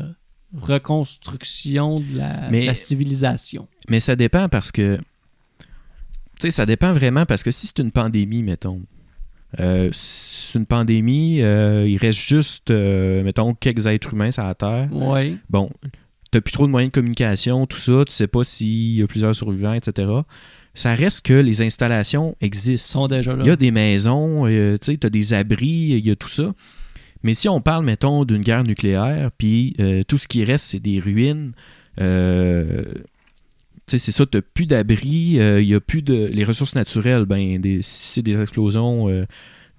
[0.60, 3.68] reconstruction de la, Mais- de la civilisation.
[3.88, 4.98] Mais ça dépend parce que.
[6.40, 8.82] Tu sais, ça dépend vraiment parce que si c'est une pandémie, mettons.
[9.60, 14.54] Euh, c'est une pandémie, euh, il reste juste, euh, mettons, quelques êtres humains sur la
[14.54, 14.88] Terre.
[14.92, 15.36] Ouais.
[15.50, 15.70] Bon,
[16.30, 19.06] t'as plus trop de moyens de communication, tout ça, tu sais pas s'il y a
[19.06, 20.08] plusieurs survivants, etc.
[20.74, 23.00] Ça reste que les installations Ils existent.
[23.00, 23.44] sont déjà là.
[23.44, 26.54] Il y a des maisons, tu sais, t'as des abris, il y a tout ça.
[27.22, 29.76] Mais si on parle, mettons, d'une guerre nucléaire, puis
[30.08, 31.52] tout ce qui reste, c'est des ruines,
[33.98, 36.26] c'est ça, t'as plus d'abris, euh, il y a plus de...
[36.26, 39.08] Les ressources naturelles, ben, si c'est des explosions...
[39.08, 39.26] euh,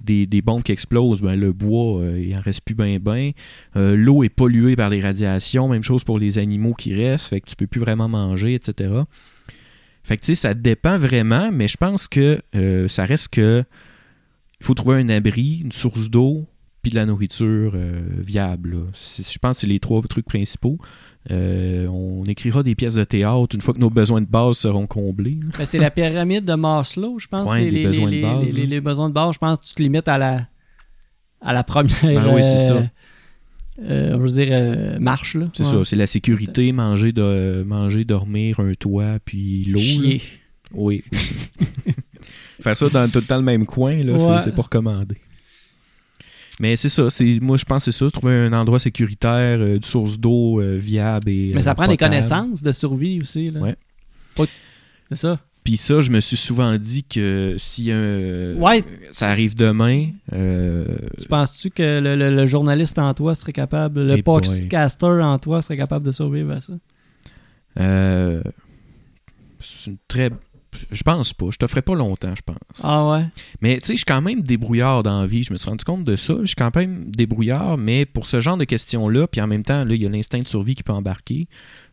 [0.03, 3.31] des, des bombes qui explosent, ben, le bois, euh, il en reste plus bien ben.
[3.76, 7.41] Euh, L'eau est polluée par les radiations, même chose pour les animaux qui restent, fait
[7.41, 8.91] que tu peux plus vraiment manger, etc.
[10.03, 13.64] Fait que tu sais, ça dépend vraiment, mais je pense que euh, ça reste que
[14.60, 16.45] il faut trouver un abri, une source d'eau,
[16.84, 18.77] puis de la nourriture euh, viable.
[18.93, 20.77] Je pense que c'est les trois trucs principaux.
[21.31, 24.85] Euh, on écrira des pièces de théâtre une fois que nos besoins de base seront
[24.85, 25.39] comblés.
[25.57, 27.49] Ben, c'est la pyramide de Maslow, je pense.
[27.49, 28.68] Ouais, les, les les- besoins de base, les- là.
[28.68, 30.45] les besoins de base, je pense que tu te limites à la,
[31.41, 31.95] à la première.
[32.03, 32.84] Ben oui, c'est euh, ça.
[33.84, 35.35] euh, je veux dire, euh, marche.
[35.35, 35.47] là.
[35.53, 35.72] C'est Ouais.
[35.72, 39.80] ça, c'est la sécurité, manger, de, manger, dormir, un toit, puis l'eau.
[39.80, 39.85] là.
[39.85, 40.22] Chier.
[40.73, 41.03] Oui.
[42.61, 44.39] Faire ça dans tout le temps le même coin, là, Ouais.
[44.43, 45.15] c'est pas recommandé.
[46.59, 49.75] Mais c'est ça, c'est moi je pense que c'est ça, trouver un endroit sécuritaire, euh,
[49.77, 53.49] une source d'eau euh, viable et Mais ça euh, prend des connaissances de survie aussi.
[53.49, 53.59] Là.
[53.59, 53.75] Ouais.
[54.35, 54.45] Pas-
[55.09, 55.39] C'est ça.
[55.63, 58.84] Puis ça, je me suis souvent dit que si un Ouais.
[59.13, 60.85] ça arrive demain, euh,
[61.19, 64.23] Tu penses-tu que le, le- le journaliste en toi serait capable, le boy.
[64.23, 66.73] podcaster en toi serait capable de survivre à ça?
[67.80, 68.43] euh,
[69.59, 70.30] c'est une très
[70.91, 72.58] je pense pas, je te ferai pas longtemps, je pense.
[72.84, 73.26] Ah ouais?
[73.62, 75.44] Mais tu sais, je suis quand même débrouillard dans la vie.
[75.44, 76.36] Je me suis rendu compte de ça.
[76.41, 79.84] Je suis quand même débrouillard, mais pour ce genre de questions-là, puis en même temps,
[79.84, 81.48] là, il y a l'instinct de survie qui peut embarquer.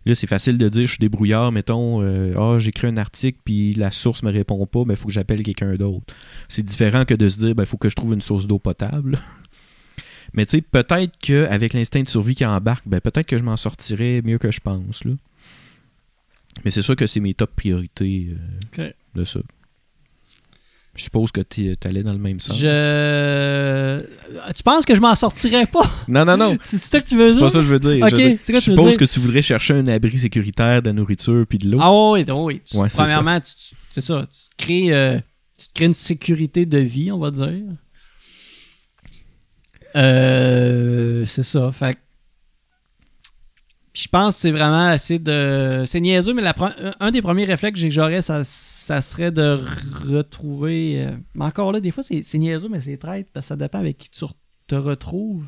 [0.06, 3.72] Là, c'est facile de dire je suis débrouillard, mettons, euh, ah, j'écris un article, puis
[3.74, 6.04] la source me répond pas, ben, il faut que j'appelle quelqu'un d'autre.
[6.48, 8.58] C'est différent que de se dire, ben, il faut que je trouve une source d'eau
[8.58, 9.18] potable.
[10.32, 13.56] mais tu sais, peut-être qu'avec l'instinct de survie qui embarque, ben, peut-être que je m'en
[13.56, 15.04] sortirais mieux que je pense.
[15.04, 15.12] Là.
[16.64, 18.34] Mais c'est sûr que c'est mes top priorités
[18.78, 19.40] euh, de ça.
[20.96, 22.58] Je suppose que tu allais dans le même sens.
[22.58, 24.02] Je.
[24.54, 25.88] Tu penses que je m'en sortirais pas?
[26.08, 26.58] Non, non, non.
[26.64, 27.44] C'est ça que tu veux C'est dire?
[27.46, 28.08] pas ça que je veux dire.
[28.08, 31.58] Je c'est quoi suppose que tu voudrais chercher un abri sécuritaire, de la nourriture puis
[31.58, 31.78] de l'eau.
[31.80, 32.60] Ah oui, oui.
[32.64, 34.26] Tu- Ouais, c'est premièrement, tu- tu- c'est ça.
[34.30, 35.18] Tu te, crées, euh,
[35.58, 37.62] tu te crées une sécurité de vie, on va dire.
[39.96, 41.70] Euh, c'est ça.
[41.72, 41.96] Fait
[43.92, 45.84] je pense que c'est vraiment assez de.
[45.86, 49.58] C'est niaiseux, mais la pre- un des premiers réflexes que j'aurais, ça, ça serait de
[50.08, 51.04] retrouver.
[51.06, 53.56] euh, Mais encore là, des fois, c'est c'est niaiseux, mais c'est traite, parce que ça
[53.56, 54.24] dépend avec qui tu
[54.66, 55.46] te retrouves.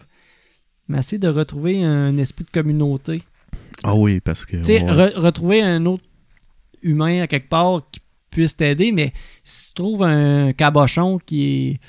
[0.89, 3.23] Mais essayer de retrouver un esprit de communauté.
[3.85, 4.56] Ah oui, parce que.
[4.59, 4.90] Tu sais, ouais.
[4.90, 6.05] re- retrouver un autre
[6.82, 8.01] humain à quelque part qui
[8.31, 9.12] puisse t'aider, mais
[9.44, 11.81] si tu trouves un cabochon qui est,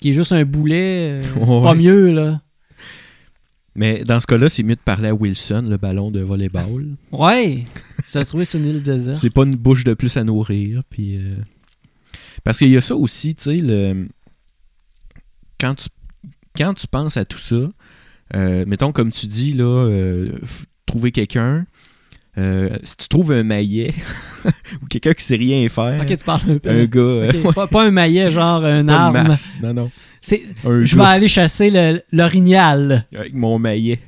[0.00, 1.62] qui est juste un boulet, euh, c'est Ouais.
[1.62, 2.40] pas mieux, là.
[3.76, 6.86] Mais dans ce cas-là, c'est mieux de parler à Wilson, le ballon de volleyball.
[7.10, 7.64] Ouais!
[8.06, 9.16] tu t'as trouvé sur une île déserte.
[9.16, 10.82] c'est pas une bouche de plus à nourrir.
[10.90, 11.34] Puis, euh,
[12.44, 14.06] Parce qu'il y a ça aussi, tu sais, le...
[15.60, 15.88] quand, tu...
[16.56, 17.56] quand tu penses à tout ça,
[18.36, 20.38] euh, mettons comme tu dis, là, euh,
[20.86, 21.66] trouver quelqu'un.
[22.38, 23.92] euh, si tu trouves un maillet
[24.82, 26.70] ou quelqu'un qui sait rien faire, Ok, tu parles un peu.
[26.70, 29.26] un gars, euh, pas, pas un maillet, genre un arme.
[29.26, 29.52] masse.
[29.62, 29.90] Non, non.
[30.26, 33.06] Je vais aller chasser le- l'orignal.
[33.14, 34.00] avec mon maillet.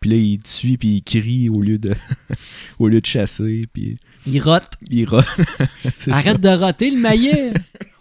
[0.00, 1.94] Puis là, il te suit, puis il crie au lieu de,
[2.78, 3.96] au lieu de chasser, puis
[4.26, 4.68] Il rote.
[4.90, 5.24] il rote.
[5.98, 6.12] Ça.
[6.14, 7.52] Arrête de roter le maillet.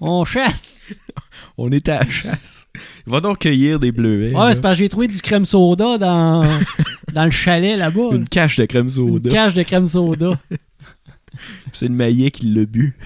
[0.02, 0.84] On chasse.
[1.57, 2.68] On était à la chasse.
[3.07, 4.34] Va donc cueillir des bleuets.
[4.36, 6.44] Ouais, c'est parce que j'ai trouvé du crème soda dans,
[7.14, 8.10] dans le chalet là-bas.
[8.12, 9.30] Une cache de crème Une soda.
[9.30, 10.38] cache de crème soda.
[11.72, 12.98] C'est le maillet qui l'a bu.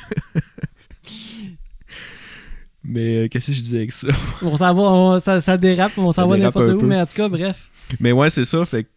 [2.83, 4.07] Mais euh, qu'est-ce que je disais avec ça?
[4.41, 6.85] On s'en va, on- ça, ça dérape, on s'en va n'importe où, peu.
[6.87, 7.69] mais en tout cas, bref.
[7.99, 8.65] Mais ouais, c'est ça.
[8.65, 8.89] Fait que,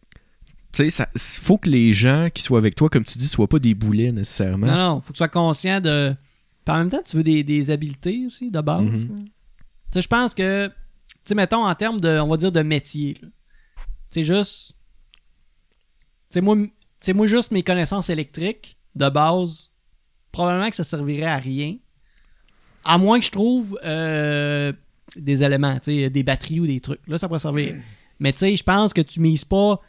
[0.72, 3.58] tu sais, faut que les gens qui soient avec toi, comme tu dis, soient pas
[3.58, 4.66] des boulets nécessairement.
[4.68, 6.14] Non, non, faut que tu sois conscient de.
[6.64, 8.82] Puis en même temps, tu veux des, des habiletés aussi, de base.
[8.84, 8.92] Mhm.
[8.94, 9.24] là.
[9.24, 9.30] Tu
[9.94, 10.72] sais, je pense que, tu
[11.24, 13.18] sais, mettons en termes de, on va dire, de métier.
[13.20, 13.30] Tu
[14.10, 14.74] sais, juste.
[16.30, 16.56] Tu sais, moi,
[17.14, 19.70] moi, juste mes connaissances électriques, de base,
[20.30, 21.76] probablement que ça servirait à rien.
[22.84, 24.72] À moins que je trouve euh,
[25.16, 27.00] des éléments, des batteries ou des trucs.
[27.06, 27.74] Là, ça pourrait servir.
[28.20, 29.80] Mais tu sais, je pense que tu mises pas.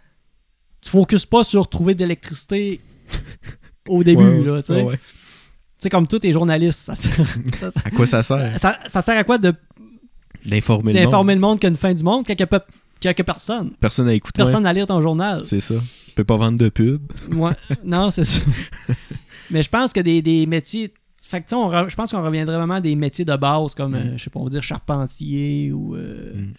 [0.82, 2.82] Tu focuses pas sur trouver de l'électricité
[3.88, 4.74] au début, Ouais, là, tu sais.
[4.82, 5.90] ouais, ouais.
[5.92, 7.14] Comme tous tes journalistes, ça sert,
[7.58, 8.58] ça, sert- À quoi ça sert?
[8.60, 9.54] ça- ça sert à quoi de-
[10.46, 11.06] D'informer le monde.
[11.06, 12.60] d'informer le monde qu'il y a une fin du monde quand il y a pe-
[13.00, 13.72] qu'il y a que personne?
[13.80, 14.42] Personne à écouter.
[14.44, 15.42] Personne à lire ton journal.
[15.46, 15.76] C'est ça.
[16.08, 17.02] Tu peux pas vendre de pub.
[17.32, 17.54] Ouais.
[17.84, 18.42] non, c'est ça.
[19.52, 20.94] Mais je pense que des, des métiers.
[21.34, 23.96] Fait que, on re- je pense qu'on reviendrait vraiment à des métiers de base comme,
[23.96, 26.54] euh, je sais pas, on va dire charpentier ou euh, Mm.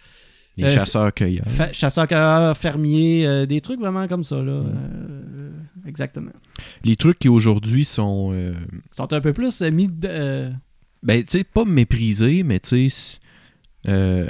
[0.57, 1.45] Les Euh, chasseurs-cueilleurs.
[1.49, 4.61] fa- chasseur-cueilleur, fermier, euh, des trucs vraiment comme ça, là.
[4.63, 5.87] Mm.
[5.87, 6.31] Exactement.
[6.83, 8.33] Les trucs qui aujourd'hui sont.
[8.91, 10.51] sont un peu plus mis de.
[11.03, 13.19] Ben, tu sais, pas méprisés, mais tu sais.
[13.85, 14.29] c'est-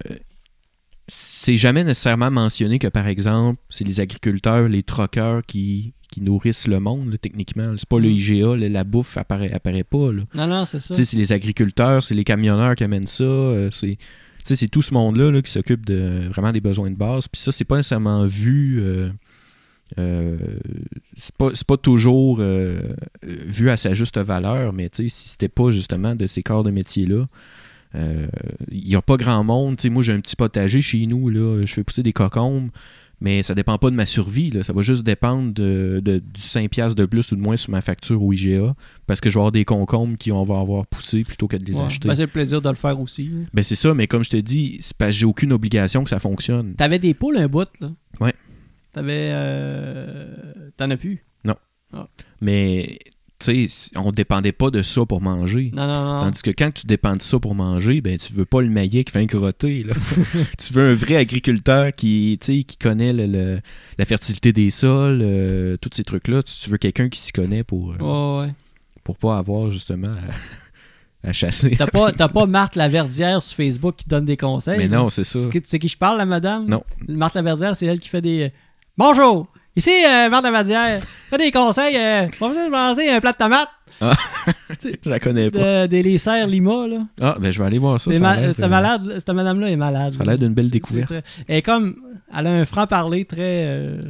[1.08, 6.68] c'est jamais nécessairement mentionné que, par exemple, c'est les agriculteurs, les troqueurs qui, qui nourrissent
[6.68, 7.74] le monde, là, techniquement.
[7.78, 8.12] C'est pas le Mm.
[8.12, 10.12] IGA, là, la bouffe apparaît, apparaît pas.
[10.14, 10.24] Là.
[10.34, 10.94] Non, non, c'est ça.
[10.96, 13.24] C'est les agriculteurs, c'est les camionneurs qui amènent ça.
[13.24, 17.28] euh, c'est, tout ce monde-là là, qui s'occupe de vraiment des besoins de base.
[17.28, 18.80] Puis ça, c'est pas nécessairement vu.
[18.82, 19.10] euh,
[20.00, 20.38] euh,
[21.18, 21.36] c'est,
[21.68, 22.80] pas, toujours euh,
[23.24, 27.28] vu à sa juste valeur, mais si c'était pas justement de ces corps de métier-là,
[27.94, 28.28] euh,
[28.72, 29.78] il y a pas grand monde.
[29.78, 31.30] Tu sais, moi, j'ai un petit potager chez nous.
[31.30, 32.70] Là, je fais pousser des cocombes.
[33.22, 34.50] Mais ça dépend pas de ma survie.
[34.52, 34.64] Là.
[34.64, 37.72] Ça va juste dépendre de, de- du 5$ piastres de plus ou de moins sur
[37.72, 38.76] ma facture au IGA.
[39.08, 41.78] Parce que je vais avoir des concombres qui vont avoir poussé plutôt que de les
[41.80, 41.86] Ouais.
[41.86, 42.08] acheter.
[42.08, 43.32] Ben, c'est le plaisir de le faire aussi.
[43.54, 46.10] Ben c'est ça, mais comme je te dis, c'est parce que j'ai aucune obligation que
[46.10, 46.76] ça fonctionne.
[46.76, 47.92] T'avais des poules un bout, là?
[48.20, 48.34] Ouais.
[48.94, 49.30] T'avais.
[49.32, 51.24] euh, T'en as plus?
[52.42, 53.15] Mais tu sais,
[53.96, 55.72] on dépendait pas de ça pour manger.
[55.76, 56.20] Non, non, non.
[56.22, 59.04] Tandis que quand tu dépends de ça pour manger, ben tu veux pas le maillet
[59.04, 59.84] qui fait un crotté.
[59.84, 59.94] Là.
[60.58, 62.40] tu veux un vrai agriculteur qui,
[62.80, 63.60] connaît le- le-
[63.98, 66.44] la fertilité des sols, euh, tous ces trucs-là.
[66.44, 67.98] Tu, tu veux quelqu'un qui s'y connaît pour, euh,
[68.42, 68.54] Ouais, ouais.
[69.04, 70.12] pour pas avoir justement
[71.24, 71.76] à, à chasser.
[71.78, 74.78] T'as pas, t'as pas Marthe Laverdière sur Facebook qui donne des conseils.
[74.78, 75.40] Mais non, c'est ça.
[75.40, 76.66] Tu sais- tu sais qui je parle, la madame?
[76.68, 76.84] Non.
[77.08, 78.52] Marthe Laverdière, c'est elle qui fait des.
[78.98, 79.48] Bonjour!
[79.76, 80.46] Ici, euh, Marthe.
[81.30, 81.96] Fait des conseils.
[81.98, 83.70] Euh, besoin de manger un plat de tomates.
[84.84, 85.84] Je la connais pas.
[85.84, 87.00] De, des les serres Lima, là.
[87.22, 88.12] Ah, ben je vais aller voir ça.
[88.12, 90.14] Ça ma- cette malade, cette madame-là est malade.
[90.16, 91.08] Ça a l'air d'une belle découverte.
[91.08, 91.96] très- Elle est comme.
[92.38, 93.40] Elle a un franc-parler très.
[93.68, 94.02] euh,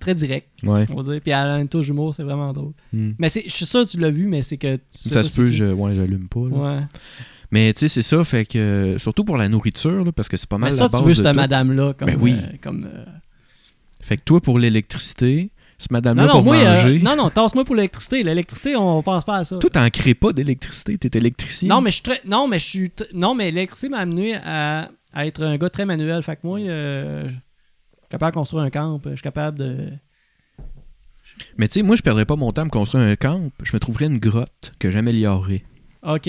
[0.00, 0.86] très direct, Ouais.
[0.90, 1.20] on va dire.
[1.20, 2.72] Puis elle a une touche d'humour, c'est vraiment drôle.
[2.92, 3.12] Hmm.
[3.18, 4.76] Mais c'est, je suis sûr que tu l'as vu, mais c'est que.
[4.76, 6.40] tu sais Ça se peut, je, ouais, j'allume pas.
[6.40, 6.56] là.
[6.56, 6.80] Ouais.
[7.50, 10.48] Mais tu sais, c'est ça, fait que surtout pour la nourriture, là, parce que c'est
[10.48, 12.06] pas mal Mais la ça, base tu veux cette madame-là comme.
[12.08, 12.32] Ben oui.
[12.34, 13.04] euh, comme euh,
[14.04, 16.98] Fait que toi pour l'électricité, cette madame-là Non, non, pour moi, euh, manger.
[17.00, 18.22] non, non, tasse-moi pour l'électricité.
[18.22, 19.56] L'électricité, on pense pas à ça.
[19.58, 21.68] Toi, t'en crées pas d'électricité, t'es électricien.
[21.68, 22.20] Non, mais je suis très.
[22.26, 22.88] Non, mais je suis.
[22.88, 26.22] tr- Non, mais l'électricité m'a amené à, à être un gars très manuel.
[26.22, 27.40] Fait que moi, euh, je suis
[28.10, 29.00] capable de construire un camp.
[29.04, 29.88] Je suis capable de.
[31.56, 33.50] Mais tu sais, moi, je perdrais pas mon temps à me construire un camp.
[33.62, 35.64] Je me trouverais une grotte que j'améliorerais.
[36.02, 36.28] Ok.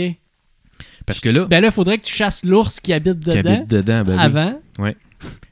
[1.05, 3.51] Parce que là, Ben là, il faudrait que tu chasses l'ours qui habite qui dedans
[3.53, 4.23] habite dedans, ben oui.
[4.23, 4.59] avant.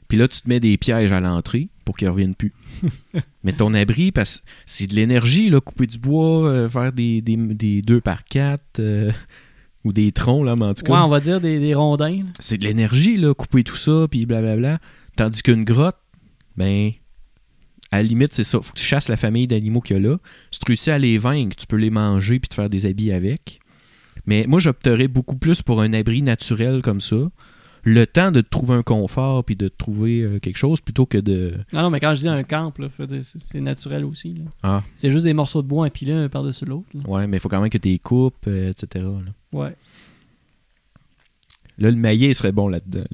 [0.08, 2.52] Puis là, tu te mets des pièges à l'entrée pour qu'ils reviennent plus.
[3.44, 7.20] Mais ton abri, parce que c'est de l'énergie, là, couper du bois, euh, faire des,
[7.20, 8.80] des, des 2 par 4
[9.84, 10.92] ou des troncs, là, mais en tout cas.
[10.92, 12.22] Ouais, on va dire des, des rondins.
[12.40, 14.78] c'est de l'énergie, là, couper tout ça, puis blablabla.
[15.16, 15.98] Tandis qu'une grotte,
[16.56, 16.92] ben,
[17.90, 18.60] à la limite, c'est ça.
[18.60, 20.18] Faut que tu chasses la famille d'animaux qu'il y a là.
[20.50, 23.12] Si tu réussis à les vaincre, tu peux les manger puis te faire des habits
[23.12, 23.60] avec.
[24.26, 27.30] Mais moi, j'opterais beaucoup plus pour un abri naturel comme ça.
[27.86, 31.04] Le temps de te trouver un confort puis de te trouver euh, quelque chose plutôt
[31.04, 31.54] que de.
[31.72, 32.72] Non, non, mais quand je dis un camp,
[33.22, 34.34] c'est naturel aussi.
[34.34, 34.44] là.
[34.62, 36.86] Ah, C'est juste des morceaux de bois empilés un par-dessus l'autre.
[37.06, 39.04] ouais, mais il faut quand même que tu les coupes, euh, etc.
[39.04, 39.32] Là.
[39.52, 39.74] Ouais.
[41.78, 43.04] Là, le maillet serait bon là-dedans.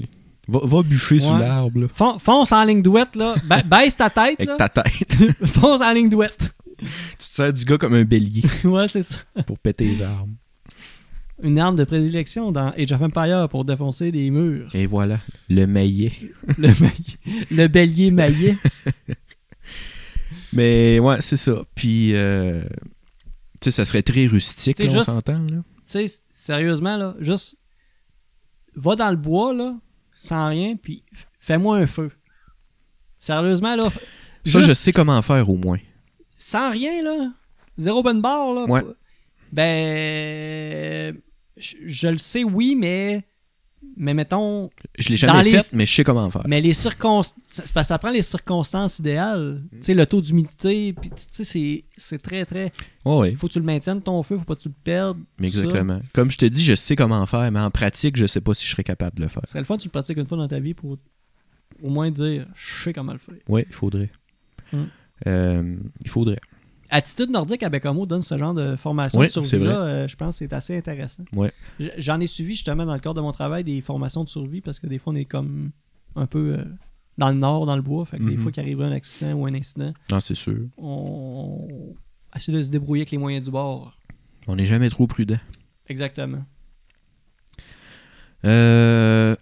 [0.48, 1.40] Va, va bûcher sous Ouais.
[1.40, 3.34] l'arbre là, Fon- fonce en ligne douette, là.
[3.46, 4.56] Ba- baisse ta tête, avec là.
[4.56, 5.16] ta tête.
[5.46, 6.54] Fonce en ligne douette.
[6.78, 9.18] tu te sers du gars comme un bélier ouais, c'est ça.
[9.46, 10.28] pour péter les arbres.
[11.42, 14.74] Une arme de prédilection dans Age of Empire pour défoncer des murs.
[14.74, 15.18] Et voilà,
[15.48, 16.12] le maillet.
[16.58, 18.56] Le, maillet- le bélier maillet.
[20.52, 21.62] Mais ouais, c'est ça.
[21.74, 22.62] Puis, euh,
[23.60, 25.38] tu sais, ça serait très rustique, là, juste- on s'entend.
[25.38, 25.62] Là.
[25.86, 27.56] tu sais, sérieusement, là, juste
[28.74, 29.76] va dans le bois, là,
[30.12, 31.04] sans rien, puis
[31.38, 32.10] fais-moi un feu.
[33.18, 33.88] Sérieusement, là,
[34.44, 35.78] Ça, je sais comment faire au moins.
[36.38, 37.30] sans rien, là,
[37.78, 38.64] zéro bonne barre, là.
[38.66, 38.82] Ouais.
[39.52, 41.16] Ben,
[41.60, 43.24] je, je le sais, oui, mais,
[43.96, 46.42] mais mettons, Je l'ai jamais les- fait, mais je sais comment faire.
[46.46, 47.34] mais les circonstances,
[47.72, 49.62] que ça prend les circonstances idéales.
[49.72, 49.76] Mm.
[49.78, 52.72] Tu sais, le taux d'humidité, puis tu sais, c'est- très, très,
[53.06, 55.18] il faut que tu le maintiennes, ton feu, faut pas que tu le perdes.
[55.38, 55.60] mais ça.
[55.62, 56.00] exactement.
[56.12, 58.66] Comme je te dis, je sais comment faire, mais en pratique, je sais pas si
[58.66, 59.42] je serais capable de le faire.
[59.46, 60.98] Ce serait le fun que tu le pratiques une fois dans ta vie pour
[61.82, 63.34] au moins dire je sais comment le faire.
[63.48, 64.10] Ouais, il faudrait.
[64.72, 64.84] Mm.
[65.26, 66.40] Euh, il faudrait.
[66.90, 69.80] Attitude nordique à Bécamo donne ce genre de formation Oui, de survie-là.
[69.84, 71.24] euh, je pense que c'est assez intéressant.
[71.98, 74.80] J'en ai suivi justement dans le cadre de mon travail des formations de survie parce
[74.80, 75.70] que des fois on est comme
[76.16, 76.64] un peu euh,
[77.18, 78.04] dans le nord, dans le bois.
[78.06, 78.38] Fait que des Mhm.
[78.38, 80.58] fois qu'il arrive un accident ou un incident, Non, c'est sûr.
[80.78, 81.68] on
[82.34, 83.96] essaie de se débrouiller avec les moyens du bord.
[84.48, 85.38] On n'est jamais trop prudent.
[85.88, 86.44] Exactement.
[88.44, 89.36] Euh,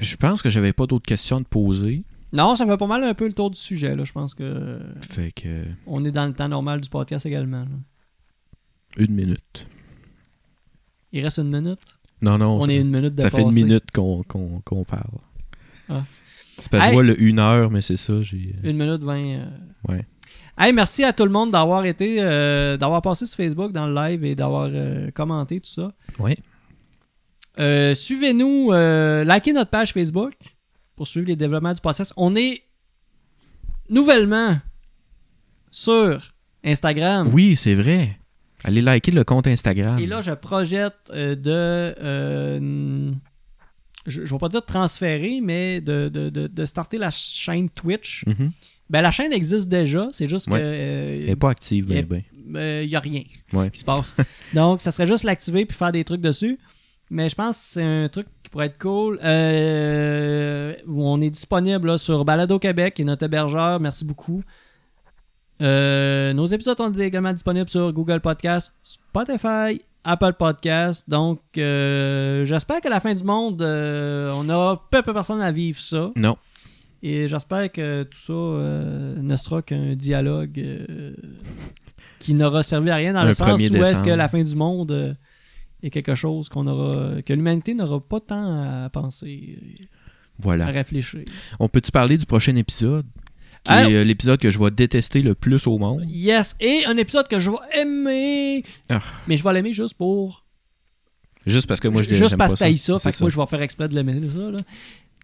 [0.00, 2.04] je pense que j'avais pas d'autres questions à te poser.
[2.34, 3.94] Non, ça me fait pas mal un peu le tour du sujet.
[3.94, 4.04] Là.
[4.04, 5.64] Je pense que Fait que.
[5.86, 7.60] on est dans le temps normal du podcast également.
[7.60, 7.66] là.
[8.98, 9.66] Une minute.
[11.12, 11.80] Il reste une minute?
[12.22, 12.56] Non, non.
[12.56, 15.18] On ça, est une minute de ça fait une minute qu'on qu'on- qu'on parle.
[15.88, 16.04] Ah.
[16.58, 16.90] C'est parce que Hey.
[16.90, 18.20] je vois le une heure, mais c'est ça.
[18.22, 18.54] J'ai.
[18.62, 19.24] Une minute vingt.
[19.40, 19.46] euh.
[19.88, 20.06] Ouais.
[20.56, 23.94] Hey, merci à tout le monde d'avoir été, euh, d'avoir passé sur Facebook dans le
[23.94, 25.92] live et d'avoir euh, commenté tout ça.
[26.18, 26.38] Ouais.
[27.58, 30.32] Euh, Suivez-nous, euh, likez notre page Facebook
[30.96, 32.12] pour suivre les développements du podcast.
[32.16, 32.62] On est
[33.88, 34.56] nouvellement
[35.70, 36.34] sur
[36.64, 37.28] Instagram.
[37.32, 38.18] Oui, c'est vrai.
[38.64, 39.98] Allez liker le compte Instagram.
[39.98, 41.50] Et là, je projette euh, de.
[41.50, 43.12] euh,
[44.06, 48.24] je, je vais pas dire transférer, mais de, de, de, de starter la chaîne Twitch.
[48.26, 48.52] Mhm.
[48.88, 50.60] Ben, la chaîne existe déjà, c'est juste Ouais.
[50.60, 50.64] que.
[50.64, 52.22] Elle euh, n'est pas active, ben, Elle- ben.
[52.82, 53.22] il n'y a rien
[53.52, 53.70] Ouais.
[53.70, 54.14] qui se passe.
[54.54, 56.56] Donc, ça serait juste l'activer puis faire des trucs dessus.
[57.10, 59.18] Mais je pense que c'est un truc pourrait être cool.
[59.24, 63.80] Euh, on est disponible là, sur Balado Québec et notre hébergeur.
[63.80, 64.44] Merci beaucoup.
[65.60, 71.10] Euh, nos épisodes sont également disponibles sur Google Podcast, Spotify, Apple Podcast.
[71.10, 75.80] Donc, euh, j'espère qu'à la fin du monde, on aura peu, peu personne à vivre
[75.80, 76.12] ça.
[76.14, 76.36] Non.
[77.02, 78.32] Et j'espère que tout ça
[79.20, 80.64] ne sera qu'un dialogue
[82.20, 84.54] qui n'aura servi à rien dans le sens où 1er est-ce que la fin du
[84.54, 85.16] monde
[85.86, 89.58] est quelque chose qu'on aura que l'humanité n'aura pas tant à penser,
[90.46, 91.22] à réfléchir.
[91.60, 93.06] On peut-tu parler du prochain épisode
[93.64, 96.04] Qui est euh, l'épisode que je vais détester le plus au monde?
[96.08, 99.00] Yes, et un épisode que je vais aimer, Ah.
[99.26, 100.44] mais je vais l'aimer juste pour
[101.46, 103.60] Juste parce que moi, je juste parce que ça, fait que moi je vais faire
[103.60, 104.56] exprès de l'aimer ça là.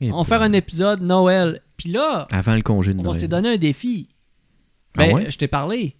[0.03, 1.61] Et On va faire un épisode Noël.
[1.78, 3.19] Puis là, Avant le congé de on Noël.
[3.20, 4.09] s'est donné un défi.
[4.97, 5.31] Ah Ben, ouais?
[5.31, 5.97] je t'ai parlé.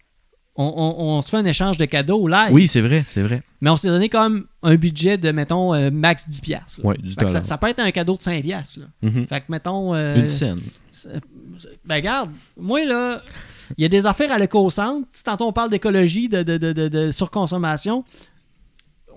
[0.62, 2.53] On, on- on se fait un échange de cadeaux live.
[2.53, 3.43] Oui, c'est vrai, c'est vrai.
[3.62, 6.41] Mais on s'est donné comme un budget de, mettons, euh, max 10$.
[6.43, 6.85] piastres.
[6.85, 8.43] Ouais, du ça, ça peut être un cadeau de 5$.
[8.43, 8.87] piastres, là.
[9.03, 9.27] Mhm.
[9.27, 9.95] Fait que, mettons.
[9.95, 10.59] euh, Une scène.
[11.85, 13.23] Ben, regarde, moi, là,
[13.78, 15.07] il y a des affaires à l'éco-centre.
[15.24, 18.05] Tantôt, on parle d'écologie, de, de, de, de- de surconsommation.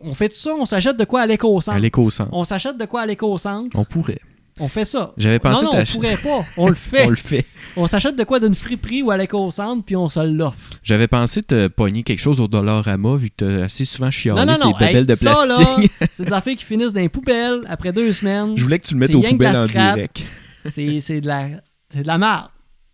[0.04, 1.78] On fait tout ça, on s'achète de quoi à l'éco-centre?
[1.78, 2.30] À l'éco-centre.
[2.34, 3.78] On s'achète de quoi à l'éco-centre?
[3.80, 4.20] On pourrait.
[4.60, 5.14] On fait ça.
[5.18, 6.46] J'avais pensé non, non, on t'ach- pourrait pas.
[6.58, 7.06] On le fait.
[7.08, 7.46] On le fait.
[7.76, 10.70] On s'achète de quoi d'une friperie ou à l'éco-centre, puis on se l'offre.
[10.84, 14.46] J'avais pensé te pogner quelque chose au Dollarama vu que t'as assez souvent chialé Non,
[14.46, 14.78] non, ces non.
[14.80, 15.58] hey, bébelles de ça, là,
[16.12, 18.56] c'est des affaires qui finissent dans les poubelles après deux semaines.
[18.56, 19.96] Je voulais que tu le mettes C'est aux rien que de la poubelles en scrap.
[19.96, 20.22] direct.
[20.70, 21.48] C'est c'est de la
[21.92, 22.50] c'est de la merde.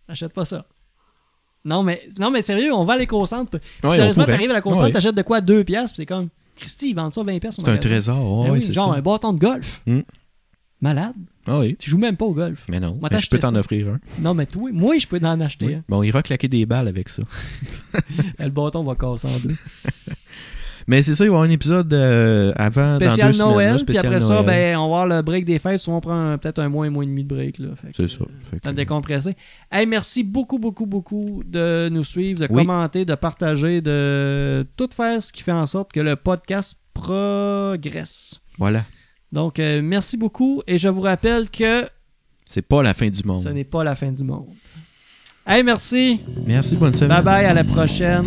[0.08, 0.64] Achète pas ça.
[1.66, 3.50] Non mais non mais sérieux, on va à l'éco-centre.
[3.50, 4.36] Puis Ouais, on Sérieusement, pourrait.
[4.36, 4.92] t'arrives à l'éco-centre, Ouais.
[4.92, 7.60] t'achètes de quoi 2 piastres, puis c'est comme Christy, ils vendent ça 20 piastres.
[7.60, 7.88] au C'est un magasin?
[7.90, 8.16] trésor.
[8.44, 8.98] Ben ouais, oui, c'est genre ça.
[8.98, 9.82] un bâton de golf.
[9.86, 10.00] Hmm.
[10.80, 11.12] Malade.
[11.50, 11.76] Ah oui.
[11.78, 12.64] Tu joues même pas au golf.
[12.70, 14.00] Mais non, Moi, mais je peux t'en offrir un.
[14.20, 15.74] Non mais toi, moi je peux en acheter Oui.
[15.74, 15.82] un.
[15.88, 17.22] Bon, il va claquer des balles avec ça.
[18.38, 19.54] Le bâton va casser en deux.
[20.86, 23.48] Mais c'est ça, il va y avoir un épisode euh, avant, dans Spécial semaines.
[23.52, 25.78] Noël, puis après ça, ben, on va avoir le break des fêtes.
[25.78, 27.58] Souvent, on prend peut-être un mois, un mois et demi de break.
[27.94, 28.16] C'est ça.
[28.22, 29.36] euh, Fait que- décompresser.
[29.70, 32.62] Hey, merci beaucoup, beaucoup, beaucoup de nous suivre, de Oui.
[32.64, 38.40] commenter, de partager, de tout faire ce qui fait en sorte que le podcast progresse.
[38.58, 38.84] Voilà.
[39.32, 41.86] Donc, euh, merci beaucoup et je vous rappelle que
[42.44, 43.40] C'est pas la fin du monde.
[43.42, 44.46] ce n'est pas la fin du monde.
[45.46, 46.20] Hey, merci.
[46.46, 47.22] Merci, bonne semaine.
[47.22, 48.24] Bye bye, à la prochaine.